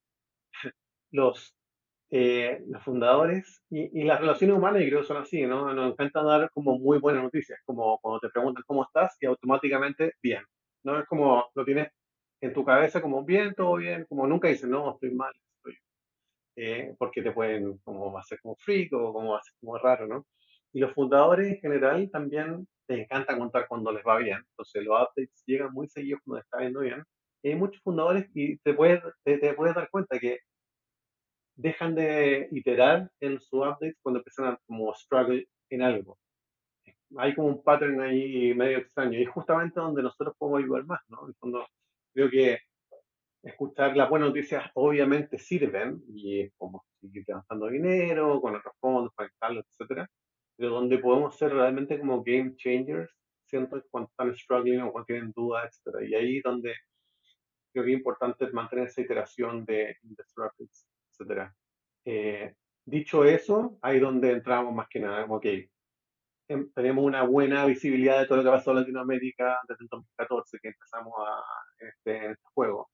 los, 1.11 1.55
eh, 2.11 2.63
los 2.67 2.83
fundadores 2.83 3.63
y, 3.69 4.01
y, 4.01 4.03
las 4.03 4.19
relaciones 4.19 4.57
humanas, 4.57 4.81
y 4.81 4.87
creo 4.87 5.01
que 5.01 5.07
son 5.07 5.17
así, 5.17 5.45
¿no? 5.45 5.73
Nos 5.73 5.93
encanta 5.93 6.23
dar 6.23 6.49
como 6.51 6.77
muy 6.79 6.99
buenas 6.99 7.23
noticias, 7.23 7.59
como 7.65 7.99
cuando 7.99 8.19
te 8.19 8.29
preguntan 8.29 8.63
cómo 8.67 8.83
estás 8.83 9.17
y 9.21 9.25
automáticamente 9.25 10.13
bien, 10.21 10.43
¿no? 10.83 10.99
Es 10.99 11.05
como 11.07 11.45
lo 11.55 11.65
tienes 11.65 11.89
en 12.41 12.53
tu 12.53 12.65
cabeza 12.65 13.01
como 13.01 13.23
bien, 13.23 13.53
todo 13.55 13.75
bien, 13.75 14.05
como 14.09 14.27
nunca 14.27 14.49
dices, 14.49 14.69
no, 14.69 14.91
estoy 14.93 15.11
mal, 15.11 15.31
estoy, 15.57 15.77
eh, 16.57 16.95
porque 16.99 17.21
te 17.23 17.31
pueden 17.31 17.79
como 17.79 18.17
hacer 18.17 18.39
como 18.41 18.55
freak 18.57 18.93
o 18.93 19.13
como 19.13 19.35
hacer 19.35 19.53
como 19.59 19.77
raro, 19.77 20.07
¿no? 20.07 20.25
Y 20.73 20.79
los 20.79 20.93
fundadores 20.93 21.47
en 21.47 21.59
general 21.59 22.09
también 22.11 22.67
te 22.87 23.01
encanta 23.01 23.37
contar 23.37 23.67
cuando 23.67 23.91
les 23.91 24.03
va 24.03 24.17
bien, 24.17 24.39
entonces 24.49 24.83
los 24.83 24.99
updates 24.99 25.43
llegan 25.45 25.71
muy 25.71 25.87
seguidos 25.87 26.21
cuando 26.25 26.41
está 26.41 26.59
yendo 26.59 26.81
bien, 26.81 27.03
hay 27.43 27.55
muchos 27.55 27.81
fundadores 27.83 28.29
y 28.33 28.57
te 28.59 28.73
puedes, 28.73 29.01
te, 29.23 29.53
puedes 29.53 29.75
dar 29.75 29.89
cuenta 29.89 30.19
que 30.19 30.39
dejan 31.55 31.93
de 31.95 32.47
iterar 32.51 33.11
en 33.19 33.39
su 33.39 33.57
updates 33.57 33.97
cuando 34.01 34.19
empiezan 34.19 34.45
a 34.45 34.59
como 34.65 34.93
struggle 34.95 35.47
en 35.69 35.81
algo. 35.81 36.17
Hay 37.17 37.35
como 37.35 37.49
un 37.49 37.63
pattern 37.63 38.01
ahí 38.01 38.53
medio 38.55 38.79
extraño 38.79 39.19
y 39.19 39.23
es 39.23 39.29
justamente 39.29 39.79
donde 39.79 40.01
nosotros 40.01 40.35
podemos 40.37 40.63
ayudar 40.63 40.85
más, 40.85 40.99
¿no? 41.09 41.27
En 41.27 41.35
fondo, 41.35 41.67
creo 42.13 42.29
que 42.29 42.59
escuchar 43.43 43.95
las 43.95 44.09
buenas 44.09 44.29
noticias 44.29 44.63
obviamente 44.73 45.37
sirven 45.37 46.01
y 46.15 46.41
es 46.41 46.53
como 46.57 46.83
seguir 47.01 47.25
gastando 47.27 47.67
dinero 47.67 48.41
con 48.41 48.55
otros 48.55 48.73
fondos, 48.79 49.11
conectarlos, 49.15 49.65
etcétera, 49.69 50.09
pero 50.55 50.69
donde 50.71 50.99
podemos 50.99 51.37
ser 51.37 51.53
realmente 51.53 51.99
como 51.99 52.23
game 52.23 52.55
changers, 52.55 53.11
siento 53.45 53.83
cuando 53.91 54.09
están 54.09 54.35
struggling 54.35 54.81
o 54.81 54.91
cuando 54.91 55.05
tienen 55.05 55.31
dudas, 55.35 55.65
etcétera, 55.65 56.05
y 56.05 56.15
ahí 56.15 56.41
donde 56.41 56.73
creo 57.71 57.85
que 57.85 57.91
es 57.91 57.97
importante 57.97 58.51
mantener 58.51 58.87
esa 58.87 59.01
iteración 59.01 59.65
de 59.65 59.97
Investor 60.03 60.51
Updates, 60.51 60.87
etc. 61.19 61.51
Eh, 62.05 62.55
dicho 62.85 63.25
eso, 63.25 63.77
ahí 63.81 63.99
donde 63.99 64.31
entramos 64.31 64.73
más 64.73 64.87
que 64.89 64.99
nada, 64.99 65.25
ok, 65.25 65.45
em, 66.47 66.71
tenemos 66.73 67.03
una 67.05 67.23
buena 67.23 67.65
visibilidad 67.65 68.19
de 68.19 68.27
todo 68.27 68.37
lo 68.37 68.43
que 68.43 68.49
pasó 68.49 68.71
en 68.71 68.77
Latinoamérica 68.77 69.59
desde 69.67 69.83
el 69.83 69.87
2014 69.89 70.59
que 70.61 70.67
empezamos 70.69 71.13
a, 71.17 71.41
este, 71.79 72.31
este 72.31 72.47
juego. 72.53 72.89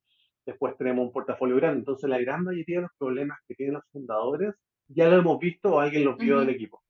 Después 0.46 0.78
tenemos 0.78 1.06
un 1.06 1.12
portafolio 1.12 1.56
grande, 1.58 1.80
entonces 1.80 2.10
la 2.10 2.20
gran 2.20 2.44
mayoría 2.44 2.78
de 2.78 2.82
los 2.84 2.92
problemas 2.98 3.38
que 3.48 3.56
tienen 3.56 3.76
los 3.76 3.84
fundadores 3.92 4.56
ya 4.88 5.08
lo 5.10 5.18
hemos 5.18 5.40
visto 5.40 5.76
o 5.76 5.80
alguien 5.80 6.06
los 6.06 6.18
vio 6.18 6.40
del 6.40 6.50
equipo. 6.50 6.82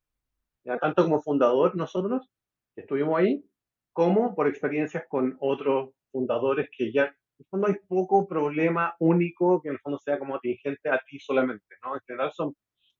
Ya, 0.64 0.78
tanto 0.78 1.04
como 1.04 1.22
fundador 1.22 1.76
nosotros, 1.76 2.28
que 2.74 2.82
estuvimos 2.82 3.18
ahí, 3.18 3.44
como 3.92 4.34
por 4.34 4.48
experiencias 4.48 5.04
con 5.08 5.36
otros 5.40 5.90
fundadores 6.12 6.68
que 6.76 6.92
ya 6.92 7.04
en 7.40 7.44
el 7.44 7.46
fondo 7.48 7.66
hay 7.68 7.74
poco 7.88 8.28
problema 8.28 8.94
único 8.98 9.62
que 9.62 9.68
en 9.68 9.74
el 9.74 9.80
fondo 9.80 9.98
sea 9.98 10.18
como 10.18 10.36
atingente 10.36 10.90
a 10.90 10.98
ti 10.98 11.18
solamente, 11.18 11.74
¿no? 11.82 11.94
En 11.94 12.00
general 12.06 12.32
son, 12.32 12.54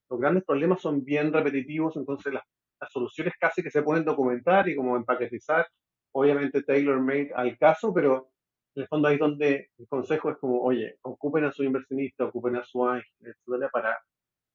los 0.09 0.19
grandes 0.19 0.45
problemas 0.45 0.81
son 0.81 1.05
bien 1.05 1.33
repetitivos, 1.33 1.97
entonces 1.97 2.33
las, 2.33 2.45
las 2.81 2.91
soluciones 2.91 3.35
casi 3.39 3.63
que 3.63 3.71
se 3.71 3.83
pueden 3.83 4.05
documentar 4.05 4.69
y 4.69 4.77
como 4.77 4.97
empaquetizar, 4.97 5.67
obviamente 6.13 6.63
tailor-made 6.63 7.33
al 7.35 7.59
caso, 7.59 7.93
pero 7.93 8.31
en 8.75 8.83
el 8.83 8.89
fondo 8.89 9.09
ahí 9.09 9.15
es 9.15 9.21
donde 9.21 9.71
el 9.79 9.89
consejo 9.89 10.31
es 10.31 10.39
como, 10.39 10.61
oye, 10.63 10.97
ocupen 11.03 11.45
a 11.45 11.53
su 11.53 11.63
inversionista, 11.65 12.25
ocupen 12.25 12.57
a 12.57 12.65
su 12.65 12.87
ángel, 12.87 13.35
para 13.73 13.99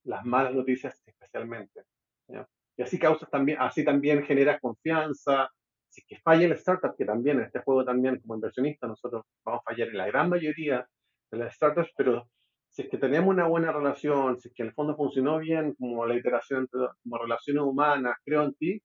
las 0.05 0.25
malas 0.25 0.55
noticias 0.55 0.99
especialmente. 1.05 1.83
¿ya? 2.27 2.47
Y 2.77 2.83
así 2.83 2.99
causas 2.99 3.29
también, 3.29 3.57
así 3.61 3.83
también 3.83 4.23
generas 4.23 4.59
confianza. 4.59 5.49
Si 5.89 6.01
es 6.01 6.07
que 6.07 6.17
falla 6.17 6.45
el 6.45 6.51
startup, 6.53 6.95
que 6.97 7.05
también 7.05 7.39
en 7.39 7.45
este 7.45 7.59
juego 7.59 7.85
también 7.85 8.19
como 8.19 8.35
inversionista 8.35 8.87
nosotros 8.87 9.23
vamos 9.45 9.61
a 9.61 9.71
fallar 9.71 9.87
en 9.89 9.97
la 9.97 10.07
gran 10.07 10.29
mayoría 10.29 10.85
de 11.31 11.37
las 11.37 11.55
startups, 11.55 11.91
pero 11.95 12.29
si 12.69 12.81
es 12.81 12.89
que 12.89 12.97
tenemos 12.97 13.29
una 13.29 13.47
buena 13.47 13.71
relación, 13.71 14.37
si 14.37 14.49
es 14.49 14.53
que 14.53 14.63
el 14.63 14.73
fondo 14.73 14.95
funcionó 14.97 15.39
bien, 15.39 15.73
como 15.75 16.05
la 16.05 16.15
iteración, 16.15 16.67
como 16.67 17.17
relaciones 17.17 17.63
humanas, 17.63 18.17
creo 18.25 18.43
en 18.43 18.53
ti, 18.55 18.81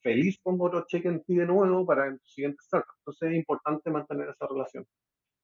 feliz 0.00 0.38
pongo 0.42 0.66
otro 0.66 0.86
cheque 0.86 1.08
en 1.08 1.22
ti 1.22 1.34
de 1.34 1.46
nuevo 1.46 1.84
para 1.84 2.06
el 2.06 2.18
siguiente 2.22 2.58
startup. 2.62 2.94
Entonces 3.00 3.30
es 3.30 3.36
importante 3.36 3.90
mantener 3.90 4.30
esa 4.30 4.46
relación 4.46 4.86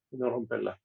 y 0.09 0.17
no 0.17 0.29
romperla. 0.31 0.79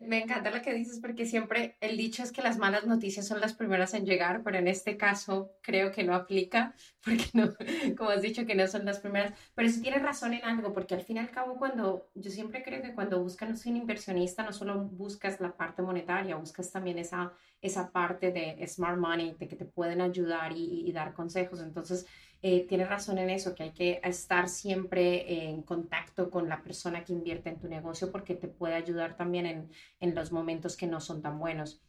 Me 0.00 0.22
encanta 0.22 0.52
lo 0.52 0.62
que 0.62 0.74
dices 0.74 1.00
porque 1.00 1.26
siempre 1.26 1.76
el 1.80 1.96
dicho 1.96 2.22
es 2.22 2.30
que 2.30 2.40
las 2.40 2.56
malas 2.56 2.86
noticias 2.86 3.26
son 3.26 3.40
las 3.40 3.54
primeras 3.54 3.94
en 3.94 4.06
llegar, 4.06 4.42
pero 4.44 4.56
en 4.56 4.68
este 4.68 4.96
caso 4.96 5.50
creo 5.60 5.90
que 5.90 6.04
no 6.04 6.14
aplica 6.14 6.72
porque 7.04 7.24
no, 7.32 7.52
como 7.96 8.10
has 8.10 8.22
dicho 8.22 8.46
que 8.46 8.54
no 8.54 8.68
son 8.68 8.84
las 8.84 9.00
primeras, 9.00 9.32
pero 9.56 9.68
sí 9.68 9.82
tienes 9.82 10.02
razón 10.02 10.34
en 10.34 10.44
algo 10.44 10.72
porque 10.72 10.94
al 10.94 11.00
fin 11.02 11.16
y 11.16 11.20
al 11.20 11.32
cabo 11.32 11.56
cuando 11.58 12.06
yo 12.14 12.30
siempre 12.30 12.62
creo 12.62 12.80
que 12.80 12.94
cuando 12.94 13.20
buscas 13.20 13.66
un 13.66 13.76
inversionista 13.76 14.44
no 14.44 14.52
solo 14.52 14.84
buscas 14.84 15.40
la 15.40 15.56
parte 15.56 15.82
monetaria, 15.82 16.36
buscas 16.36 16.70
también 16.70 16.98
esa, 16.98 17.32
esa 17.60 17.90
parte 17.90 18.30
de 18.30 18.64
smart 18.68 18.98
money, 18.98 19.34
de 19.36 19.48
que 19.48 19.56
te 19.56 19.64
pueden 19.64 20.00
ayudar 20.00 20.52
y, 20.52 20.88
y 20.88 20.92
dar 20.92 21.12
consejos. 21.12 21.60
Entonces, 21.60 22.06
eh, 22.42 22.66
tienes 22.68 22.88
razón 22.88 23.18
en 23.18 23.30
eso, 23.30 23.54
que 23.54 23.64
hay 23.64 23.72
que 23.72 24.00
estar 24.04 24.48
siempre 24.48 25.50
en 25.50 25.62
contacto 25.62 26.30
con 26.30 26.48
la 26.48 26.62
persona 26.62 27.04
que 27.04 27.12
invierte 27.12 27.48
en 27.48 27.58
tu 27.58 27.68
negocio 27.68 28.12
porque 28.12 28.34
te 28.34 28.48
puede 28.48 28.74
ayudar 28.74 29.16
también 29.16 29.46
en, 29.46 29.70
en 30.00 30.14
los 30.14 30.30
momentos 30.32 30.76
que 30.76 30.86
no 30.86 31.00
son 31.00 31.20
tan 31.22 31.38
buenos. 31.38 31.82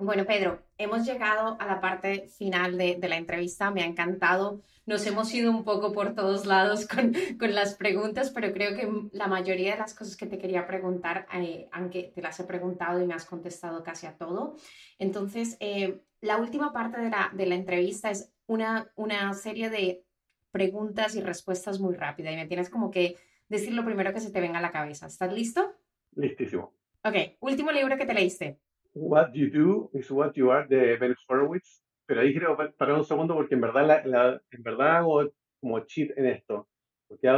Bueno, 0.00 0.24
Pedro, 0.26 0.62
hemos 0.78 1.04
llegado 1.04 1.56
a 1.58 1.66
la 1.66 1.80
parte 1.80 2.28
final 2.28 2.78
de, 2.78 2.94
de, 3.00 3.08
la 3.08 3.16
entrevista. 3.16 3.72
Me 3.72 3.82
ha 3.82 3.84
encantado. 3.84 4.62
Nos 4.86 5.04
hemos 5.08 5.34
ido 5.34 5.50
un 5.50 5.64
poco 5.64 5.92
por 5.92 6.14
todos 6.14 6.46
lados 6.46 6.86
con, 6.86 7.12
con, 7.38 7.52
las 7.52 7.74
preguntas, 7.74 8.30
pero 8.30 8.52
creo 8.52 8.76
que 8.76 8.88
la 9.10 9.26
mayoría 9.26 9.72
de 9.72 9.78
las 9.78 9.94
cosas 9.94 10.16
que 10.16 10.26
te 10.26 10.38
quería 10.38 10.68
preguntar, 10.68 11.26
eh, 11.34 11.68
aunque 11.72 12.12
te 12.14 12.22
las 12.22 12.38
he 12.38 12.44
preguntado 12.44 13.02
y 13.02 13.06
me 13.06 13.14
has 13.14 13.24
contestado 13.24 13.82
casi 13.82 14.06
a 14.06 14.16
todo. 14.16 14.54
Entonces, 15.00 15.56
eh, 15.58 16.00
la 16.20 16.38
última 16.38 16.72
parte 16.72 17.00
de 17.00 17.10
la, 17.10 17.30
de 17.34 17.46
la 17.46 17.54
entrevista 17.54 18.10
es 18.10 18.32
una, 18.46 18.90
una 18.96 19.32
serie 19.34 19.70
de 19.70 20.04
preguntas 20.50 21.14
y 21.14 21.20
respuestas 21.20 21.80
muy 21.80 21.94
rápidas 21.94 22.32
y 22.32 22.36
me 22.36 22.46
tienes 22.46 22.70
como 22.70 22.90
que 22.90 23.16
decir 23.48 23.72
lo 23.72 23.84
primero 23.84 24.12
que 24.12 24.20
se 24.20 24.32
te 24.32 24.40
venga 24.40 24.58
a 24.58 24.62
la 24.62 24.72
cabeza. 24.72 25.06
¿Estás 25.06 25.32
listo? 25.32 25.74
Listísimo. 26.16 26.74
Ok, 27.04 27.14
último 27.40 27.70
libro 27.70 27.96
que 27.96 28.06
te 28.06 28.14
leíste. 28.14 28.58
What 28.94 29.32
You 29.32 29.50
Do 29.50 29.90
is 29.98 30.10
What 30.10 30.32
You 30.34 30.50
Are 30.50 30.66
de 30.66 30.96
Ben 30.96 31.14
Horowitz. 31.28 31.84
Pero 32.06 32.22
ahí 32.22 32.32
quiero 32.32 32.56
parar 32.56 32.96
un 32.96 33.04
segundo 33.04 33.34
porque 33.34 33.54
en 33.54 33.60
verdad, 33.60 33.86
la, 33.86 34.06
la, 34.06 34.42
en 34.50 34.62
verdad 34.62 34.96
hago 34.96 35.30
como 35.60 35.80
cheat 35.80 36.16
en 36.16 36.26
esto. 36.26 36.66
Porque 37.06 37.28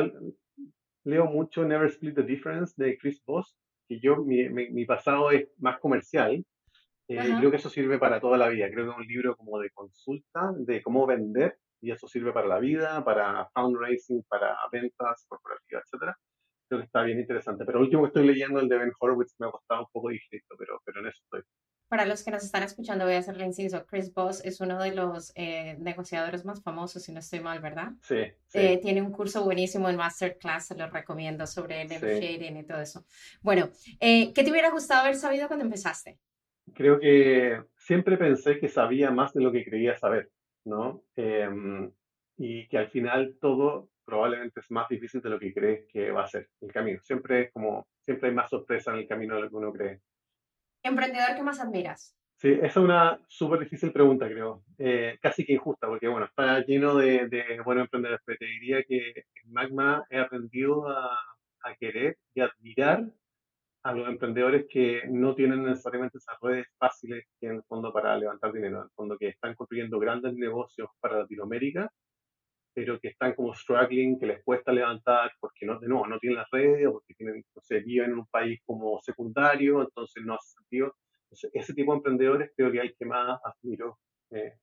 leo 1.05 1.27
mucho 1.27 1.65
Never 1.65 1.89
Split 1.89 2.15
the 2.15 2.23
Difference 2.23 2.75
de 2.77 2.97
Chris 2.97 3.21
Voss, 3.25 3.57
que 3.89 3.99
yo, 3.99 4.17
mi, 4.17 4.49
mi, 4.49 4.71
mi 4.71 4.85
pasado 4.85 5.33
es 5.33 5.49
más 5.59 5.81
comercial 5.81 6.45
eh, 7.19 7.35
creo 7.39 7.51
que 7.51 7.57
eso 7.57 7.69
sirve 7.69 7.99
para 7.99 8.21
toda 8.21 8.39
la 8.39 8.49
vida. 8.49 8.71
Creo 8.71 8.85
que 8.85 8.91
es 8.93 8.97
un 8.97 9.07
libro 9.07 9.37
como 9.37 9.59
de 9.59 9.71
consulta, 9.71 10.53
de 10.57 10.83
cómo 10.83 11.07
vender, 11.07 11.59
y 11.81 11.91
eso 11.91 12.07
sirve 12.07 12.33
para 12.33 12.47
la 12.47 12.59
vida, 12.59 13.05
para 13.05 13.49
fundraising, 13.55 14.23
para 14.29 14.57
ventas 14.71 15.27
corporativas, 15.29 15.85
etcétera. 15.87 16.17
Creo 16.69 16.81
que 16.81 16.87
está 16.87 17.03
bien 17.03 17.19
interesante. 17.19 17.65
Pero 17.65 17.79
el 17.79 17.85
último 17.85 18.03
que 18.03 18.09
estoy 18.09 18.27
leyendo, 18.27 18.61
el 18.61 18.69
de 18.69 18.79
Ben 18.79 18.93
Horowitz, 18.99 19.35
me 19.39 19.49
ha 19.49 19.51
costado 19.51 19.81
un 19.81 19.89
poco 19.93 20.11
distinto, 20.11 20.55
pero, 20.59 20.81
pero 20.85 21.01
en 21.01 21.09
eso 21.09 21.21
estoy. 21.25 21.43
Para 21.89 22.07
los 22.07 22.23
que 22.23 22.31
nos 22.31 22.45
están 22.45 22.63
escuchando, 22.63 23.05
voy 23.05 23.15
a 23.15 23.19
hacerle 23.19 23.45
inciso. 23.45 23.85
Chris 23.85 24.15
Voss 24.15 24.45
es 24.45 24.61
uno 24.61 24.81
de 24.81 24.95
los 24.95 25.33
eh, 25.35 25.77
negociadores 25.81 26.45
más 26.45 26.63
famosos, 26.63 27.03
si 27.03 27.11
no 27.11 27.19
estoy 27.19 27.41
mal, 27.41 27.59
¿verdad? 27.59 27.89
Sí. 28.03 28.23
sí. 28.47 28.59
Eh, 28.59 28.79
tiene 28.81 29.03
un 29.03 29.11
curso 29.11 29.43
buenísimo 29.43 29.89
en 29.89 29.97
Masterclass, 29.97 30.69
se 30.69 30.77
lo 30.77 30.89
recomiendo, 30.89 31.49
sobre 31.49 31.85
negotiating 31.87 32.55
sí. 32.55 32.59
y 32.61 32.63
todo 32.63 32.81
eso. 32.81 33.05
Bueno, 33.43 33.71
eh, 33.99 34.33
¿qué 34.33 34.45
te 34.45 34.53
hubiera 34.53 34.71
gustado 34.71 35.01
haber 35.01 35.17
sabido 35.17 35.49
cuando 35.49 35.65
empezaste? 35.65 36.21
Creo 36.75 36.99
que 36.99 37.63
siempre 37.77 38.17
pensé 38.17 38.59
que 38.59 38.69
sabía 38.69 39.11
más 39.11 39.33
de 39.33 39.43
lo 39.43 39.53
que 39.53 39.65
creía 39.65 39.97
saber, 39.97 40.31
¿no? 40.65 41.05
Eh, 41.17 41.49
y 42.37 42.69
que 42.69 42.79
al 42.79 42.89
final 42.89 43.37
todo 43.41 43.91
probablemente 44.05 44.61
es 44.61 44.71
más 44.71 44.89
difícil 44.89 45.21
de 45.21 45.31
lo 45.31 45.39
que 45.39 45.53
crees 45.53 45.87
que 45.89 46.11
va 46.11 46.25
a 46.25 46.29
ser 46.29 46.49
el 46.61 46.73
camino. 46.73 47.01
Siempre 47.03 47.43
es 47.43 47.53
como, 47.53 47.87
siempre 48.01 48.29
hay 48.29 48.35
más 48.35 48.51
sorpresa 48.51 48.93
en 48.93 48.99
el 48.99 49.09
camino 49.09 49.37
de 49.37 49.43
lo 49.43 49.51
que 49.51 49.57
uno 49.57 49.73
cree. 49.73 50.01
¿Emprendedor 50.83 51.37
que 51.37 51.43
más 51.43 51.61
admiras? 51.61 52.17
Sí, 52.37 52.53
esa 52.53 52.67
es 52.67 52.77
una 52.77 53.21
súper 53.29 53.61
difícil 53.61 53.93
pregunta, 53.93 54.27
creo. 54.27 54.65
Eh, 54.79 55.19
casi 55.21 55.45
que 55.45 55.53
injusta, 55.53 55.87
porque 55.87 56.09
bueno, 56.09 56.25
está 56.27 56.65
lleno 56.65 56.95
de, 56.95 57.29
de 57.29 57.61
buenos 57.63 57.85
emprendedores, 57.85 58.23
pero 58.25 58.39
te 58.39 58.47
diría 58.47 58.83
que 58.83 59.27
en 59.45 59.53
Magma 59.53 60.05
he 60.09 60.19
aprendido 60.19 60.89
a, 60.89 61.19
a 61.63 61.75
querer 61.79 62.17
y 62.35 62.41
admirar 62.41 63.05
a 63.83 63.93
los 63.93 64.09
emprendedores 64.09 64.67
que 64.69 65.03
no 65.09 65.35
tienen 65.35 65.65
necesariamente 65.65 66.19
esas 66.19 66.37
redes 66.41 66.67
fáciles 66.79 67.25
que 67.41 67.47
en 67.47 67.57
el 67.57 67.63
fondo 67.65 67.93
para 67.93 68.17
levantar 68.17 68.53
dinero, 68.53 68.79
en 68.79 68.85
el 68.85 68.91
fondo 68.91 69.17
que 69.17 69.29
están 69.29 69.55
construyendo 69.55 69.99
grandes 69.99 70.35
negocios 70.35 70.89
para 71.01 71.19
Latinoamérica, 71.21 71.91
pero 72.75 73.01
que 73.01 73.09
están 73.09 73.35
como 73.35 73.55
struggling, 73.55 74.19
que 74.19 74.27
les 74.27 74.45
cuesta 74.45 74.73
levantar 74.73 75.33
porque 75.41 75.67
no, 75.67 75.79
de 75.81 75.89
nuevo, 75.89 76.07
no 76.07 76.19
tienen 76.19 76.39
las 76.39 76.51
redes 76.51 76.87
o 76.87 76.93
porque 76.93 77.15
tienen, 77.15 77.43
no 77.55 77.63
sé, 77.63 77.81
viven 77.81 78.13
en 78.13 78.19
un 78.19 78.27
país 78.27 78.61
como 78.67 79.01
secundario, 79.01 79.83
entonces 79.83 80.23
no 80.25 80.35
hace 80.35 80.55
sentido. 80.59 80.95
Entonces, 81.25 81.51
ese 81.55 81.75
tipo 81.75 81.93
de 81.93 81.99
emprendedores 81.99 82.53
creo 82.57 82.71
que 82.71 82.81
hay 82.81 82.95
que 82.95 83.07
más 83.07 83.41
admiro 83.45 83.99
eh, 84.31 84.55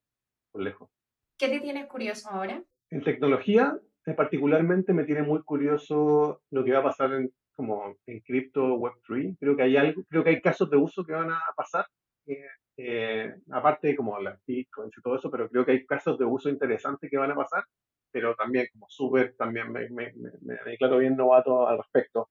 por 0.51 0.61
lejos. 0.61 0.89
¿Qué 1.37 1.49
te 1.49 1.59
tiene 1.59 1.87
curioso 1.87 2.29
ahora? 2.29 2.63
En 2.89 3.03
tecnología, 3.03 3.77
eh, 4.05 4.13
particularmente 4.13 4.93
me 4.93 5.03
tiene 5.03 5.23
muy 5.23 5.43
curioso 5.43 6.41
lo 6.49 6.63
que 6.63 6.71
va 6.71 6.79
a 6.79 6.83
pasar 6.83 7.13
en 7.13 7.31
como 7.57 7.97
en 8.05 8.19
cripto 8.21 8.77
Web3. 8.77 9.35
Creo 9.39 9.57
que 9.57 9.63
hay 9.63 9.75
algo, 9.75 10.03
creo 10.07 10.23
que 10.23 10.29
hay 10.29 10.41
casos 10.41 10.69
de 10.69 10.77
uso 10.77 11.03
que 11.03 11.11
van 11.11 11.31
a 11.31 11.41
pasar, 11.55 11.85
eh, 12.27 12.45
eh, 12.77 13.33
aparte 13.51 13.95
como 13.95 14.19
las 14.19 14.39
bitcoins 14.45 14.95
y 14.95 15.01
todo 15.01 15.15
eso, 15.15 15.31
pero 15.31 15.49
creo 15.49 15.65
que 15.65 15.71
hay 15.71 15.85
casos 15.85 16.17
de 16.19 16.25
uso 16.25 16.49
interesantes 16.49 17.09
que 17.09 17.17
van 17.17 17.31
a 17.31 17.35
pasar, 17.35 17.63
pero 18.11 18.35
también 18.35 18.67
como 18.71 18.85
súper, 18.87 19.35
también 19.35 19.71
me, 19.71 19.89
me, 19.89 20.13
me, 20.13 20.31
me, 20.41 20.55
declaro 20.65 20.99
bien 20.99 21.17
novato 21.17 21.67
al 21.67 21.79
respecto. 21.79 22.29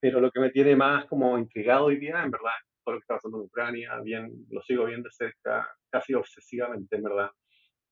Pero 0.00 0.20
lo 0.20 0.30
que 0.30 0.40
me 0.40 0.50
tiene 0.50 0.74
más 0.74 1.04
como 1.06 1.38
intrigado 1.38 1.86
hoy 1.86 1.98
día, 1.98 2.22
en 2.22 2.30
verdad, 2.30 2.50
todo 2.84 2.94
lo 2.94 3.00
que 3.00 3.04
está 3.04 3.14
pasando 3.14 3.38
en 3.38 3.44
Ucrania, 3.44 4.00
bien, 4.02 4.46
lo 4.50 4.60
sigo 4.62 4.86
bien 4.86 5.02
de 5.02 5.10
cerca, 5.12 5.68
casi 5.90 6.14
obsesivamente, 6.14 6.96
en 6.96 7.02
verdad. 7.02 7.30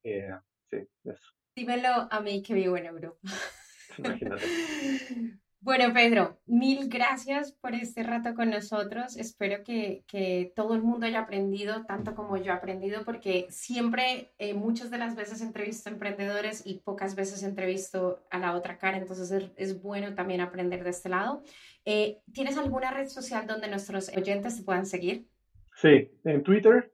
Eh, 0.02 0.30
sí, 0.70 0.78
eso. 1.04 1.32
Dímelo 1.54 2.08
a 2.10 2.20
mí 2.20 2.42
que 2.42 2.54
vivo 2.54 2.76
en 2.76 2.86
Europa. 2.86 3.20
Imagínate. 3.98 4.44
Bueno, 5.60 5.92
Pedro, 5.92 6.38
mil 6.46 6.88
gracias 6.88 7.52
por 7.52 7.74
este 7.74 8.04
rato 8.04 8.34
con 8.34 8.50
nosotros. 8.50 9.16
Espero 9.16 9.64
que, 9.64 10.04
que, 10.06 10.52
todo 10.54 10.74
el 10.76 10.82
mundo 10.82 11.06
haya 11.06 11.20
aprendido 11.20 11.84
tanto 11.84 12.14
como 12.14 12.36
yo 12.36 12.52
he 12.52 12.54
aprendido, 12.54 13.04
porque 13.04 13.46
siempre, 13.50 14.30
eh, 14.38 14.54
muchas 14.54 14.88
de 14.90 14.98
las 14.98 15.16
veces 15.16 15.42
entrevisto 15.42 15.88
a 15.88 15.92
emprendedores 15.92 16.64
y 16.64 16.78
pocas 16.78 17.16
veces 17.16 17.42
entrevisto 17.42 18.24
a 18.30 18.38
la 18.38 18.54
otra 18.54 18.78
cara, 18.78 18.98
entonces 18.98 19.32
es, 19.32 19.50
es 19.56 19.82
bueno 19.82 20.14
también 20.14 20.40
aprender 20.40 20.84
de 20.84 20.90
este 20.90 21.08
lado. 21.08 21.42
Eh, 21.84 22.18
¿Tienes 22.32 22.56
alguna 22.56 22.92
red 22.92 23.08
social 23.08 23.46
donde 23.48 23.68
nuestros 23.68 24.16
oyentes 24.16 24.58
te 24.58 24.62
puedan 24.62 24.86
seguir? 24.86 25.26
Sí, 25.74 26.08
en 26.22 26.44
Twitter, 26.44 26.92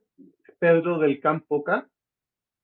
Pedro 0.57 0.97
del 0.97 1.19
Campo 1.19 1.63
K. 1.63 1.87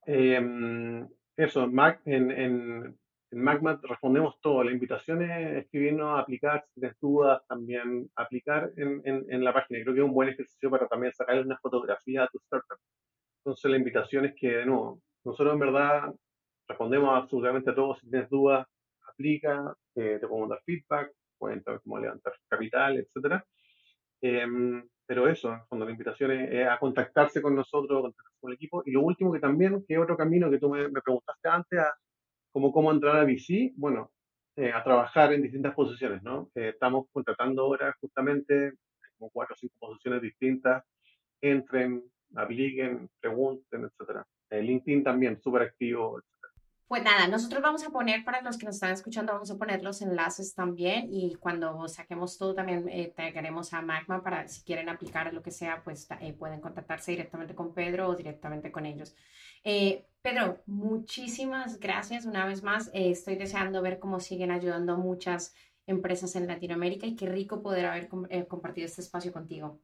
Eh, 0.08 1.06
eso, 1.38 1.68
Mac, 1.68 2.02
en, 2.06 2.32
en 2.32 3.01
en 3.32 3.41
Magma 3.41 3.79
respondemos 3.82 4.39
todo. 4.41 4.63
La 4.63 4.71
invitación 4.71 5.21
es 5.23 5.63
escribirnos 5.63 6.19
aplicar, 6.19 6.65
si 6.67 6.82
tienes 6.82 6.99
dudas, 6.99 7.41
también 7.47 8.09
aplicar 8.15 8.71
en, 8.75 9.01
en, 9.05 9.25
en, 9.29 9.43
la 9.43 9.53
página. 9.53 9.82
Creo 9.82 9.93
que 9.93 10.01
es 10.01 10.05
un 10.05 10.13
buen 10.13 10.29
ejercicio 10.29 10.69
para 10.69 10.88
también 10.88 11.13
sacarle 11.13 11.43
una 11.43 11.57
fotografía 11.57 12.23
a 12.23 12.27
tu 12.27 12.38
startup. 12.39 12.77
Entonces 13.39 13.71
la 13.71 13.77
invitación 13.77 14.25
es 14.25 14.36
que, 14.36 14.49
de 14.49 14.65
nuevo, 14.65 15.01
nosotros 15.23 15.53
en 15.53 15.59
verdad 15.59 16.13
respondemos 16.67 17.09
absolutamente 17.15 17.69
a 17.69 17.75
todos. 17.75 17.99
Si 17.99 18.09
tienes 18.09 18.29
dudas, 18.29 18.67
aplica, 19.07 19.73
eh, 19.95 20.17
te 20.19 20.27
podemos 20.27 20.49
dar 20.49 20.61
feedback, 20.65 21.11
pueden 21.38 21.63
saber 21.63 21.79
cómo 21.84 21.99
levantar 21.99 22.34
capital, 22.49 22.97
etc. 22.97 23.41
Eh, 24.21 24.45
pero 25.05 25.27
eso, 25.27 25.57
cuando 25.69 25.86
la 25.86 25.91
invitación 25.91 26.32
es, 26.32 26.51
es, 26.51 26.67
a 26.67 26.77
contactarse 26.77 27.41
con 27.41 27.55
nosotros, 27.55 28.01
contactarse 28.01 28.39
con 28.41 28.51
el 28.51 28.55
equipo. 28.55 28.84
Y 28.86 28.91
lo 28.91 29.01
último 29.01 29.32
que 29.32 29.39
también, 29.39 29.86
que 29.88 29.97
otro 29.97 30.17
camino 30.17 30.51
que 30.51 30.59
tú 30.59 30.69
me, 30.69 30.89
me 30.89 31.01
preguntaste 31.01 31.49
antes, 31.49 31.79
a, 31.79 31.93
como 32.52 32.72
cómo 32.72 32.91
entrar 32.91 33.18
a 33.18 33.24
VC, 33.24 33.74
bueno, 33.76 34.12
eh, 34.56 34.72
a 34.72 34.84
trabajar 34.84 35.34
en 35.34 35.41
distintas 35.41 35.74
posiciones, 35.74 36.22
¿no? 36.24 36.49
Eh, 36.56 36.70
estamos 36.70 37.08
contratando 37.12 37.62
ahora 37.64 37.95
justamente 37.99 38.74
como 39.18 39.32
cuatro 39.32 39.56
o 39.56 39.58
cinco 39.58 39.76
posiciones 39.80 40.22
distintas, 40.22 40.84
entren, 41.41 42.04
apliquen, 42.36 43.10
pregunten, 43.20 43.86
etcétera. 43.86 44.26
Eh, 44.49 44.62
LinkedIn 44.62 45.04
también, 45.04 45.41
súper 45.41 45.64
activo, 45.64 46.20
etc. 46.20 46.51
Pues 46.91 47.05
nada, 47.05 47.25
nosotros 47.29 47.61
vamos 47.61 47.87
a 47.87 47.89
poner, 47.89 48.25
para 48.25 48.41
los 48.41 48.57
que 48.57 48.65
nos 48.65 48.75
están 48.75 48.91
escuchando, 48.91 49.31
vamos 49.31 49.49
a 49.49 49.57
poner 49.57 49.81
los 49.81 50.01
enlaces 50.01 50.53
también 50.53 51.07
y 51.09 51.35
cuando 51.35 51.87
saquemos 51.87 52.37
todo 52.37 52.53
también 52.53 52.89
eh, 52.89 53.13
a 53.71 53.81
Magma 53.81 54.21
para 54.21 54.45
si 54.49 54.61
quieren 54.65 54.89
aplicar 54.89 55.33
lo 55.33 55.41
que 55.41 55.51
sea, 55.51 55.81
pues 55.85 56.09
eh, 56.19 56.33
pueden 56.33 56.59
contactarse 56.59 57.11
directamente 57.11 57.55
con 57.55 57.73
Pedro 57.73 58.09
o 58.09 58.15
directamente 58.15 58.73
con 58.73 58.85
ellos. 58.85 59.15
Eh, 59.63 60.03
Pedro, 60.21 60.63
muchísimas 60.65 61.79
gracias 61.79 62.25
una 62.25 62.45
vez 62.45 62.61
más. 62.61 62.89
Eh, 62.89 63.11
estoy 63.11 63.37
deseando 63.37 63.81
ver 63.81 63.97
cómo 63.97 64.19
siguen 64.19 64.51
ayudando 64.51 64.97
muchas 64.97 65.55
empresas 65.87 66.35
en 66.35 66.45
Latinoamérica 66.45 67.07
y 67.07 67.15
qué 67.15 67.25
rico 67.29 67.61
poder 67.61 67.85
haber 67.85 68.09
compartido 68.09 68.85
este 68.85 68.99
espacio 68.99 69.31
contigo. 69.31 69.79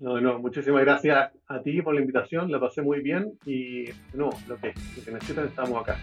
No, 0.00 0.20
no, 0.20 0.40
muchísimas 0.40 0.82
gracias 0.82 1.30
a 1.46 1.62
ti 1.62 1.80
por 1.80 1.94
la 1.94 2.00
invitación, 2.00 2.50
la 2.50 2.58
pasé 2.58 2.82
muy 2.82 3.02
bien 3.02 3.38
y 3.46 3.84
no, 4.14 4.30
lo 4.48 4.56
que, 4.56 4.72
lo 4.96 5.04
que 5.04 5.12
necesitan 5.12 5.46
estamos 5.46 5.80
acá. 5.80 5.96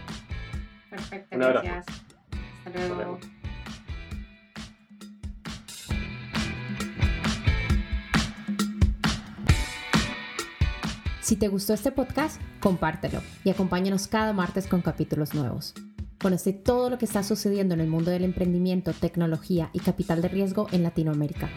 Perfecto, 0.90 1.38
gracias. 1.38 1.86
Hasta 2.64 2.88
luego. 2.88 3.18
Si 11.20 11.36
te 11.36 11.48
gustó 11.48 11.74
este 11.74 11.92
podcast, 11.92 12.40
compártelo 12.58 13.20
y 13.44 13.50
acompáñanos 13.50 14.06
cada 14.08 14.32
martes 14.32 14.66
con 14.66 14.80
capítulos 14.80 15.34
nuevos. 15.34 15.74
Conoce 16.18 16.54
todo 16.54 16.88
lo 16.88 16.96
que 16.96 17.04
está 17.04 17.22
sucediendo 17.22 17.74
en 17.74 17.80
el 17.80 17.88
mundo 17.88 18.10
del 18.10 18.24
emprendimiento, 18.24 18.94
tecnología 18.94 19.68
y 19.74 19.80
capital 19.80 20.22
de 20.22 20.28
riesgo 20.28 20.68
en 20.72 20.82
Latinoamérica. 20.82 21.50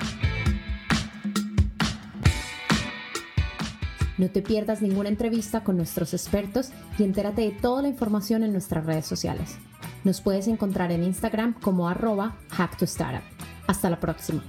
No 4.21 4.29
te 4.29 4.43
pierdas 4.43 4.83
ninguna 4.83 5.09
entrevista 5.09 5.63
con 5.63 5.77
nuestros 5.77 6.13
expertos 6.13 6.69
y 6.99 7.03
entérate 7.03 7.41
de 7.41 7.49
toda 7.49 7.81
la 7.81 7.87
información 7.87 8.43
en 8.43 8.51
nuestras 8.51 8.85
redes 8.85 9.07
sociales. 9.07 9.57
Nos 10.03 10.21
puedes 10.21 10.47
encontrar 10.47 10.91
en 10.91 11.03
Instagram 11.03 11.55
como 11.59 11.89
arroba 11.89 12.35
hacktostartup. 12.51 13.23
Hasta 13.65 13.89
la 13.89 13.99
próxima. 13.99 14.43